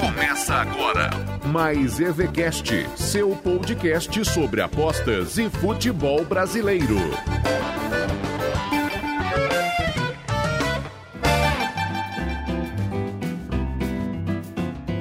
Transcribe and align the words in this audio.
Começa 0.00 0.54
agora 0.54 1.10
mais 1.44 2.00
EVCast, 2.00 2.88
seu 2.96 3.36
podcast 3.36 4.24
sobre 4.24 4.62
apostas 4.62 5.36
e 5.36 5.50
futebol 5.50 6.24
brasileiro. 6.24 6.96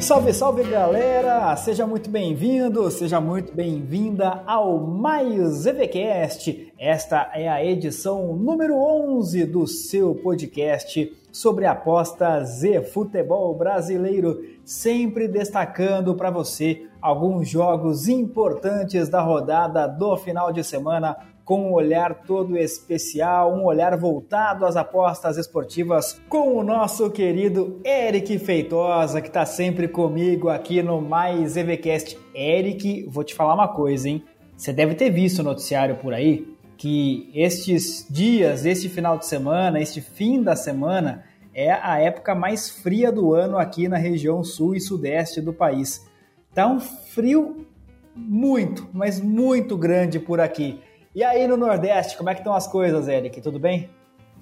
Salve, 0.05 0.31
salve 0.33 0.63
galera! 0.65 1.55
Seja 1.55 1.87
muito 1.87 2.11
bem-vindo, 2.11 2.91
seja 2.91 3.19
muito 3.19 3.51
bem-vinda 3.55 4.43
ao 4.45 4.79
Mais 4.79 5.65
EVCast. 5.65 6.71
Esta 6.77 7.31
é 7.33 7.49
a 7.49 7.65
edição 7.65 8.35
número 8.35 8.75
11 8.75 9.45
do 9.45 9.65
seu 9.65 10.13
podcast 10.13 11.11
sobre 11.31 11.65
apostas 11.65 12.63
e 12.63 12.79
futebol 12.83 13.57
brasileiro, 13.57 14.43
sempre 14.63 15.27
destacando 15.27 16.13
para 16.13 16.29
você 16.29 16.85
alguns 17.01 17.49
jogos 17.49 18.07
importantes 18.07 19.09
da 19.09 19.21
rodada 19.21 19.87
do 19.87 20.15
final 20.17 20.53
de 20.53 20.63
semana 20.63 21.17
com 21.45 21.69
um 21.69 21.73
olhar 21.73 22.23
todo 22.25 22.57
especial, 22.57 23.55
um 23.55 23.63
olhar 23.63 23.95
voltado 23.95 24.65
às 24.65 24.75
apostas 24.75 25.37
esportivas, 25.37 26.19
com 26.27 26.57
o 26.57 26.63
nosso 26.63 27.09
querido 27.11 27.79
Eric 27.85 28.39
Feitosa, 28.39 29.21
que 29.21 29.27
está 29.27 29.45
sempre 29.45 29.87
comigo 29.87 30.49
aqui 30.49 30.81
no 30.81 30.99
Mais 30.99 31.55
EVCast. 31.55 32.17
Eric, 32.33 33.05
vou 33.07 33.23
te 33.23 33.35
falar 33.35 33.53
uma 33.53 33.67
coisa, 33.67 34.09
hein? 34.09 34.23
Você 34.57 34.73
deve 34.73 34.95
ter 34.95 35.11
visto 35.11 35.39
o 35.39 35.43
noticiário 35.43 35.97
por 35.97 36.13
aí 36.13 36.55
que 36.77 37.29
estes 37.33 38.07
dias, 38.09 38.65
este 38.65 38.89
final 38.89 39.17
de 39.17 39.27
semana, 39.27 39.79
este 39.79 40.01
fim 40.01 40.41
da 40.41 40.55
semana, 40.55 41.23
é 41.53 41.71
a 41.71 41.99
época 41.99 42.33
mais 42.33 42.69
fria 42.69 43.11
do 43.11 43.33
ano 43.33 43.57
aqui 43.57 43.87
na 43.87 43.97
região 43.97 44.43
sul 44.43 44.75
e 44.75 44.81
sudeste 44.81 45.39
do 45.41 45.53
país. 45.53 46.05
Tá 46.53 46.67
um 46.67 46.79
frio 46.79 47.67
muito, 48.15 48.87
mas 48.91 49.21
muito 49.21 49.77
grande 49.77 50.19
por 50.19 50.39
aqui. 50.39 50.79
E 51.15 51.23
aí 51.23 51.47
no 51.47 51.55
Nordeste, 51.55 52.17
como 52.17 52.29
é 52.29 52.33
que 52.33 52.41
estão 52.41 52.53
as 52.53 52.67
coisas, 52.67 53.07
Eric? 53.07 53.39
Tudo 53.39 53.57
bem? 53.57 53.89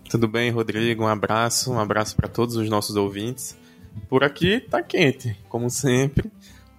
Tudo 0.09 0.27
bem, 0.27 0.49
Rodrigo. 0.49 1.03
Um 1.03 1.07
abraço, 1.07 1.71
um 1.71 1.79
abraço 1.79 2.15
para 2.15 2.27
todos 2.27 2.55
os 2.55 2.67
nossos 2.67 2.95
ouvintes. 2.95 3.55
Por 4.09 4.23
aqui 4.23 4.59
tá 4.59 4.81
quente, 4.81 5.37
como 5.47 5.69
sempre. 5.69 6.31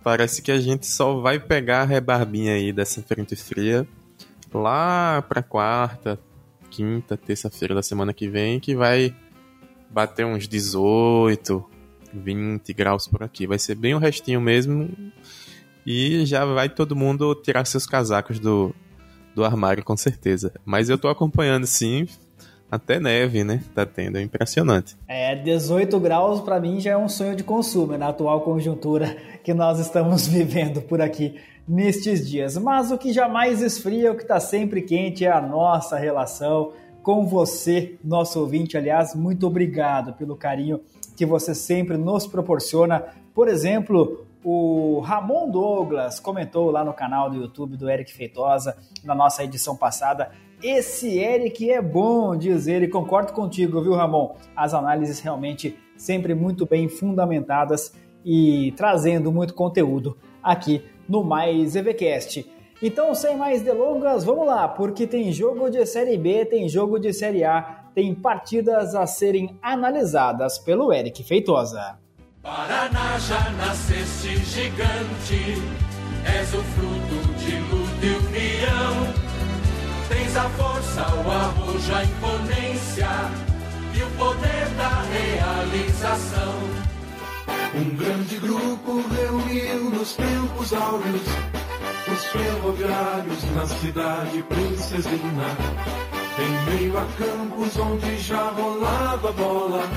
Parece 0.02 0.42
que 0.42 0.50
a 0.50 0.60
gente 0.60 0.84
só 0.84 1.20
vai 1.20 1.38
pegar 1.38 1.82
a 1.82 1.84
rebarbinha 1.84 2.54
aí 2.54 2.72
dessa 2.72 3.00
frente 3.02 3.36
fria 3.36 3.86
lá 4.52 5.22
para 5.22 5.44
quarta, 5.44 6.18
quinta, 6.70 7.16
terça-feira 7.16 7.72
da 7.72 7.82
semana 7.82 8.12
que 8.12 8.28
vem, 8.28 8.58
que 8.58 8.74
vai 8.74 9.14
bater 9.88 10.26
uns 10.26 10.48
18, 10.48 11.64
20 12.12 12.72
graus 12.72 13.06
por 13.06 13.22
aqui. 13.22 13.46
Vai 13.46 13.60
ser 13.60 13.76
bem 13.76 13.94
o 13.94 13.98
restinho 13.98 14.40
mesmo. 14.40 14.90
E 15.86 16.26
já 16.26 16.44
vai 16.44 16.68
todo 16.68 16.96
mundo 16.96 17.32
tirar 17.36 17.64
seus 17.64 17.86
casacos 17.86 18.40
do, 18.40 18.74
do 19.34 19.44
armário, 19.44 19.84
com 19.84 19.96
certeza. 19.96 20.52
Mas 20.64 20.88
eu 20.88 20.96
tô 20.96 21.08
acompanhando, 21.08 21.66
sim, 21.66 22.06
até 22.70 22.98
neve, 22.98 23.44
né? 23.44 23.62
Tá 23.74 23.86
tendo, 23.86 24.18
é 24.18 24.22
impressionante. 24.22 24.96
É, 25.06 25.34
18 25.34 25.98
graus 26.00 26.40
para 26.40 26.60
mim 26.60 26.80
já 26.80 26.92
é 26.92 26.96
um 26.96 27.08
sonho 27.08 27.36
de 27.36 27.44
consumo 27.44 27.96
na 27.96 28.08
atual 28.08 28.40
conjuntura 28.40 29.16
que 29.42 29.54
nós 29.54 29.78
estamos 29.78 30.26
vivendo 30.28 30.82
por 30.82 31.00
aqui 31.00 31.36
nestes 31.66 32.28
dias. 32.28 32.56
Mas 32.56 32.90
o 32.90 32.98
que 32.98 33.12
jamais 33.12 33.62
esfria, 33.62 34.12
o 34.12 34.16
que 34.16 34.22
está 34.22 34.40
sempre 34.40 34.82
quente 34.82 35.24
é 35.24 35.30
a 35.30 35.40
nossa 35.40 35.96
relação 35.96 36.72
com 37.02 37.26
você, 37.26 37.96
nosso 38.02 38.40
ouvinte. 38.40 38.76
Aliás, 38.76 39.14
muito 39.14 39.46
obrigado 39.46 40.14
pelo 40.14 40.36
carinho 40.36 40.80
que 41.16 41.26
você 41.26 41.54
sempre 41.54 41.96
nos 41.96 42.26
proporciona. 42.26 43.04
Por 43.34 43.46
exemplo, 43.46 44.26
o 44.44 45.00
Ramon 45.00 45.50
Douglas 45.50 46.20
comentou 46.20 46.70
lá 46.70 46.84
no 46.84 46.92
canal 46.92 47.30
do 47.30 47.36
YouTube 47.36 47.78
do 47.78 47.88
Eric 47.88 48.12
Feitosa, 48.12 48.76
na 49.02 49.14
nossa 49.14 49.42
edição 49.42 49.74
passada. 49.74 50.30
Esse 50.62 51.18
Eric 51.18 51.70
é 51.70 51.80
bom, 51.80 52.36
diz 52.36 52.66
ele. 52.66 52.86
Concordo 52.86 53.32
contigo, 53.32 53.82
viu, 53.82 53.94
Ramon? 53.94 54.36
As 54.54 54.74
análises 54.74 55.18
realmente 55.20 55.76
sempre 55.96 56.34
muito 56.34 56.66
bem 56.66 56.88
fundamentadas 56.88 57.94
e 58.24 58.72
trazendo 58.76 59.32
muito 59.32 59.54
conteúdo 59.54 60.16
aqui 60.42 60.84
no 61.08 61.24
Mais 61.24 61.74
EVCast. 61.74 62.46
Então, 62.82 63.14
sem 63.14 63.36
mais 63.36 63.62
delongas, 63.62 64.24
vamos 64.24 64.46
lá, 64.46 64.68
porque 64.68 65.06
tem 65.06 65.32
jogo 65.32 65.70
de 65.70 65.86
Série 65.86 66.18
B, 66.18 66.44
tem 66.44 66.68
jogo 66.68 66.98
de 66.98 67.14
Série 67.14 67.44
A, 67.44 67.84
tem 67.94 68.14
partidas 68.14 68.94
a 68.94 69.06
serem 69.06 69.56
analisadas 69.62 70.58
pelo 70.58 70.92
Eric 70.92 71.22
Feitosa. 71.22 72.03
Paraná 72.44 73.18
já 73.18 73.50
nasceste 73.52 74.36
gigante, 74.44 75.62
és 76.26 76.52
o 76.52 76.62
fruto 76.62 77.34
de 77.38 77.56
luta 77.56 78.04
e 78.04 78.16
união. 78.16 79.14
Tens 80.10 80.36
a 80.36 80.50
força, 80.50 81.06
o 81.24 81.30
arrojo, 81.30 81.94
a 81.94 82.04
imponência 82.04 83.08
e 83.94 84.02
o 84.02 84.10
poder 84.18 84.68
da 84.76 85.02
realização. 85.10 86.54
Um 87.74 87.96
grande 87.96 88.36
grupo 88.36 89.02
reuniu 89.08 89.88
nos 89.88 90.12
tempos 90.12 90.74
áureos 90.74 91.22
os 92.12 92.24
ferroviários 92.26 93.42
na 93.54 93.66
cidade 93.66 94.42
princesina. 94.42 95.46
Em 96.38 96.76
meio 96.76 96.98
a 96.98 97.06
campos 97.16 97.74
onde 97.78 98.18
já 98.18 98.50
rolava 98.50 99.32
bola 99.32 99.88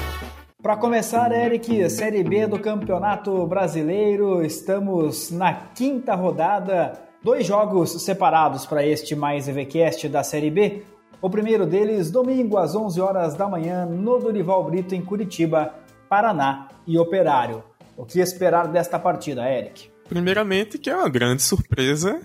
para 0.61 0.75
começar, 0.75 1.31
Eric, 1.31 1.87
Série 1.89 2.23
B 2.23 2.47
do 2.47 2.57
Campeonato 2.57 3.45
Brasileiro, 3.45 4.43
estamos 4.43 5.29
na 5.29 5.53
quinta 5.53 6.15
rodada, 6.15 6.99
dois 7.23 7.45
jogos 7.45 8.01
separados 8.01 8.65
para 8.65 8.85
este 8.85 9.15
mais 9.15 9.47
EVCast 9.47 10.09
da 10.09 10.23
Série 10.23 10.49
B. 10.49 10.83
O 11.21 11.29
primeiro 11.29 11.65
deles, 11.65 12.09
domingo 12.09 12.57
às 12.57 12.75
11 12.75 12.99
horas 12.99 13.35
da 13.35 13.47
manhã, 13.47 13.85
no 13.85 14.17
Dorival 14.17 14.63
Brito, 14.63 14.95
em 14.95 15.01
Curitiba, 15.01 15.75
Paraná 16.09 16.69
e 16.87 16.97
Operário. 16.97 17.63
O 17.95 18.03
que 18.03 18.19
esperar 18.19 18.67
desta 18.67 18.97
partida, 18.97 19.47
Eric? 19.47 19.89
Primeiramente, 20.09 20.79
que 20.79 20.89
é 20.89 20.95
uma 20.95 21.09
grande 21.09 21.43
surpresa 21.43 22.19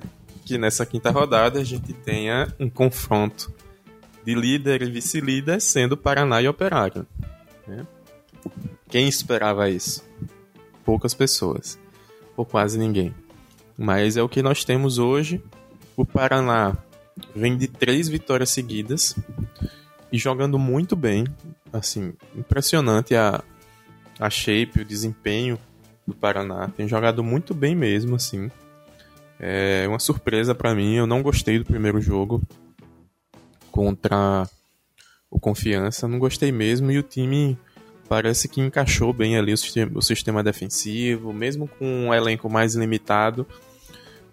que 0.47 0.57
nessa 0.57 0.87
quinta 0.87 1.11
rodada 1.11 1.61
a 1.61 1.65
gente 1.65 1.93
tenha 1.93 2.49
um 2.59 2.71
confronto 2.71 3.53
de 4.25 4.35
líder 4.35 4.81
e 4.81 4.91
vice-líder 4.91 5.61
sendo 5.61 5.99
Paraná 5.99 6.41
e 6.41 6.49
Operário. 6.49 7.07
Né? 7.67 7.87
Quem 8.89 9.09
esperava 9.09 9.71
isso? 9.71 10.05
Poucas 10.85 11.15
pessoas, 11.15 11.79
ou 12.37 12.45
quase 12.45 12.79
ninguém. 12.79 13.15
Mas 13.77 14.17
é 14.17 14.23
o 14.23 14.29
que 14.29 14.43
nós 14.43 14.65
temos 14.65 14.99
hoje. 14.99 15.43
O 15.97 16.05
Paraná 16.05 16.77
vem 17.35 17.57
de 17.57 17.69
três 17.69 18.09
vitórias 18.09 18.51
seguidas 18.51 19.17
e 20.13 20.19
jogando 20.19 20.59
muito 20.59 20.95
bem. 20.95 21.25
Assim, 21.73 22.13
impressionante 22.37 23.15
a, 23.15 23.43
a 24.21 24.29
shape, 24.29 24.81
o 24.81 24.85
desempenho 24.85 25.59
do 26.07 26.15
Paraná. 26.15 26.69
Tem 26.77 26.87
jogado 26.87 27.25
muito 27.25 27.55
bem 27.55 27.75
mesmo, 27.75 28.17
assim. 28.17 28.51
É 29.41 29.87
uma 29.89 29.99
surpresa 29.99 30.55
para 30.55 30.75
mim. 30.75 30.95
Eu 30.97 31.07
não 31.07 31.23
gostei 31.23 31.59
do 31.59 31.65
primeiro 31.65 32.01
jogo 32.01 32.43
contra 33.71 34.47
o 35.31 35.41
Confiança. 35.41 36.07
Não 36.07 36.19
gostei 36.19 36.53
mesmo 36.53 36.91
e 36.91 36.99
o 36.99 37.03
time 37.03 37.59
parece 38.13 38.47
que 38.47 38.61
encaixou 38.61 39.11
bem 39.11 39.39
ali 39.39 39.55
o 39.55 39.57
sistema, 39.57 39.91
o 39.95 40.03
sistema 40.03 40.43
defensivo, 40.43 41.33
mesmo 41.33 41.67
com 41.67 41.87
um 41.87 42.13
elenco 42.13 42.47
mais 42.51 42.75
limitado, 42.75 43.47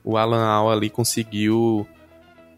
o 0.03 0.17
Alan 0.17 0.44
Al 0.44 0.69
ali 0.69 0.90
conseguiu 0.90 1.88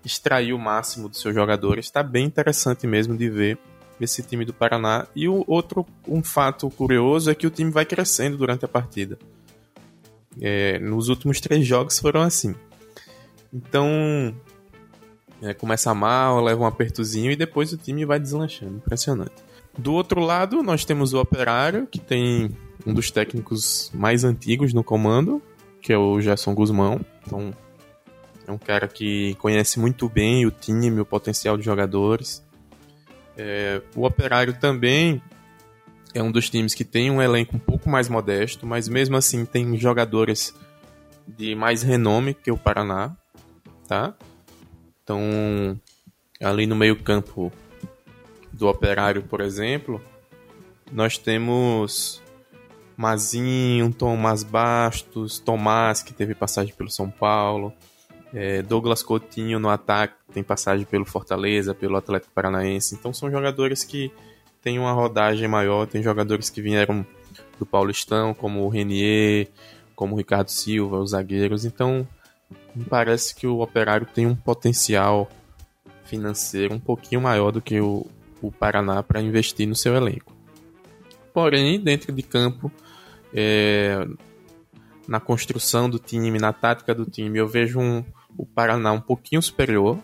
extrair 0.03 0.51
o 0.51 0.57
máximo 0.57 1.07
dos 1.07 1.21
seus 1.21 1.35
jogadores. 1.35 1.85
Está 1.85 2.01
bem 2.01 2.25
interessante 2.25 2.87
mesmo 2.87 3.15
de 3.15 3.29
ver 3.29 3.59
esse 3.99 4.23
time 4.23 4.43
do 4.43 4.51
Paraná. 4.51 5.05
E 5.15 5.27
o 5.27 5.43
outro 5.45 5.85
um 6.07 6.23
fato 6.23 6.67
curioso 6.71 7.29
é 7.29 7.35
que 7.35 7.45
o 7.45 7.51
time 7.51 7.69
vai 7.69 7.85
crescendo 7.85 8.35
durante 8.35 8.65
a 8.65 8.67
partida. 8.67 9.19
É, 10.41 10.79
nos 10.79 11.07
últimos 11.07 11.39
três 11.39 11.67
jogos 11.67 11.99
foram 11.99 12.23
assim. 12.23 12.55
Então 13.53 14.35
é, 15.39 15.53
começa 15.53 15.93
mal, 15.93 16.41
leva 16.41 16.63
um 16.63 16.65
apertozinho 16.65 17.29
e 17.29 17.35
depois 17.35 17.71
o 17.73 17.77
time 17.77 18.05
vai 18.05 18.19
deslanchando. 18.19 18.77
Impressionante. 18.77 19.50
Do 19.77 19.93
outro 19.93 20.19
lado, 20.19 20.61
nós 20.61 20.83
temos 20.83 21.13
o 21.13 21.19
Operário, 21.19 21.87
que 21.87 21.99
tem 21.99 22.49
um 22.85 22.93
dos 22.93 23.09
técnicos 23.09 23.91
mais 23.93 24.23
antigos 24.23 24.73
no 24.73 24.83
comando, 24.83 25.41
que 25.81 25.93
é 25.93 25.97
o 25.97 26.19
Gerson 26.19 26.53
Guzmão. 26.53 26.99
Então, 27.25 27.53
é 28.45 28.51
um 28.51 28.57
cara 28.57 28.87
que 28.87 29.35
conhece 29.35 29.79
muito 29.79 30.09
bem 30.09 30.45
o 30.45 30.51
time, 30.51 30.99
o 30.99 31.05
potencial 31.05 31.57
de 31.57 31.63
jogadores. 31.63 32.43
É, 33.37 33.81
o 33.95 34.05
Operário 34.05 34.53
também 34.53 35.21
é 36.13 36.21
um 36.21 36.31
dos 36.31 36.49
times 36.49 36.73
que 36.73 36.83
tem 36.83 37.09
um 37.09 37.21
elenco 37.21 37.55
um 37.55 37.59
pouco 37.59 37.89
mais 37.89 38.09
modesto, 38.09 38.67
mas 38.67 38.89
mesmo 38.89 39.15
assim 39.15 39.45
tem 39.45 39.77
jogadores 39.77 40.53
de 41.25 41.55
mais 41.55 41.81
renome 41.81 42.33
que 42.33 42.51
o 42.51 42.57
Paraná, 42.57 43.15
tá? 43.87 44.13
Então, 45.03 45.79
ali 46.41 46.67
no 46.67 46.75
meio 46.75 47.01
campo 47.01 47.51
do 48.51 48.67
Operário, 48.67 49.23
por 49.23 49.41
exemplo, 49.41 50.01
nós 50.91 51.17
temos 51.17 52.21
Mazinho, 52.97 53.91
Tomás 53.93 54.43
Bastos, 54.43 55.39
Tomás, 55.39 56.03
que 56.03 56.13
teve 56.13 56.35
passagem 56.35 56.73
pelo 56.73 56.89
São 56.89 57.09
Paulo, 57.09 57.73
é, 58.33 58.61
Douglas 58.61 59.01
Coutinho 59.01 59.59
no 59.59 59.69
ataque, 59.69 60.15
tem 60.33 60.43
passagem 60.43 60.85
pelo 60.85 61.05
Fortaleza, 61.05 61.73
pelo 61.73 61.97
Atlético 61.97 62.33
Paranaense. 62.33 62.95
Então 62.95 63.13
são 63.13 63.29
jogadores 63.31 63.83
que 63.83 64.11
têm 64.61 64.79
uma 64.79 64.93
rodagem 64.93 65.47
maior, 65.47 65.87
tem 65.87 66.03
jogadores 66.03 66.49
que 66.49 66.61
vieram 66.61 67.05
do 67.57 67.65
Paulistão, 67.65 68.33
como 68.33 68.65
o 68.65 68.69
Renier, 68.69 69.47
como 69.95 70.13
o 70.13 70.17
Ricardo 70.17 70.49
Silva, 70.49 70.99
os 70.99 71.11
zagueiros. 71.11 71.65
Então 71.65 72.07
me 72.75 72.85
parece 72.85 73.35
que 73.35 73.47
o 73.47 73.61
Operário 73.61 74.05
tem 74.05 74.25
um 74.25 74.35
potencial 74.35 75.29
financeiro 76.05 76.73
um 76.73 76.79
pouquinho 76.79 77.21
maior 77.21 77.51
do 77.51 77.61
que 77.61 77.79
o, 77.79 78.05
o 78.47 78.51
Paraná 78.51 79.01
para 79.03 79.21
investir 79.21 79.67
no 79.67 79.75
seu 79.75 79.95
elenco. 79.95 80.35
Porém, 81.33 81.79
dentro 81.79 82.11
de 82.11 82.23
campo, 82.23 82.71
é, 83.33 84.05
na 85.07 85.19
construção 85.19 85.89
do 85.89 85.99
time, 85.99 86.39
na 86.39 86.53
tática 86.53 86.93
do 86.93 87.05
time, 87.05 87.37
eu 87.37 87.47
vejo 87.47 87.79
um, 87.79 88.03
o 88.37 88.45
Paraná 88.45 88.91
um 88.91 89.01
pouquinho 89.01 89.41
superior 89.41 89.97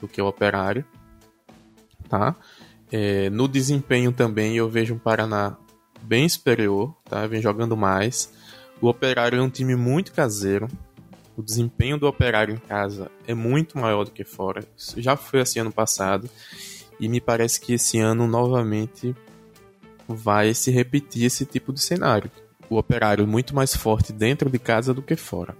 do 0.00 0.08
que 0.08 0.20
o 0.20 0.26
Operário, 0.26 0.84
tá? 2.08 2.34
É, 2.90 3.28
no 3.30 3.48
desempenho 3.48 4.12
também 4.12 4.56
eu 4.56 4.68
vejo 4.68 4.94
um 4.94 4.98
Paraná 4.98 5.56
bem 6.02 6.28
superior, 6.28 6.94
tá? 7.04 7.26
Vem 7.26 7.40
jogando 7.40 7.76
mais. 7.76 8.32
O 8.80 8.88
Operário 8.88 9.38
é 9.38 9.42
um 9.42 9.50
time 9.50 9.74
muito 9.74 10.12
caseiro. 10.12 10.68
O 11.36 11.42
desempenho 11.42 11.98
do 11.98 12.06
Operário 12.06 12.54
em 12.54 12.58
casa 12.58 13.10
é 13.26 13.34
muito 13.34 13.78
maior 13.78 14.04
do 14.04 14.10
que 14.10 14.24
fora. 14.24 14.62
Já 14.96 15.16
foi 15.16 15.40
assim 15.40 15.58
ano 15.60 15.72
passado. 15.72 16.28
E 16.98 17.08
me 17.08 17.20
parece 17.20 17.60
que 17.60 17.74
esse 17.74 17.98
ano 17.98 18.26
novamente 18.26 19.14
vai 20.06 20.54
se 20.54 20.70
repetir 20.70 21.24
esse 21.24 21.44
tipo 21.44 21.72
de 21.72 21.80
cenário. 21.80 22.30
O 22.68 22.76
Operário 22.76 23.26
muito 23.26 23.54
mais 23.54 23.74
forte 23.74 24.12
dentro 24.12 24.48
de 24.50 24.58
casa 24.58 24.94
do 24.94 25.02
que 25.02 25.16
fora. 25.16 25.56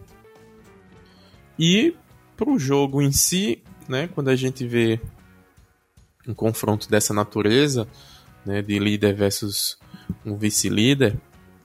E 1.59 1.95
para 2.37 2.51
o 2.51 2.59
jogo 2.59 3.01
em 3.01 3.13
si, 3.13 3.63
né, 3.89 4.09
quando 4.09 4.29
a 4.29 4.37
gente 4.37 4.67
vê 4.67 5.01
um 6.27 6.35
confronto 6.35 6.89
dessa 6.89 7.13
natureza, 7.13 7.87
né, 8.45 8.63
de 8.63 8.79
líder 8.79 9.15
versus 9.15 9.79
um 10.25 10.37
vice-líder, 10.37 11.17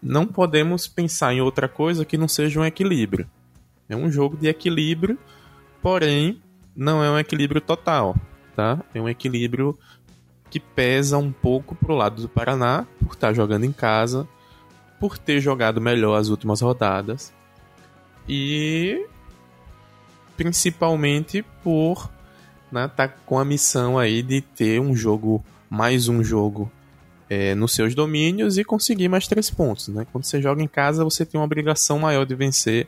não 0.01 0.25
podemos 0.25 0.87
pensar 0.87 1.33
em 1.33 1.41
outra 1.41 1.67
coisa 1.67 2.05
que 2.05 2.17
não 2.17 2.27
seja 2.27 2.59
um 2.59 2.65
equilíbrio. 2.65 3.29
É 3.87 3.95
um 3.95 4.11
jogo 4.11 4.37
de 4.37 4.47
equilíbrio, 4.47 5.17
porém 5.81 6.41
não 6.75 7.03
é 7.03 7.09
um 7.09 7.19
equilíbrio 7.19 7.59
total, 7.59 8.15
tá? 8.59 8.83
É 8.93 9.01
um 9.01 9.07
equilíbrio 9.07 9.79
que 10.49 10.59
pesa 10.59 11.17
um 11.17 11.31
pouco 11.31 11.75
pro 11.75 11.95
lado 11.95 12.21
do 12.21 12.27
Paraná 12.27 12.85
por 12.99 13.13
estar 13.13 13.31
jogando 13.31 13.63
em 13.63 13.71
casa, 13.71 14.27
por 14.99 15.17
ter 15.17 15.39
jogado 15.39 15.79
melhor 15.79 16.17
as 16.17 16.27
últimas 16.27 16.59
rodadas 16.59 17.31
e 18.27 19.05
principalmente 20.35 21.41
por 21.63 22.11
né, 22.69 22.89
tá 22.93 23.07
com 23.07 23.39
a 23.39 23.45
missão 23.45 23.97
aí 23.97 24.21
de 24.21 24.41
ter 24.41 24.81
um 24.81 24.93
jogo, 24.93 25.41
mais 25.69 26.09
um 26.09 26.21
jogo 26.21 26.69
é, 27.29 27.55
nos 27.55 27.73
seus 27.73 27.95
domínios 27.95 28.57
e 28.57 28.65
conseguir 28.65 29.07
mais 29.07 29.25
três 29.25 29.49
pontos. 29.49 29.87
Né? 29.87 30.05
Quando 30.11 30.25
você 30.25 30.41
joga 30.41 30.61
em 30.61 30.67
casa, 30.67 31.05
você 31.05 31.25
tem 31.25 31.39
uma 31.39 31.45
obrigação 31.45 31.97
maior 31.97 32.25
de 32.25 32.35
vencer 32.35 32.87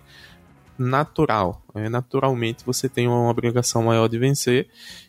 natural. 0.82 1.62
Né? 1.74 1.90
Naturalmente 1.90 2.66
você 2.66 2.90
tem 2.90 3.08
uma 3.08 3.30
obrigação 3.30 3.84
maior 3.84 4.08
de 4.08 4.18
vencer 4.18 4.68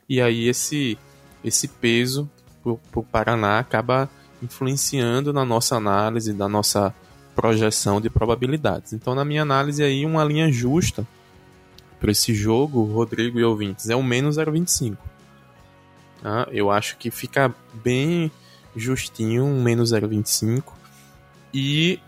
e 0.08 0.20
aí 0.20 0.48
esse, 0.48 0.98
esse 1.44 1.66
peso 1.66 2.30
para 2.62 3.00
o 3.00 3.02
Paraná 3.02 3.58
acaba 3.58 4.08
influenciando 4.42 5.32
na 5.32 5.44
nossa 5.44 5.76
análise, 5.76 6.32
na 6.32 6.48
nossa 6.48 6.94
projeção 7.34 8.00
de 8.00 8.10
probabilidades. 8.10 8.92
Então, 8.92 9.14
na 9.14 9.24
minha 9.24 9.42
análise 9.42 9.82
aí, 9.82 10.04
uma 10.04 10.24
linha 10.24 10.50
justa 10.50 11.06
para 11.98 12.10
esse 12.10 12.34
jogo, 12.34 12.84
Rodrigo 12.84 13.38
e 13.38 13.44
ouvintes, 13.44 13.88
é 13.88 13.96
o 13.96 14.02
menos 14.02 14.36
0,25. 14.36 14.96
Tá? 16.20 16.46
Eu 16.50 16.70
acho 16.70 16.96
que 16.98 17.10
fica 17.10 17.54
bem 17.72 18.30
justinho, 18.76 19.44
um 19.44 19.62
menos 19.62 19.92
0,25. 19.92 20.72
E 21.54 22.00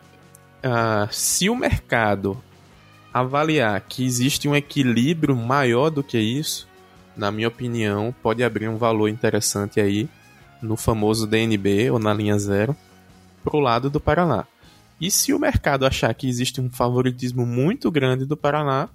uh, 0.64 1.12
se 1.12 1.48
o 1.48 1.54
mercado 1.54 2.42
avaliar 3.14 3.80
que 3.80 4.04
existe 4.04 4.48
um 4.48 4.56
equilíbrio 4.56 5.36
maior 5.36 5.88
do 5.88 6.02
que 6.02 6.18
isso, 6.18 6.66
na 7.16 7.30
minha 7.30 7.46
opinião, 7.46 8.12
pode 8.20 8.42
abrir 8.42 8.68
um 8.68 8.76
valor 8.76 9.06
interessante 9.06 9.80
aí 9.80 10.08
no 10.60 10.76
famoso 10.76 11.24
DNB 11.24 11.92
ou 11.92 12.00
na 12.00 12.12
linha 12.12 12.36
zero 12.36 12.76
para 13.44 13.56
o 13.56 13.60
lado 13.60 13.88
do 13.88 14.00
Paraná. 14.00 14.44
E 15.00 15.12
se 15.12 15.32
o 15.32 15.38
mercado 15.38 15.86
achar 15.86 16.12
que 16.12 16.28
existe 16.28 16.60
um 16.60 16.68
favoritismo 16.68 17.46
muito 17.46 17.88
grande 17.88 18.24
do 18.24 18.36
Paraná, 18.36 18.88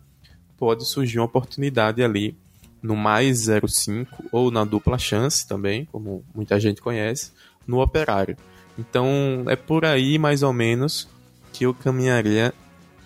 pode 0.58 0.86
surgir 0.86 1.20
uma 1.20 1.26
oportunidade 1.26 2.04
ali 2.04 2.36
no 2.84 2.98
mais 2.98 3.48
0,5 3.48 4.08
ou 4.34 4.52
na 4.52 4.66
dupla 4.66 4.98
chance 4.98 5.48
também, 5.48 5.86
como 5.86 6.26
muita 6.36 6.60
gente 6.60 6.82
conhece, 6.82 7.32
no 7.66 7.82
operário. 7.82 8.36
Então 8.78 9.46
é 9.48 9.56
por 9.56 9.86
aí 9.86 10.18
mais 10.18 10.44
ou 10.44 10.52
menos 10.52 11.08
que 11.54 11.66
eu 11.66 11.74
caminharia 11.74 12.54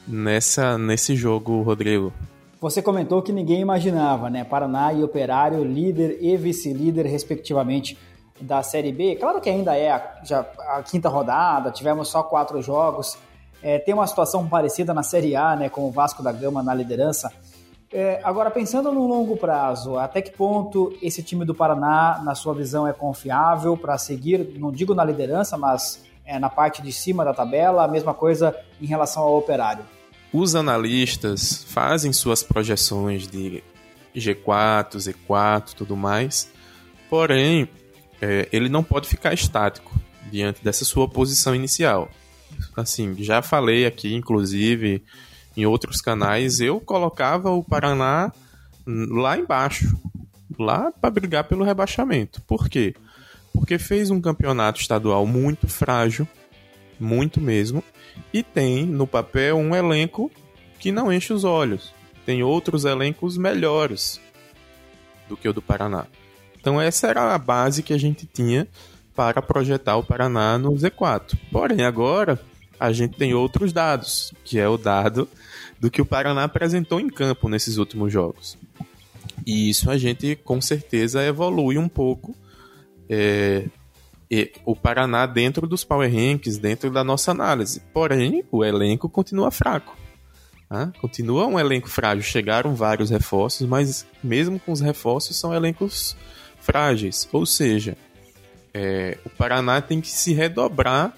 nessa 0.07 0.77
nesse 0.77 1.15
jogo, 1.15 1.61
Rodrigo. 1.61 2.13
Você 2.59 2.81
comentou 2.81 3.21
que 3.21 3.33
ninguém 3.33 3.59
imaginava, 3.59 4.29
né? 4.29 4.43
Paraná 4.43 4.93
e 4.93 5.03
Operário, 5.03 5.63
líder 5.63 6.17
e 6.21 6.37
vice-líder, 6.37 7.05
respectivamente, 7.05 7.97
da 8.39 8.63
Série 8.63 8.91
B. 8.91 9.15
Claro 9.15 9.41
que 9.41 9.49
ainda 9.49 9.75
é 9.75 9.91
a, 9.91 10.21
já 10.23 10.45
a 10.69 10.81
quinta 10.81 11.09
rodada, 11.09 11.71
tivemos 11.71 12.07
só 12.07 12.23
quatro 12.23 12.61
jogos, 12.61 13.17
é, 13.61 13.79
tem 13.79 13.93
uma 13.93 14.07
situação 14.07 14.47
parecida 14.47 14.93
na 14.93 15.03
Série 15.03 15.35
A, 15.35 15.55
né, 15.55 15.69
com 15.69 15.87
o 15.87 15.91
Vasco 15.91 16.23
da 16.23 16.31
Gama 16.31 16.63
na 16.63 16.73
liderança. 16.73 17.31
É, 17.91 18.19
agora, 18.23 18.49
pensando 18.49 18.91
no 18.91 19.05
longo 19.07 19.37
prazo, 19.37 19.97
até 19.97 20.21
que 20.21 20.31
ponto 20.31 20.91
esse 21.01 21.21
time 21.21 21.45
do 21.45 21.53
Paraná, 21.53 22.21
na 22.23 22.33
sua 22.33 22.53
visão, 22.53 22.87
é 22.87 22.91
confiável 22.93 23.77
para 23.77 23.97
seguir, 23.97 24.57
não 24.57 24.71
digo 24.71 24.95
na 24.95 25.05
liderança, 25.05 25.57
mas 25.57 26.03
é, 26.25 26.39
na 26.39 26.49
parte 26.49 26.81
de 26.81 26.91
cima 26.91 27.23
da 27.23 27.33
tabela, 27.33 27.83
a 27.83 27.87
mesma 27.87 28.13
coisa 28.13 28.55
em 28.81 28.85
relação 28.85 29.23
ao 29.23 29.37
operário? 29.37 29.83
Os 30.31 30.55
analistas 30.55 31.63
fazem 31.67 32.11
suas 32.11 32.41
projeções 32.41 33.27
de 33.27 33.63
G4, 34.15 34.95
Z4 34.97 35.73
tudo 35.75 35.95
mais, 35.95 36.49
porém, 37.09 37.67
é, 38.21 38.47
ele 38.51 38.69
não 38.69 38.83
pode 38.83 39.07
ficar 39.07 39.33
estático 39.33 39.91
diante 40.31 40.63
dessa 40.63 40.85
sua 40.85 41.07
posição 41.07 41.53
inicial 41.53 42.09
assim, 42.75 43.15
já 43.19 43.41
falei 43.41 43.85
aqui, 43.85 44.13
inclusive, 44.13 45.03
em 45.55 45.65
outros 45.65 46.01
canais, 46.01 46.59
eu 46.59 46.79
colocava 46.79 47.51
o 47.51 47.63
Paraná 47.63 48.31
lá 48.85 49.37
embaixo, 49.37 49.95
lá 50.57 50.91
para 50.91 51.09
brigar 51.09 51.43
pelo 51.45 51.63
rebaixamento. 51.63 52.41
Por 52.41 52.69
quê? 52.69 52.95
Porque 52.95 53.12
fez 53.77 54.09
um 54.09 54.21
campeonato 54.21 54.79
estadual 54.79 55.25
muito 55.25 55.67
frágil, 55.67 56.27
muito 56.99 57.41
mesmo, 57.41 57.83
e 58.33 58.43
tem 58.43 58.85
no 58.85 59.07
papel 59.07 59.57
um 59.57 59.75
elenco 59.75 60.31
que 60.79 60.91
não 60.91 61.11
enche 61.11 61.33
os 61.33 61.43
olhos. 61.43 61.93
Tem 62.25 62.43
outros 62.43 62.85
elencos 62.85 63.37
melhores 63.37 64.19
do 65.27 65.35
que 65.37 65.47
o 65.47 65.53
do 65.53 65.61
Paraná. 65.61 66.05
Então 66.59 66.79
essa 66.79 67.07
era 67.07 67.33
a 67.33 67.37
base 67.37 67.83
que 67.83 67.93
a 67.93 67.97
gente 67.97 68.25
tinha 68.25 68.67
para 69.15 69.41
projetar 69.41 69.97
o 69.97 70.03
Paraná 70.03 70.57
no 70.57 70.71
Z4. 70.71 71.37
Porém, 71.51 71.83
agora 71.83 72.39
a 72.79 72.91
gente 72.91 73.17
tem 73.17 73.33
outros 73.33 73.71
dados, 73.71 74.33
que 74.43 74.59
é 74.59 74.67
o 74.67 74.77
dado 74.77 75.27
do 75.79 75.91
que 75.91 76.01
o 76.01 76.05
Paraná 76.05 76.45
apresentou 76.45 76.99
em 76.99 77.09
campo 77.09 77.49
nesses 77.49 77.77
últimos 77.77 78.11
jogos. 78.11 78.57
E 79.45 79.69
isso 79.69 79.89
a 79.89 79.97
gente 79.97 80.35
com 80.35 80.61
certeza 80.61 81.23
evolui 81.23 81.77
um 81.77 81.89
pouco. 81.89 82.35
É, 83.13 84.49
o 84.65 84.75
Paraná 84.75 85.25
dentro 85.25 85.67
dos 85.67 85.83
Power 85.83 86.11
Rankings, 86.11 86.59
dentro 86.59 86.89
da 86.89 87.03
nossa 87.03 87.31
análise. 87.31 87.81
Porém, 87.93 88.43
o 88.51 88.63
elenco 88.63 89.07
continua 89.07 89.51
fraco. 89.51 89.95
Tá? 90.67 90.91
Continua 90.99 91.45
um 91.45 91.59
elenco 91.59 91.87
frágil. 91.87 92.23
Chegaram 92.23 92.73
vários 92.73 93.11
reforços, 93.11 93.67
mas 93.67 94.07
mesmo 94.23 94.59
com 94.59 94.71
os 94.71 94.81
reforços, 94.81 95.37
são 95.37 95.53
elencos 95.53 96.17
frágeis. 96.59 97.29
Ou 97.31 97.45
seja, 97.45 97.95
é, 98.73 99.17
o 99.23 99.29
Paraná 99.29 99.81
tem 99.81 100.01
que 100.01 100.09
se 100.09 100.33
redobrar 100.33 101.15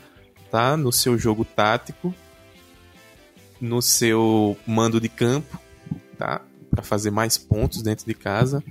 tá? 0.51 0.75
no 0.75 0.91
seu 0.91 1.17
jogo 1.17 1.45
tático, 1.45 2.13
no 3.61 3.81
seu 3.81 4.57
mando 4.67 4.99
de 4.99 5.07
campo, 5.07 5.57
tá? 6.17 6.41
para 6.69 6.83
fazer 6.83 7.11
mais 7.11 7.37
pontos 7.37 7.81
dentro 7.81 8.05
de 8.05 8.13
casa, 8.13 8.61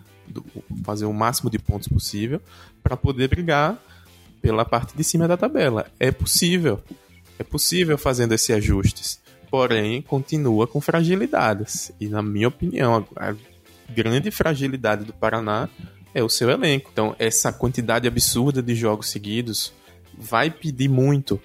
fazer 0.84 1.04
o 1.04 1.12
máximo 1.12 1.50
de 1.50 1.58
pontos 1.58 1.88
possível, 1.88 2.40
para 2.82 2.96
poder 2.96 3.28
brigar 3.28 3.78
pela 4.40 4.64
parte 4.64 4.96
de 4.96 5.02
cima 5.02 5.26
da 5.26 5.36
tabela. 5.36 5.86
É 5.98 6.10
possível, 6.10 6.82
é 7.38 7.42
possível 7.42 7.96
fazendo 7.96 8.32
esses 8.32 8.50
ajustes, 8.50 9.20
porém 9.50 10.02
continua 10.02 10.66
com 10.66 10.80
fragilidades. 10.80 11.92
E 11.98 12.08
na 12.08 12.22
minha 12.22 12.48
opinião, 12.48 13.06
a, 13.16 13.34
grande 13.88 14.30
fragilidade 14.30 15.04
do 15.04 15.12
Paraná 15.12 15.68
é 16.14 16.22
o 16.22 16.28
seu 16.28 16.50
elenco. 16.50 16.90
Então, 16.92 17.14
essa 17.18 17.52
quantidade 17.52 18.06
absurda 18.06 18.62
de 18.62 18.74
jogos 18.74 19.10
seguidos 19.10 19.72
vai 20.16 20.50
pedir 20.50 20.88
muito 20.88 21.40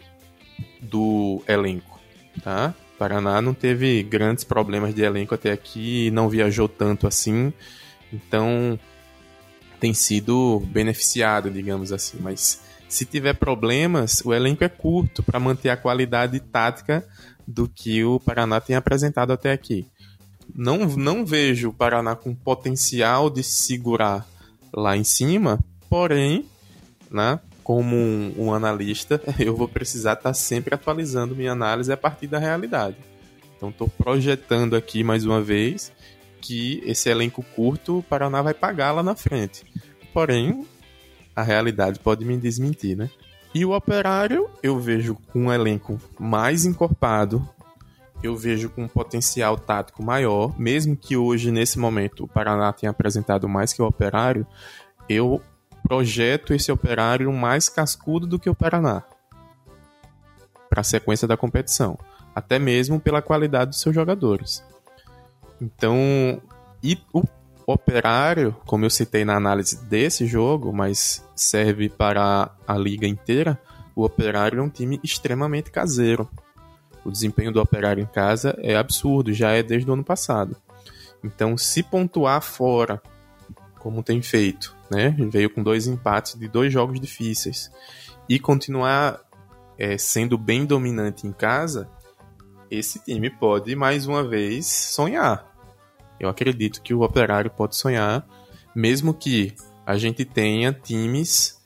do 0.79 1.41
elenco, 1.47 1.99
tá? 2.43 2.73
Paraná 2.97 3.41
não 3.41 3.53
teve 3.53 4.03
grandes 4.03 4.43
problemas 4.43 4.93
de 4.93 5.01
elenco 5.01 5.33
até 5.33 5.51
aqui, 5.51 6.11
não 6.11 6.29
viajou 6.29 6.67
tanto 6.67 7.07
assim, 7.07 7.53
então 8.11 8.79
tem 9.79 9.93
sido 9.93 10.59
beneficiado, 10.67 11.49
digamos 11.49 11.91
assim. 11.91 12.17
Mas 12.19 12.61
se 12.87 13.05
tiver 13.05 13.33
problemas, 13.33 14.21
o 14.25 14.33
elenco 14.33 14.63
é 14.63 14.69
curto 14.69 15.23
para 15.23 15.39
manter 15.39 15.69
a 15.69 15.77
qualidade 15.77 16.39
tática 16.39 17.07
do 17.47 17.67
que 17.67 18.03
o 18.03 18.19
Paraná 18.19 18.59
tem 18.59 18.75
apresentado 18.75 19.31
até 19.31 19.51
aqui. 19.51 19.87
Não, 20.53 20.79
não 20.79 21.25
vejo 21.25 21.69
o 21.69 21.73
Paraná 21.73 22.15
com 22.15 22.33
potencial 22.33 23.29
de 23.29 23.43
segurar 23.43 24.27
lá 24.73 24.97
em 24.97 25.03
cima, 25.03 25.59
porém, 25.89 26.45
né, 27.09 27.39
como 27.63 27.95
um, 27.95 28.33
um 28.37 28.53
analista, 28.53 29.21
eu 29.39 29.55
vou 29.55 29.67
precisar 29.67 30.13
estar 30.13 30.29
tá 30.29 30.33
sempre 30.33 30.73
atualizando 30.73 31.35
minha 31.35 31.51
análise 31.51 31.91
a 31.91 31.97
partir 31.97 32.27
da 32.27 32.39
realidade. 32.39 32.97
Então, 33.55 33.69
estou 33.69 33.87
projetando 33.87 34.75
aqui 34.75 35.03
mais 35.03 35.25
uma 35.25 35.41
vez 35.41 35.91
que 36.39 36.81
esse 36.85 37.09
elenco 37.09 37.43
curto 37.55 37.99
o 37.99 38.03
Paraná 38.03 38.41
vai 38.41 38.53
pagar 38.53 38.91
lá 38.91 39.03
na 39.03 39.15
frente. 39.15 39.65
Porém, 40.13 40.65
a 41.35 41.43
realidade 41.43 41.99
pode 41.99 42.25
me 42.25 42.37
desmentir, 42.37 42.97
né? 42.97 43.09
E 43.53 43.65
o 43.65 43.75
Operário 43.75 44.49
eu 44.61 44.79
vejo 44.79 45.15
com 45.31 45.45
um 45.45 45.53
elenco 45.53 45.99
mais 46.19 46.65
encorpado, 46.65 47.47
eu 48.21 48.35
vejo 48.35 48.69
com 48.69 48.83
um 48.83 48.87
potencial 48.87 49.57
tático 49.57 50.03
maior, 50.03 50.59
mesmo 50.59 50.95
que 50.95 51.15
hoje, 51.15 51.51
nesse 51.51 51.79
momento, 51.79 52.25
o 52.25 52.27
Paraná 52.27 52.71
tenha 52.73 52.91
apresentado 52.91 53.47
mais 53.47 53.73
que 53.73 53.81
o 53.81 53.87
Operário, 53.87 54.45
eu 55.07 55.41
projeto 55.81 56.53
esse 56.53 56.71
Operário 56.71 57.31
mais 57.31 57.69
cascudo 57.69 58.27
do 58.27 58.37
que 58.37 58.49
o 58.49 58.55
Paraná 58.55 59.03
para 60.69 60.81
a 60.81 60.83
sequência 60.83 61.27
da 61.27 61.35
competição, 61.35 61.97
até 62.35 62.59
mesmo 62.59 62.99
pela 62.99 63.21
qualidade 63.21 63.71
dos 63.71 63.81
seus 63.81 63.95
jogadores. 63.95 64.63
Então, 65.61 66.41
e 66.83 66.97
o 67.13 67.23
Operário, 67.65 68.55
como 68.65 68.85
eu 68.85 68.89
citei 68.89 69.23
na 69.23 69.35
análise 69.35 69.85
desse 69.85 70.25
jogo, 70.25 70.73
mas 70.73 71.23
serve 71.35 71.87
para 71.87 72.51
a 72.67 72.75
liga 72.75 73.05
inteira, 73.05 73.61
o 73.95 74.03
Operário 74.03 74.59
é 74.59 74.63
um 74.63 74.69
time 74.69 74.99
extremamente 75.03 75.69
caseiro. 75.69 76.27
O 77.05 77.11
desempenho 77.11 77.51
do 77.51 77.61
Operário 77.61 78.01
em 78.01 78.07
casa 78.07 78.57
é 78.59 78.75
absurdo, 78.75 79.31
já 79.33 79.51
é 79.51 79.61
desde 79.61 79.89
o 79.89 79.93
ano 79.93 80.03
passado. 80.03 80.55
Então, 81.23 81.57
se 81.57 81.83
pontuar 81.83 82.41
fora, 82.41 83.01
como 83.77 84.01
tem 84.01 84.21
feito, 84.21 84.75
né? 84.89 85.15
Veio 85.29 85.49
com 85.49 85.61
dois 85.61 85.85
empates 85.85 86.39
de 86.39 86.47
dois 86.47 86.73
jogos 86.73 86.99
difíceis 86.99 87.71
e 88.27 88.39
continuar 88.39 89.19
é, 89.77 89.97
sendo 89.97 90.37
bem 90.37 90.65
dominante 90.65 91.27
em 91.27 91.31
casa, 91.31 91.89
esse 92.69 92.99
time 92.99 93.29
pode 93.29 93.75
mais 93.75 94.07
uma 94.07 94.23
vez 94.23 94.65
sonhar. 94.65 95.48
Eu 96.19 96.29
acredito 96.29 96.81
que 96.81 96.93
o 96.93 97.01
Operário 97.01 97.49
pode 97.49 97.75
sonhar, 97.75 98.27
mesmo 98.75 99.13
que 99.13 99.53
a 99.85 99.97
gente 99.97 100.25
tenha 100.25 100.73
times, 100.73 101.59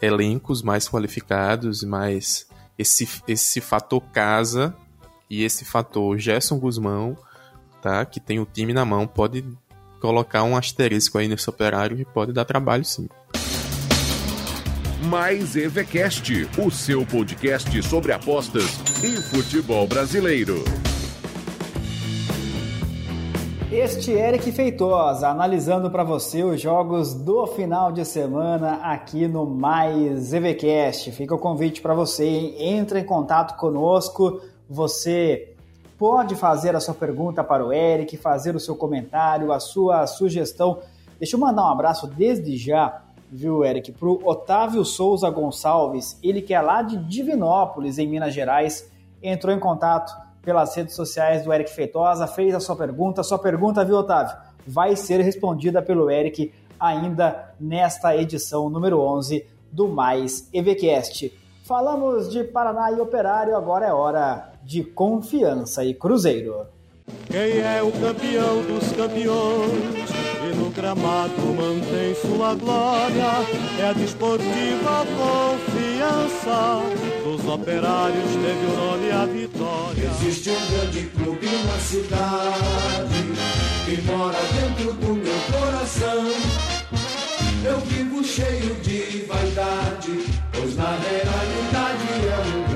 elencos 0.00 0.62
mais 0.62 0.88
qualificados, 0.88 1.82
mais 1.82 2.46
esse, 2.78 3.08
esse 3.26 3.60
fator 3.60 4.00
casa 4.12 4.74
e 5.28 5.44
esse 5.44 5.64
fator 5.64 6.16
Gerson 6.18 6.58
Guzmão, 6.58 7.16
tá? 7.82 8.04
Que 8.04 8.18
tem 8.18 8.40
o 8.40 8.46
time 8.46 8.72
na 8.72 8.84
mão, 8.84 9.06
pode 9.06 9.44
colocar 10.00 10.42
um 10.44 10.56
asterisco 10.56 11.18
aí 11.18 11.28
nesse 11.28 11.50
operário 11.50 11.96
que 11.96 12.04
pode 12.04 12.32
dar 12.32 12.44
trabalho 12.44 12.84
sim. 12.84 13.08
Mais 15.04 15.56
EVCast, 15.56 16.48
o 16.58 16.70
seu 16.70 17.06
podcast 17.06 17.82
sobre 17.82 18.12
apostas 18.12 18.78
e 19.02 19.16
futebol 19.22 19.86
brasileiro. 19.86 20.64
Este 23.70 24.12
Eric 24.12 24.50
Feitosa 24.50 25.28
analisando 25.28 25.90
para 25.90 26.02
você 26.02 26.42
os 26.42 26.58
jogos 26.58 27.12
do 27.12 27.46
final 27.46 27.92
de 27.92 28.02
semana 28.02 28.76
aqui 28.82 29.28
no 29.28 29.44
Mais 29.44 30.32
EVCast. 30.32 31.12
Fica 31.12 31.34
o 31.34 31.38
convite 31.38 31.82
para 31.82 31.92
você, 31.92 32.26
hein? 32.26 32.80
em 32.98 33.04
contato 33.04 33.58
conosco. 33.58 34.40
Você 34.70 35.54
pode 35.98 36.34
fazer 36.34 36.74
a 36.74 36.80
sua 36.80 36.94
pergunta 36.94 37.44
para 37.44 37.62
o 37.62 37.70
Eric, 37.70 38.16
fazer 38.16 38.56
o 38.56 38.60
seu 38.60 38.74
comentário, 38.74 39.52
a 39.52 39.60
sua 39.60 40.06
sugestão. 40.06 40.78
Deixa 41.18 41.36
eu 41.36 41.40
mandar 41.40 41.64
um 41.64 41.72
abraço 41.72 42.06
desde 42.06 42.56
já, 42.56 43.02
viu, 43.30 43.66
Eric, 43.66 43.92
para 43.92 44.08
o 44.08 44.18
Otávio 44.24 44.82
Souza 44.82 45.28
Gonçalves, 45.28 46.18
ele 46.22 46.40
que 46.40 46.54
é 46.54 46.60
lá 46.62 46.80
de 46.80 46.96
Divinópolis, 46.96 47.98
em 47.98 48.08
Minas 48.08 48.32
Gerais, 48.32 48.90
entrou 49.22 49.54
em 49.54 49.60
contato 49.60 50.27
pelas 50.48 50.74
redes 50.74 50.94
sociais 50.94 51.44
do 51.44 51.52
Eric 51.52 51.70
Feitosa, 51.70 52.26
fez 52.26 52.54
a 52.54 52.60
sua 52.60 52.74
pergunta. 52.74 53.22
Sua 53.22 53.38
pergunta, 53.38 53.84
viu, 53.84 53.96
Otávio? 53.96 54.34
Vai 54.66 54.96
ser 54.96 55.20
respondida 55.20 55.82
pelo 55.82 56.10
Eric 56.10 56.54
ainda 56.80 57.52
nesta 57.60 58.16
edição 58.16 58.70
número 58.70 58.98
11 58.98 59.44
do 59.70 59.88
Mais 59.88 60.48
EVCast. 60.50 61.38
Falamos 61.64 62.30
de 62.30 62.44
Paraná 62.44 62.90
e 62.90 62.98
Operário, 62.98 63.54
agora 63.54 63.88
é 63.88 63.92
hora 63.92 64.52
de 64.64 64.82
Confiança 64.82 65.84
e 65.84 65.92
Cruzeiro. 65.92 66.66
Quem 67.26 67.60
é 67.60 67.82
o 67.82 67.92
campeão 67.92 68.62
dos 68.62 68.90
campeões 68.92 70.08
no 70.68 70.70
gramado 70.70 71.40
mantém 71.56 72.14
sua 72.14 72.54
glória? 72.54 73.46
É 73.78 73.88
a 73.88 73.92
desportiva 73.92 75.06
confiança 75.16 76.82
dos 77.24 77.46
operários, 77.46 78.30
teve 78.32 78.66
o 78.66 78.76
nome 78.76 79.10
a 79.10 79.24
vitória. 79.24 80.10
Existe 80.20 80.50
um 80.50 80.66
grande 80.70 81.04
clube 81.16 81.46
na 81.46 81.78
cidade 81.78 83.24
que 83.84 84.02
mora 84.02 84.38
dentro 84.52 84.92
do 84.92 85.14
meu 85.14 85.40
coração. 85.52 86.26
Eu 87.64 87.80
vivo 87.80 88.22
cheio 88.22 88.74
de 88.76 89.24
vaidade, 89.26 90.24
pois 90.52 90.76
na 90.76 90.96
realidade 90.96 92.04
é 92.24 92.56
um 92.56 92.67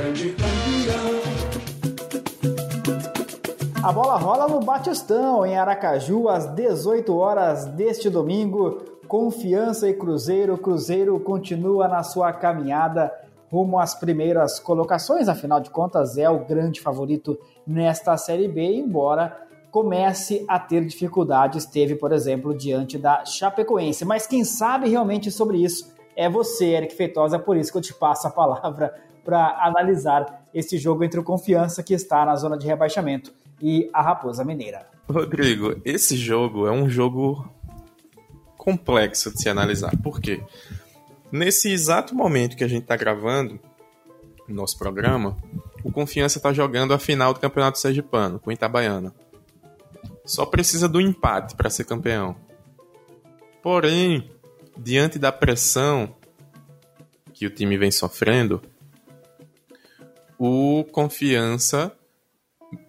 A 3.82 3.90
bola 3.90 4.16
rola 4.16 4.46
no 4.46 4.60
Batistão, 4.60 5.44
em 5.44 5.56
Aracaju, 5.56 6.28
às 6.28 6.46
18 6.46 7.16
horas 7.16 7.64
deste 7.64 8.08
domingo. 8.08 8.80
Confiança 9.08 9.88
e 9.88 9.92
Cruzeiro. 9.92 10.56
Cruzeiro 10.56 11.18
continua 11.18 11.88
na 11.88 12.04
sua 12.04 12.32
caminhada 12.32 13.12
rumo 13.50 13.80
às 13.80 13.92
primeiras 13.92 14.60
colocações, 14.60 15.28
afinal 15.28 15.58
de 15.58 15.68
contas 15.68 16.16
é 16.16 16.30
o 16.30 16.44
grande 16.44 16.80
favorito 16.80 17.36
nesta 17.66 18.16
Série 18.16 18.46
B, 18.46 18.62
embora 18.76 19.36
comece 19.72 20.44
a 20.48 20.60
ter 20.60 20.86
dificuldades, 20.86 21.66
teve, 21.66 21.96
por 21.96 22.12
exemplo, 22.12 22.54
diante 22.54 22.96
da 22.96 23.24
Chapecoense. 23.24 24.04
Mas 24.04 24.28
quem 24.28 24.44
sabe 24.44 24.88
realmente 24.88 25.28
sobre 25.30 25.58
isso 25.58 25.92
é 26.16 26.30
você, 26.30 26.66
Eric 26.66 26.94
Feitosa, 26.94 27.36
por 27.36 27.56
isso 27.56 27.72
que 27.72 27.78
eu 27.78 27.82
te 27.82 27.92
passo 27.92 28.28
a 28.28 28.30
palavra 28.30 28.94
para 29.24 29.58
analisar 29.66 30.44
esse 30.54 30.78
jogo 30.78 31.02
entre 31.02 31.18
o 31.18 31.24
Confiança, 31.24 31.82
que 31.82 31.94
está 31.94 32.24
na 32.24 32.36
zona 32.36 32.56
de 32.56 32.66
rebaixamento, 32.66 33.32
e 33.62 33.88
a 33.92 34.02
Raposa 34.02 34.44
Mineira. 34.44 34.90
Rodrigo, 35.08 35.80
esse 35.84 36.16
jogo 36.16 36.66
é 36.66 36.72
um 36.72 36.90
jogo 36.90 37.48
complexo 38.56 39.32
de 39.32 39.40
se 39.40 39.48
analisar. 39.48 39.96
Por 40.02 40.20
quê? 40.20 40.42
Nesse 41.30 41.70
exato 41.70 42.14
momento 42.14 42.56
que 42.56 42.64
a 42.64 42.68
gente 42.68 42.82
está 42.82 42.96
gravando 42.96 43.58
nosso 44.48 44.76
programa, 44.76 45.36
o 45.82 45.90
Confiança 45.90 46.38
está 46.38 46.52
jogando 46.52 46.92
a 46.92 46.98
final 46.98 47.32
do 47.32 47.40
Campeonato 47.40 47.78
Sergipano 47.78 48.38
com 48.38 48.52
Itabaiana. 48.52 49.14
Só 50.24 50.44
precisa 50.44 50.88
do 50.88 51.00
empate 51.00 51.54
para 51.56 51.70
ser 51.70 51.84
campeão. 51.84 52.36
Porém, 53.62 54.30
diante 54.76 55.18
da 55.18 55.32
pressão 55.32 56.14
que 57.32 57.46
o 57.46 57.50
time 57.50 57.78
vem 57.78 57.90
sofrendo, 57.90 58.60
o 60.38 60.84
Confiança 60.92 61.96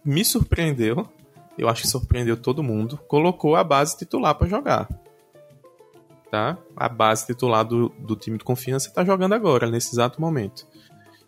me 0.03 0.23
surpreendeu, 0.23 1.07
eu 1.57 1.69
acho 1.69 1.83
que 1.83 1.87
surpreendeu 1.87 2.35
todo 2.37 2.63
mundo, 2.63 2.97
colocou 3.07 3.55
a 3.55 3.63
base 3.63 3.97
titular 3.97 4.35
para 4.35 4.47
jogar. 4.47 4.89
Tá? 6.31 6.57
A 6.75 6.89
base 6.89 7.27
titular 7.27 7.63
do, 7.63 7.89
do 7.89 8.15
time 8.15 8.37
de 8.37 8.43
confiança 8.43 8.89
está 8.89 9.05
jogando 9.05 9.33
agora, 9.33 9.69
nesse 9.69 9.93
exato 9.93 10.19
momento. 10.19 10.67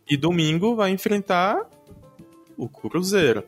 E 0.10 0.18
domingo 0.18 0.76
vai 0.76 0.92
enfrentar 0.92 1.64
o 2.58 2.68
Cruzeiro. 2.68 3.44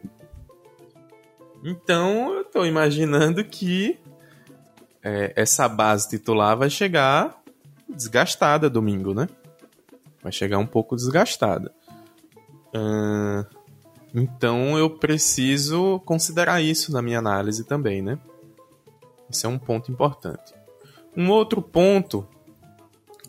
Então 1.63 2.33
eu 2.33 2.41
estou 2.41 2.65
imaginando 2.65 3.43
que 3.43 3.99
é, 5.03 5.33
essa 5.35 5.67
base 5.67 6.09
titular 6.09 6.55
vai 6.55 6.69
chegar 6.69 7.41
desgastada 7.89 8.69
domingo, 8.69 9.13
né? 9.13 9.27
Vai 10.21 10.31
chegar 10.31 10.57
um 10.57 10.65
pouco 10.65 10.95
desgastada. 10.95 11.73
Uh, 12.75 13.56
então 14.13 14.77
eu 14.77 14.89
preciso 14.89 15.99
considerar 16.05 16.61
isso 16.61 16.91
na 16.91 17.01
minha 17.01 17.19
análise 17.19 17.63
também, 17.63 18.01
né? 18.01 18.17
Isso 19.29 19.45
é 19.45 19.49
um 19.49 19.59
ponto 19.59 19.91
importante. 19.91 20.53
Um 21.15 21.29
outro 21.29 21.61
ponto 21.61 22.27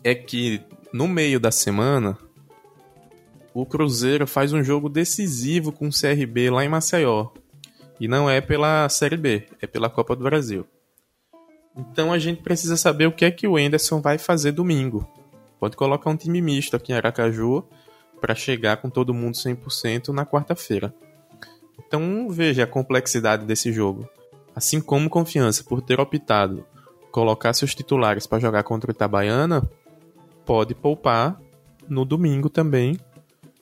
é 0.03 0.15
que 0.15 0.61
no 0.93 1.07
meio 1.07 1.39
da 1.39 1.51
semana 1.51 2.17
o 3.53 3.65
Cruzeiro 3.65 4.25
faz 4.25 4.53
um 4.53 4.63
jogo 4.63 4.89
decisivo 4.89 5.71
com 5.71 5.87
o 5.87 5.91
CRB 5.91 6.49
lá 6.49 6.63
em 6.63 6.69
Maceió. 6.69 7.29
E 7.99 8.07
não 8.07 8.29
é 8.29 8.39
pela 8.39 8.87
Série 8.87 9.17
B, 9.17 9.47
é 9.61 9.67
pela 9.67 9.89
Copa 9.89 10.15
do 10.15 10.23
Brasil. 10.23 10.65
Então 11.75 12.13
a 12.13 12.19
gente 12.19 12.41
precisa 12.41 12.77
saber 12.77 13.07
o 13.07 13.11
que 13.11 13.25
é 13.25 13.31
que 13.31 13.47
o 13.47 13.59
Enderson 13.59 13.99
vai 13.99 14.17
fazer 14.17 14.51
domingo. 14.51 15.07
Pode 15.59 15.75
colocar 15.75 16.09
um 16.09 16.15
time 16.15 16.41
misto 16.41 16.75
aqui 16.75 16.93
em 16.93 16.95
Aracaju 16.95 17.65
para 18.19 18.35
chegar 18.35 18.77
com 18.77 18.89
todo 18.89 19.13
mundo 19.13 19.35
100% 19.35 20.09
na 20.09 20.25
quarta-feira. 20.25 20.93
Então 21.77 22.29
veja 22.29 22.63
a 22.63 22.67
complexidade 22.67 23.45
desse 23.45 23.71
jogo. 23.71 24.07
Assim 24.55 24.81
como 24.81 25.09
Confiança, 25.09 25.63
por 25.63 25.81
ter 25.81 25.99
optado 25.99 26.65
colocar 27.11 27.53
seus 27.53 27.73
titulares 27.73 28.27
para 28.27 28.39
jogar 28.39 28.63
contra 28.63 28.91
o 28.91 28.93
Itabaiana, 28.93 29.67
pode 30.45 30.75
poupar 30.75 31.39
no 31.87 32.05
domingo 32.05 32.49
também 32.49 32.99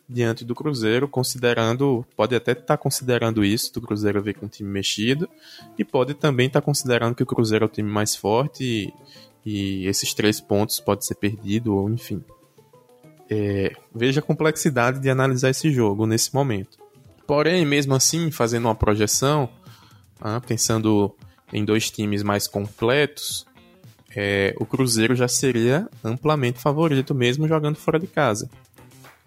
diante 0.10 0.46
do 0.46 0.56
Cruzeiro, 0.56 1.08
considerando, 1.08 2.06
pode 2.16 2.34
até 2.34 2.54
estar 2.54 2.64
tá 2.64 2.78
considerando 2.78 3.44
isso, 3.44 3.74
do 3.74 3.82
Cruzeiro 3.82 4.22
ver 4.22 4.36
com 4.36 4.46
um 4.46 4.50
time 4.50 4.70
mexido, 4.70 5.30
e 5.78 5.84
pode 5.84 6.14
também 6.14 6.48
estar 6.48 6.62
tá 6.62 6.66
considerando 6.66 7.16
que 7.16 7.24
o 7.24 7.26
Cruzeiro 7.26 7.66
é 7.66 7.68
o 7.68 7.72
time 7.72 7.90
mais 7.90 8.16
forte 8.16 8.64
e, 8.64 8.94
e 9.46 9.88
esses 9.88 10.14
três 10.14 10.40
pontos 10.40 10.80
pode 10.80 11.06
ser 11.06 11.16
perdido, 11.16 11.76
ou 11.76 11.90
enfim. 11.90 12.24
É, 13.30 13.74
veja 13.94 14.20
a 14.20 14.24
complexidade 14.24 15.00
de 15.00 15.10
analisar 15.10 15.50
esse 15.50 15.72
jogo 15.72 16.06
nesse 16.06 16.34
momento. 16.34 16.78
Porém, 17.26 17.66
mesmo 17.66 17.94
assim, 17.94 18.32
fazendo 18.32 18.66
uma 18.66 18.76
projeção, 18.76 19.50
ah, 20.22 20.40
pensando 20.40 21.14
em 21.52 21.66
dois 21.66 21.92
times 21.92 22.24
mais 22.24 22.48
completos, 22.48 23.46
é, 24.16 24.56
o 24.60 24.66
Cruzeiro 24.66 25.16
já 25.16 25.28
seria 25.28 25.90
amplamente 26.04 26.60
favorito, 26.60 27.14
mesmo 27.14 27.48
jogando 27.48 27.76
fora 27.76 28.00
de 28.00 28.08
casa. 28.08 28.50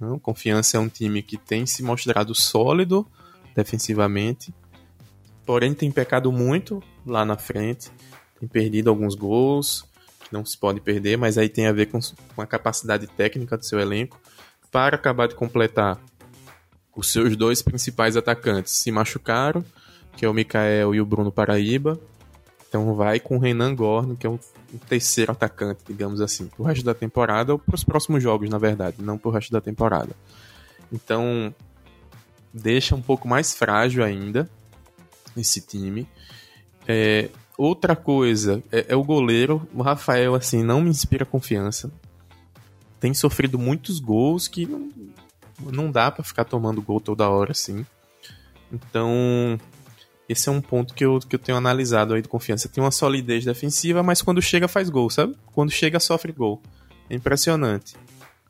Não, 0.00 0.18
Confiança 0.18 0.78
é 0.78 0.80
um 0.80 0.88
time 0.88 1.22
que 1.22 1.36
tem 1.36 1.66
se 1.66 1.82
mostrado 1.82 2.34
sólido 2.34 3.06
defensivamente, 3.54 4.54
porém 5.44 5.74
tem 5.74 5.90
pecado 5.90 6.32
muito 6.32 6.82
lá 7.04 7.24
na 7.24 7.36
frente, 7.36 7.90
tem 8.38 8.48
perdido 8.48 8.88
alguns 8.88 9.14
gols 9.14 9.84
que 10.30 10.34
não 10.34 10.44
se 10.44 10.56
pode 10.56 10.80
perder, 10.80 11.18
mas 11.18 11.36
aí 11.36 11.48
tem 11.48 11.66
a 11.66 11.72
ver 11.72 11.86
com, 11.86 11.98
com 12.34 12.40
a 12.40 12.46
capacidade 12.46 13.06
técnica 13.08 13.58
do 13.58 13.66
seu 13.66 13.80
elenco 13.80 14.18
para 14.70 14.94
acabar 14.94 15.26
de 15.26 15.34
completar. 15.34 15.98
Os 16.94 17.10
seus 17.10 17.36
dois 17.36 17.60
principais 17.60 18.16
atacantes 18.16 18.72
se 18.72 18.92
machucaram, 18.92 19.64
que 20.16 20.24
é 20.24 20.28
o 20.28 20.32
Mikael 20.32 20.94
e 20.94 21.00
o 21.00 21.06
Bruno 21.06 21.32
Paraíba. 21.32 21.98
Então 22.68 22.94
vai 22.94 23.18
com 23.18 23.36
o 23.36 23.40
Renan 23.40 23.74
Gorno, 23.74 24.16
que 24.16 24.26
é 24.26 24.30
um 24.30 24.38
terceiro 24.88 25.32
atacante, 25.32 25.82
digamos 25.88 26.20
assim, 26.20 26.46
pro 26.46 26.62
resto 26.62 26.84
da 26.84 26.94
temporada 26.94 27.52
ou 27.52 27.58
pros 27.58 27.82
próximos 27.82 28.22
jogos, 28.22 28.48
na 28.48 28.58
verdade, 28.58 28.98
não 29.00 29.18
pro 29.18 29.32
resto 29.32 29.50
da 29.50 29.60
temporada. 29.60 30.14
Então, 30.92 31.52
deixa 32.54 32.94
um 32.94 33.02
pouco 33.02 33.26
mais 33.26 33.52
frágil 33.52 34.04
ainda 34.04 34.48
esse 35.36 35.60
time. 35.60 36.06
É, 36.86 37.28
outra 37.60 37.94
coisa 37.94 38.62
é, 38.72 38.86
é, 38.88 38.96
o 38.96 39.04
goleiro. 39.04 39.68
O 39.74 39.82
Rafael, 39.82 40.34
assim, 40.34 40.62
não 40.62 40.80
me 40.80 40.88
inspira 40.88 41.26
confiança. 41.26 41.90
Tem 42.98 43.12
sofrido 43.12 43.58
muitos 43.58 44.00
gols 44.00 44.48
que 44.48 44.66
não, 44.66 44.90
não 45.72 45.90
dá 45.90 46.10
para 46.10 46.24
ficar 46.24 46.44
tomando 46.44 46.80
gol 46.80 47.00
toda 47.00 47.28
hora, 47.28 47.52
assim. 47.52 47.84
Então, 48.72 49.58
esse 50.28 50.48
é 50.48 50.52
um 50.52 50.60
ponto 50.60 50.94
que 50.94 51.04
eu, 51.04 51.18
que 51.18 51.34
eu 51.34 51.38
tenho 51.38 51.58
analisado 51.58 52.14
aí 52.14 52.22
de 52.22 52.28
confiança. 52.28 52.68
Tem 52.68 52.82
uma 52.82 52.90
solidez 52.90 53.44
defensiva, 53.44 54.02
mas 54.02 54.22
quando 54.22 54.40
chega 54.40 54.66
faz 54.66 54.88
gol, 54.88 55.10
sabe? 55.10 55.36
Quando 55.52 55.70
chega 55.70 56.00
sofre 56.00 56.32
gol. 56.32 56.62
É 57.10 57.14
impressionante. 57.14 57.94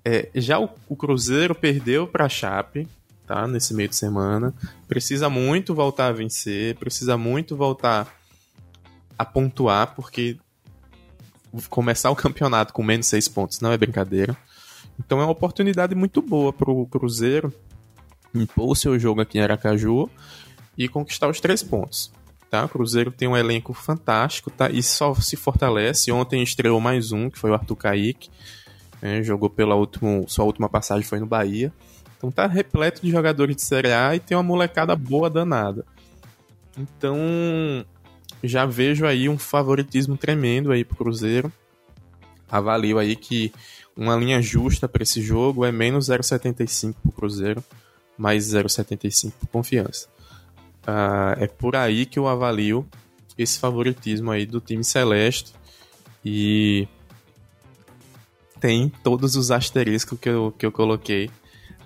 É, 0.05 0.29
já 0.35 0.59
o, 0.61 0.69
o 0.89 0.95
Cruzeiro 0.95 1.55
perdeu 1.55 2.07
para 2.07 2.29
Chape, 2.29 2.87
tá? 3.27 3.47
Nesse 3.49 3.75
meio 3.75 3.89
de 3.89 3.97
semana. 3.97 4.55
Precisa 4.87 5.29
muito 5.29 5.75
voltar 5.75 6.07
a 6.09 6.13
vencer, 6.13 6.77
precisa 6.77 7.17
muito 7.17 7.57
voltar 7.57 8.20
a 9.21 9.25
pontuar, 9.27 9.95
porque 9.95 10.39
começar 11.69 12.11
o 12.11 12.17
campeonato 12.17 12.73
com 12.73 12.83
menos 12.83 13.07
seis 13.07 13.29
pontos 13.29 13.61
não 13.61 13.71
é 13.71 13.77
brincadeira. 13.77 14.35
Então 14.99 15.21
é 15.21 15.25
uma 15.25 15.33
oportunidade 15.33 15.95
muito 15.95 16.23
boa 16.23 16.55
para 16.55 16.71
o 16.71 16.87
Cruzeiro 16.87 17.53
impor 18.35 18.71
o 18.71 18.75
seu 18.75 18.99
jogo 18.99 19.21
aqui 19.21 19.37
em 19.37 19.43
Aracaju 19.43 20.09
e 20.79 20.89
conquistar 20.89 21.29
os 21.29 21.39
três 21.39 21.63
pontos. 21.63 22.11
Tá? 22.49 22.65
O 22.65 22.69
Cruzeiro 22.71 23.13
tem 23.13 23.29
um 23.29 23.37
elenco 23.37 23.75
fantástico 23.75 24.51
tá? 24.51 24.71
e 24.71 24.83
só 24.83 25.15
se 25.15 25.37
fortalece. 25.37 26.11
Ontem 26.11 26.43
estreou 26.43 26.81
mais 26.81 27.13
um, 27.13 27.29
que 27.29 27.39
foi 27.39 27.51
o 27.51 27.55
Arthur 27.55 27.77
Kaique. 27.77 28.31
Né? 29.03 29.23
Jogou 29.23 29.51
pela 29.51 29.75
última, 29.75 30.27
sua 30.29 30.47
última 30.47 30.69
passagem 30.69 31.07
foi 31.07 31.21
no 31.21 31.27
Bahia. 31.27 31.71
Então 32.17 32.31
tá 32.31 32.47
repleto 32.47 33.03
de 33.03 33.11
jogadores 33.11 33.55
de 33.55 33.63
Série 33.63 33.93
A 33.93 34.17
e 34.17 34.21
tem 34.21 34.35
uma 34.35 34.43
molecada 34.43 34.97
boa 34.97 35.29
danada. 35.29 35.85
Então 36.79 37.19
já 38.43 38.67
vejo 38.67 39.07
aí 39.07 39.29
um 39.29 39.39
favoritismo 39.39 40.17
tremendo 40.17 40.73
aí 40.73 40.85
pro 40.85 40.97
Cruzeiro. 40.97 41.53
Avalio 42.51 42.99
aí 42.99 43.15
que 43.15 43.53
uma 43.97 44.17
linha 44.17 44.41
justa 44.41 44.89
para 44.89 45.03
esse 45.03 45.21
jogo 45.21 45.65
é 45.65 45.71
menos 45.71 46.09
0,75 46.09 46.95
pro 47.03 47.13
Cruzeiro, 47.13 47.63
mais 48.17 48.47
0,75 48.47 49.33
por 49.39 49.49
confiança. 49.49 50.09
Uh, 50.83 51.37
é 51.39 51.47
por 51.47 51.77
aí 51.77 52.07
que 52.07 52.19
eu 52.19 52.27
avalio 52.27 52.89
esse 53.37 53.59
favoritismo 53.59 54.31
aí 54.31 54.47
do 54.47 54.61
time 54.61 54.83
celeste 54.83 55.53
e 56.25 56.89
tem 58.59 58.93
todos 59.03 59.37
os 59.37 59.51
asteriscos 59.51 60.19
que 60.19 60.29
eu, 60.29 60.55
que 60.57 60.67
eu 60.67 60.73
coloquei 60.73 61.31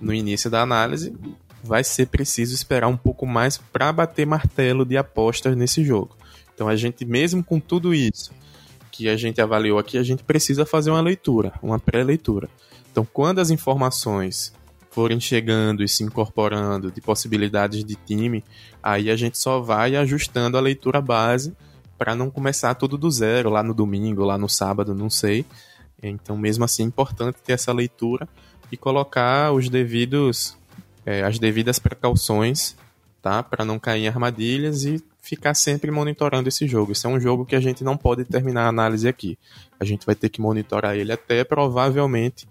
no 0.00 0.12
início 0.12 0.50
da 0.50 0.62
análise. 0.62 1.14
Vai 1.62 1.82
ser 1.82 2.06
preciso 2.06 2.54
esperar 2.54 2.88
um 2.88 2.96
pouco 2.96 3.26
mais 3.26 3.56
para 3.56 3.92
bater 3.92 4.26
martelo 4.26 4.84
de 4.84 4.96
apostas 4.96 5.56
nesse 5.56 5.84
jogo. 5.84 6.16
Então 6.54 6.68
a 6.68 6.76
gente, 6.76 7.04
mesmo 7.04 7.42
com 7.42 7.58
tudo 7.58 7.94
isso 7.94 8.32
que 8.90 9.08
a 9.08 9.16
gente 9.16 9.40
avaliou 9.40 9.78
aqui, 9.78 9.98
a 9.98 10.04
gente 10.04 10.22
precisa 10.22 10.64
fazer 10.64 10.90
uma 10.90 11.00
leitura, 11.00 11.52
uma 11.60 11.80
pré-leitura. 11.80 12.48
Então, 12.92 13.04
quando 13.04 13.40
as 13.40 13.50
informações 13.50 14.54
forem 14.92 15.18
chegando 15.18 15.82
e 15.82 15.88
se 15.88 16.04
incorporando 16.04 16.92
de 16.92 17.00
possibilidades 17.00 17.84
de 17.84 17.96
time, 17.96 18.44
aí 18.80 19.10
a 19.10 19.16
gente 19.16 19.36
só 19.36 19.58
vai 19.58 19.96
ajustando 19.96 20.56
a 20.56 20.60
leitura 20.60 21.00
base 21.00 21.52
para 21.98 22.14
não 22.14 22.30
começar 22.30 22.72
tudo 22.76 22.96
do 22.96 23.10
zero 23.10 23.50
lá 23.50 23.64
no 23.64 23.74
domingo, 23.74 24.24
lá 24.24 24.38
no 24.38 24.48
sábado, 24.48 24.94
não 24.94 25.10
sei. 25.10 25.44
Então, 26.00 26.36
mesmo 26.36 26.64
assim, 26.64 26.84
é 26.84 26.86
importante 26.86 27.38
ter 27.44 27.54
essa 27.54 27.72
leitura 27.72 28.28
e 28.70 28.76
colocar 28.76 29.50
os 29.52 29.68
devidos, 29.68 30.56
é, 31.04 31.24
as 31.24 31.36
devidas 31.40 31.80
precauções, 31.80 32.76
tá, 33.20 33.42
para 33.42 33.64
não 33.64 33.80
cair 33.80 34.04
em 34.04 34.08
armadilhas 34.08 34.84
e 34.84 35.02
ficar 35.24 35.54
sempre 35.54 35.90
monitorando 35.90 36.48
esse 36.48 36.68
jogo. 36.68 36.92
Esse 36.92 37.06
é 37.06 37.08
um 37.08 37.18
jogo 37.18 37.46
que 37.46 37.56
a 37.56 37.60
gente 37.60 37.82
não 37.82 37.96
pode 37.96 38.24
terminar 38.26 38.66
a 38.66 38.68
análise 38.68 39.08
aqui. 39.08 39.38
A 39.80 39.84
gente 39.84 40.04
vai 40.04 40.14
ter 40.14 40.28
que 40.28 40.40
monitorar 40.40 40.94
ele 40.96 41.12
até 41.12 41.42
provavelmente 41.42 42.46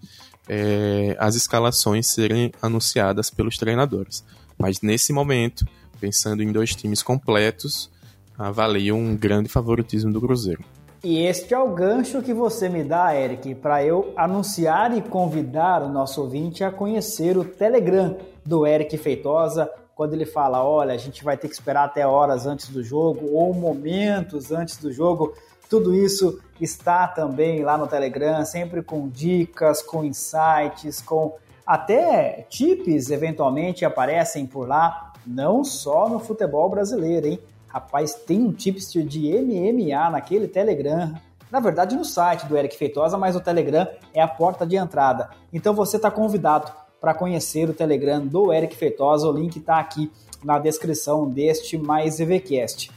é, 0.48 1.16
as 1.20 1.36
escalações 1.36 2.08
serem 2.08 2.52
anunciadas 2.60 3.30
pelos 3.30 3.56
treinadores. 3.56 4.24
Mas 4.58 4.80
nesse 4.82 5.12
momento, 5.12 5.64
pensando 6.00 6.42
em 6.42 6.50
dois 6.50 6.74
times 6.74 7.00
completos, 7.00 7.88
avalio 8.36 8.96
um 8.96 9.16
grande 9.16 9.48
favoritismo 9.48 10.12
do 10.12 10.20
Cruzeiro. 10.20 10.64
E 11.04 11.18
este 11.18 11.54
é 11.54 11.58
o 11.58 11.74
gancho 11.74 12.22
que 12.22 12.34
você 12.34 12.68
me 12.68 12.82
dá, 12.82 13.14
Eric, 13.14 13.54
para 13.56 13.84
eu 13.84 14.12
anunciar 14.16 14.96
e 14.96 15.02
convidar 15.02 15.82
o 15.82 15.88
nosso 15.88 16.22
ouvinte 16.22 16.64
a 16.64 16.72
conhecer 16.72 17.36
o 17.36 17.44
Telegram 17.44 18.16
do 18.44 18.66
Eric 18.66 18.96
Feitosa, 18.96 19.70
quando 19.94 20.14
ele 20.14 20.26
fala: 20.26 20.64
olha, 20.64 20.94
a 20.94 20.98
gente 20.98 21.22
vai 21.24 21.36
ter 21.36 21.48
que 21.48 21.54
esperar 21.54 21.84
até 21.84 22.06
horas 22.06 22.46
antes 22.46 22.68
do 22.68 22.82
jogo 22.82 23.30
ou 23.32 23.52
momentos 23.54 24.50
antes 24.52 24.76
do 24.76 24.92
jogo 24.92 25.34
tudo 25.68 25.94
isso 25.94 26.40
está 26.60 27.08
também 27.08 27.64
lá 27.64 27.76
no 27.76 27.86
Telegram, 27.86 28.44
sempre 28.44 28.82
com 28.82 29.08
dicas, 29.08 29.82
com 29.82 30.04
insights, 30.04 31.00
com 31.00 31.34
até 31.66 32.46
tips 32.48 33.10
eventualmente 33.10 33.84
aparecem 33.84 34.46
por 34.46 34.68
lá, 34.68 35.12
não 35.26 35.64
só 35.64 36.08
no 36.08 36.20
futebol 36.20 36.68
brasileiro, 36.68 37.26
hein? 37.26 37.40
Rapaz, 37.66 38.14
tem 38.14 38.40
um 38.40 38.52
tips 38.52 38.92
de 38.92 39.32
MMA 39.32 40.10
naquele 40.10 40.46
Telegram. 40.46 41.12
Na 41.50 41.58
verdade, 41.58 41.96
no 41.96 42.04
site 42.04 42.46
do 42.46 42.56
Eric 42.56 42.76
Feitosa, 42.76 43.18
mas 43.18 43.34
o 43.34 43.40
Telegram 43.40 43.88
é 44.12 44.22
a 44.22 44.28
porta 44.28 44.64
de 44.64 44.76
entrada. 44.76 45.30
Então 45.52 45.74
você 45.74 45.96
está 45.96 46.10
convidado 46.10 46.70
para 47.04 47.12
conhecer 47.12 47.68
o 47.68 47.74
Telegram 47.74 48.26
do 48.26 48.50
Eric 48.50 48.74
Feitosa. 48.74 49.28
O 49.28 49.32
link 49.32 49.56
está 49.56 49.78
aqui 49.78 50.10
na 50.42 50.58
descrição 50.58 51.28
deste 51.28 51.76
mais 51.76 52.18
EVCast. 52.18 52.90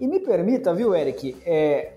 E 0.00 0.08
me 0.08 0.18
permita, 0.18 0.72
viu, 0.72 0.94
Eric, 0.94 1.36
é, 1.44 1.92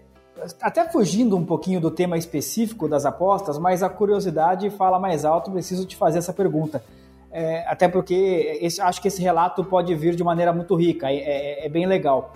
até 0.60 0.84
fugindo 0.92 1.38
um 1.38 1.46
pouquinho 1.46 1.80
do 1.80 1.90
tema 1.90 2.18
específico 2.18 2.86
das 2.86 3.06
apostas, 3.06 3.58
mas 3.58 3.82
a 3.82 3.88
curiosidade 3.88 4.70
fala 4.72 5.00
mais 5.00 5.24
alto, 5.24 5.52
preciso 5.52 5.86
te 5.86 5.96
fazer 5.96 6.20
essa 6.20 6.34
pergunta. 6.34 6.84
É, 7.32 7.66
até 7.66 7.88
porque 7.88 8.60
esse, 8.62 8.82
acho 8.82 9.02
que 9.02 9.08
esse 9.08 9.22
relato 9.22 9.64
pode 9.64 9.96
vir 9.96 10.16
de 10.16 10.24
maneira 10.24 10.52
muito 10.52 10.76
rica, 10.76 11.10
é, 11.10 11.16
é, 11.16 11.66
é 11.66 11.70
bem 11.70 11.86
legal. 11.86 12.34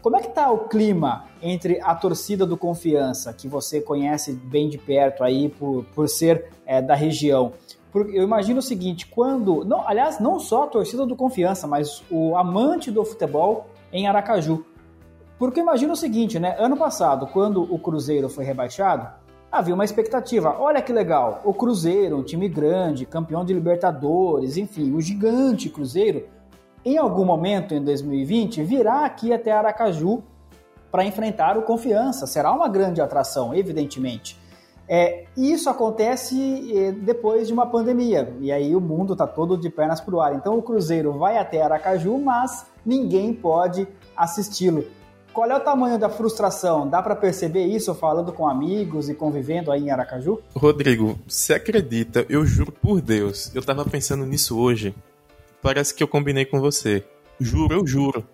Como 0.00 0.16
é 0.16 0.20
que 0.20 0.28
está 0.28 0.48
o 0.52 0.68
clima 0.68 1.24
entre 1.42 1.80
a 1.80 1.96
torcida 1.96 2.46
do 2.46 2.56
Confiança, 2.56 3.32
que 3.32 3.48
você 3.48 3.80
conhece 3.80 4.32
bem 4.34 4.68
de 4.68 4.78
perto 4.78 5.24
aí 5.24 5.48
por, 5.48 5.84
por 5.96 6.08
ser 6.08 6.52
é, 6.64 6.80
da 6.80 6.94
região? 6.94 7.52
Eu 7.94 8.22
imagino 8.22 8.58
o 8.58 8.62
seguinte, 8.62 9.06
quando, 9.06 9.64
não, 9.64 9.86
aliás, 9.86 10.20
não 10.20 10.38
só 10.38 10.64
a 10.64 10.66
torcida 10.66 11.06
do 11.06 11.16
Confiança, 11.16 11.66
mas 11.66 12.02
o 12.10 12.36
amante 12.36 12.90
do 12.90 13.04
futebol 13.04 13.66
em 13.92 14.06
Aracaju. 14.06 14.64
Porque 15.38 15.60
imagina 15.60 15.92
o 15.92 15.96
seguinte, 15.96 16.38
né? 16.38 16.56
Ano 16.58 16.76
passado, 16.76 17.26
quando 17.28 17.62
o 17.62 17.78
Cruzeiro 17.78 18.28
foi 18.28 18.44
rebaixado, 18.44 19.08
havia 19.50 19.74
uma 19.74 19.84
expectativa. 19.84 20.56
Olha 20.58 20.82
que 20.82 20.92
legal, 20.92 21.40
o 21.44 21.54
Cruzeiro, 21.54 22.18
um 22.18 22.22
time 22.22 22.48
grande, 22.48 23.06
campeão 23.06 23.44
de 23.44 23.54
Libertadores, 23.54 24.56
enfim, 24.56 24.92
o 24.92 25.00
gigante 25.00 25.70
Cruzeiro, 25.70 26.26
em 26.84 26.98
algum 26.98 27.24
momento 27.24 27.74
em 27.74 27.82
2020 27.82 28.62
virá 28.62 29.04
aqui 29.04 29.32
até 29.32 29.52
Aracaju 29.52 30.22
para 30.90 31.04
enfrentar 31.04 31.56
o 31.56 31.62
Confiança. 31.62 32.26
Será 32.26 32.52
uma 32.52 32.68
grande 32.68 33.00
atração, 33.00 33.54
evidentemente. 33.54 34.38
É, 34.88 35.26
isso 35.36 35.68
acontece 35.68 36.72
é, 36.74 36.92
depois 36.92 37.46
de 37.46 37.52
uma 37.52 37.66
pandemia, 37.66 38.34
e 38.40 38.50
aí 38.50 38.74
o 38.74 38.80
mundo 38.80 39.12
está 39.12 39.26
todo 39.26 39.58
de 39.58 39.68
pernas 39.68 40.00
para 40.00 40.14
o 40.14 40.20
ar. 40.20 40.34
Então 40.34 40.56
o 40.56 40.62
Cruzeiro 40.62 41.12
vai 41.12 41.36
até 41.36 41.60
Aracaju, 41.60 42.18
mas 42.18 42.64
ninguém 42.86 43.34
pode 43.34 43.86
assisti-lo. 44.16 44.84
Qual 45.30 45.48
é 45.48 45.54
o 45.54 45.60
tamanho 45.60 45.98
da 45.98 46.08
frustração? 46.08 46.88
Dá 46.88 47.02
para 47.02 47.14
perceber 47.14 47.64
isso 47.66 47.94
falando 47.94 48.32
com 48.32 48.48
amigos 48.48 49.10
e 49.10 49.14
convivendo 49.14 49.70
aí 49.70 49.84
em 49.84 49.90
Aracaju? 49.90 50.40
Rodrigo, 50.56 51.18
você 51.28 51.54
acredita? 51.54 52.24
Eu 52.28 52.46
juro 52.46 52.72
por 52.72 53.00
Deus, 53.02 53.54
eu 53.54 53.62
tava 53.62 53.84
pensando 53.84 54.24
nisso 54.24 54.58
hoje. 54.58 54.94
Parece 55.60 55.94
que 55.94 56.02
eu 56.02 56.08
combinei 56.08 56.46
com 56.46 56.60
você. 56.60 57.04
Juro, 57.38 57.74
eu 57.74 57.86
juro. 57.86 58.26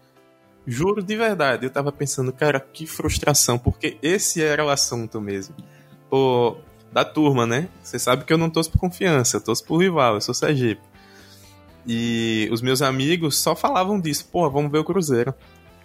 Juro 0.66 1.02
de 1.02 1.16
verdade. 1.16 1.66
Eu 1.66 1.70
tava 1.70 1.90
pensando, 1.90 2.32
cara, 2.32 2.60
que 2.60 2.86
frustração, 2.86 3.58
porque 3.58 3.98
esse 4.00 4.42
era 4.42 4.64
o 4.64 4.70
assunto 4.70 5.20
mesmo. 5.20 5.54
O, 6.14 6.56
da 6.92 7.04
turma, 7.04 7.46
né? 7.46 7.68
Você 7.82 7.98
sabe 7.98 8.24
que 8.24 8.32
eu 8.32 8.38
não 8.38 8.48
torço 8.48 8.70
por 8.70 8.78
confiança, 8.78 9.38
eu 9.38 9.40
torço 9.40 9.64
por 9.64 9.78
rival, 9.78 10.14
eu 10.14 10.20
sou 10.20 10.34
Sergipe. 10.34 10.82
E 11.86 12.48
os 12.52 12.62
meus 12.62 12.82
amigos 12.82 13.38
só 13.38 13.56
falavam 13.56 14.00
disso, 14.00 14.28
pô, 14.30 14.48
vamos 14.48 14.70
ver 14.70 14.78
o 14.78 14.84
Cruzeiro 14.84 15.34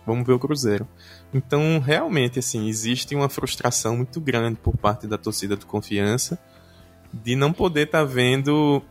vamos 0.09 0.25
ver 0.25 0.33
o 0.33 0.39
Cruzeiro. 0.39 0.87
Então, 1.33 1.79
realmente, 1.79 2.39
assim, 2.39 2.67
existe 2.67 3.13
uma 3.13 3.29
frustração 3.29 3.97
muito 3.97 4.19
grande 4.19 4.59
por 4.61 4.75
parte 4.75 5.05
da 5.05 5.17
torcida 5.17 5.55
do 5.55 5.65
Confiança 5.65 6.39
de 7.13 7.35
não 7.35 7.53
poder 7.53 7.85
estar 7.85 7.99
tá 7.99 8.05
vendo 8.05 8.81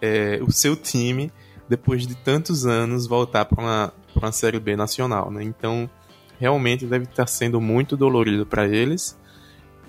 é, 0.00 0.38
o 0.42 0.50
seu 0.50 0.76
time, 0.76 1.32
depois 1.68 2.06
de 2.06 2.14
tantos 2.14 2.66
anos, 2.66 3.06
voltar 3.06 3.44
para 3.44 3.62
uma, 3.62 3.92
uma 4.14 4.32
Série 4.32 4.60
B 4.60 4.76
nacional, 4.76 5.30
né? 5.30 5.42
Então, 5.42 5.88
realmente 6.38 6.86
deve 6.86 7.04
estar 7.04 7.24
tá 7.24 7.26
sendo 7.26 7.60
muito 7.60 7.96
dolorido 7.96 8.46
para 8.46 8.66
eles 8.66 9.18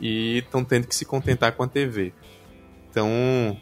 e 0.02 0.40
estão 0.40 0.66
tendo 0.66 0.88
que 0.88 0.96
se 0.96 1.06
contentar 1.06 1.54
com 1.54 1.64
a 1.64 1.68
TV. 1.68 2.12
Então, 2.90 3.58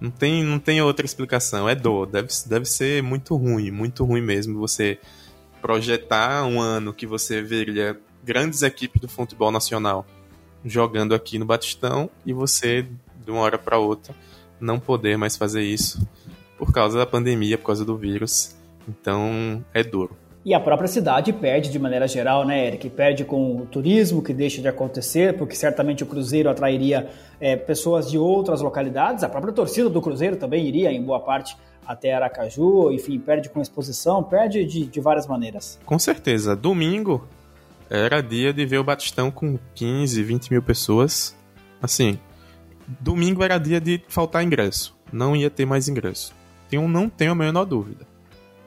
não 0.00 0.10
tem, 0.10 0.42
não 0.42 0.58
tem 0.58 0.82
outra 0.82 1.06
explicação, 1.06 1.68
é 1.68 1.74
dor. 1.74 2.06
Deve, 2.06 2.28
deve 2.46 2.66
ser 2.66 3.02
muito 3.02 3.36
ruim, 3.36 3.70
muito 3.70 4.04
ruim 4.04 4.20
mesmo 4.20 4.58
você 4.58 4.98
projetar 5.62 6.44
um 6.44 6.60
ano 6.60 6.92
que 6.92 7.06
você 7.06 7.40
veria 7.40 7.98
grandes 8.22 8.62
equipes 8.62 9.00
do 9.00 9.08
futebol 9.08 9.50
nacional 9.50 10.04
jogando 10.64 11.14
aqui 11.14 11.38
no 11.38 11.46
Batistão 11.46 12.10
e 12.24 12.32
você, 12.32 12.86
de 13.24 13.30
uma 13.30 13.40
hora 13.40 13.56
para 13.56 13.78
outra, 13.78 14.14
não 14.60 14.80
poder 14.80 15.16
mais 15.16 15.36
fazer 15.36 15.62
isso 15.62 16.06
por 16.58 16.72
causa 16.72 16.98
da 16.98 17.06
pandemia, 17.06 17.56
por 17.56 17.66
causa 17.66 17.84
do 17.84 17.96
vírus. 17.96 18.54
Então 18.88 19.64
é 19.72 19.82
duro. 19.82 20.16
E 20.46 20.54
a 20.54 20.60
própria 20.60 20.86
cidade 20.86 21.32
perde 21.32 21.72
de 21.72 21.76
maneira 21.76 22.06
geral, 22.06 22.46
né, 22.46 22.68
Eric? 22.68 22.88
Perde 22.90 23.24
com 23.24 23.56
o 23.56 23.66
turismo 23.66 24.22
que 24.22 24.32
deixa 24.32 24.62
de 24.62 24.68
acontecer, 24.68 25.36
porque 25.36 25.56
certamente 25.56 26.04
o 26.04 26.06
Cruzeiro 26.06 26.48
atrairia 26.48 27.10
é, 27.40 27.56
pessoas 27.56 28.08
de 28.08 28.16
outras 28.16 28.60
localidades. 28.60 29.24
A 29.24 29.28
própria 29.28 29.52
torcida 29.52 29.90
do 29.90 30.00
Cruzeiro 30.00 30.36
também 30.36 30.64
iria, 30.64 30.92
em 30.92 31.02
boa 31.02 31.18
parte, 31.18 31.56
até 31.84 32.14
Aracaju, 32.14 32.92
enfim, 32.92 33.18
perde 33.18 33.48
com 33.48 33.60
exposição, 33.60 34.22
perde 34.22 34.64
de, 34.64 34.86
de 34.86 35.00
várias 35.00 35.26
maneiras. 35.26 35.80
Com 35.84 35.98
certeza. 35.98 36.54
Domingo 36.54 37.26
era 37.90 38.20
dia 38.20 38.52
de 38.52 38.64
ver 38.64 38.78
o 38.78 38.84
Batistão 38.84 39.32
com 39.32 39.58
15, 39.74 40.22
20 40.22 40.50
mil 40.52 40.62
pessoas. 40.62 41.36
Assim, 41.82 42.20
domingo 43.00 43.42
era 43.42 43.58
dia 43.58 43.80
de 43.80 44.00
faltar 44.06 44.44
ingresso. 44.44 44.96
Não 45.12 45.34
ia 45.34 45.50
ter 45.50 45.66
mais 45.66 45.88
ingresso. 45.88 46.32
Então 46.68 46.86
não 46.86 47.08
tenho 47.08 47.32
a 47.32 47.34
menor 47.34 47.64
dúvida. 47.64 48.06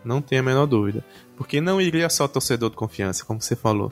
Não 0.04 0.22
tenho 0.22 0.42
a 0.42 0.46
menor 0.46 0.66
dúvida. 0.66 1.04
Porque 1.36 1.62
não 1.62 1.80
iria 1.82 2.10
só 2.10 2.28
torcedor 2.28 2.70
de 2.70 2.76
confiança, 2.76 3.26
como 3.26 3.42
você 3.42 3.56
falou. 3.56 3.92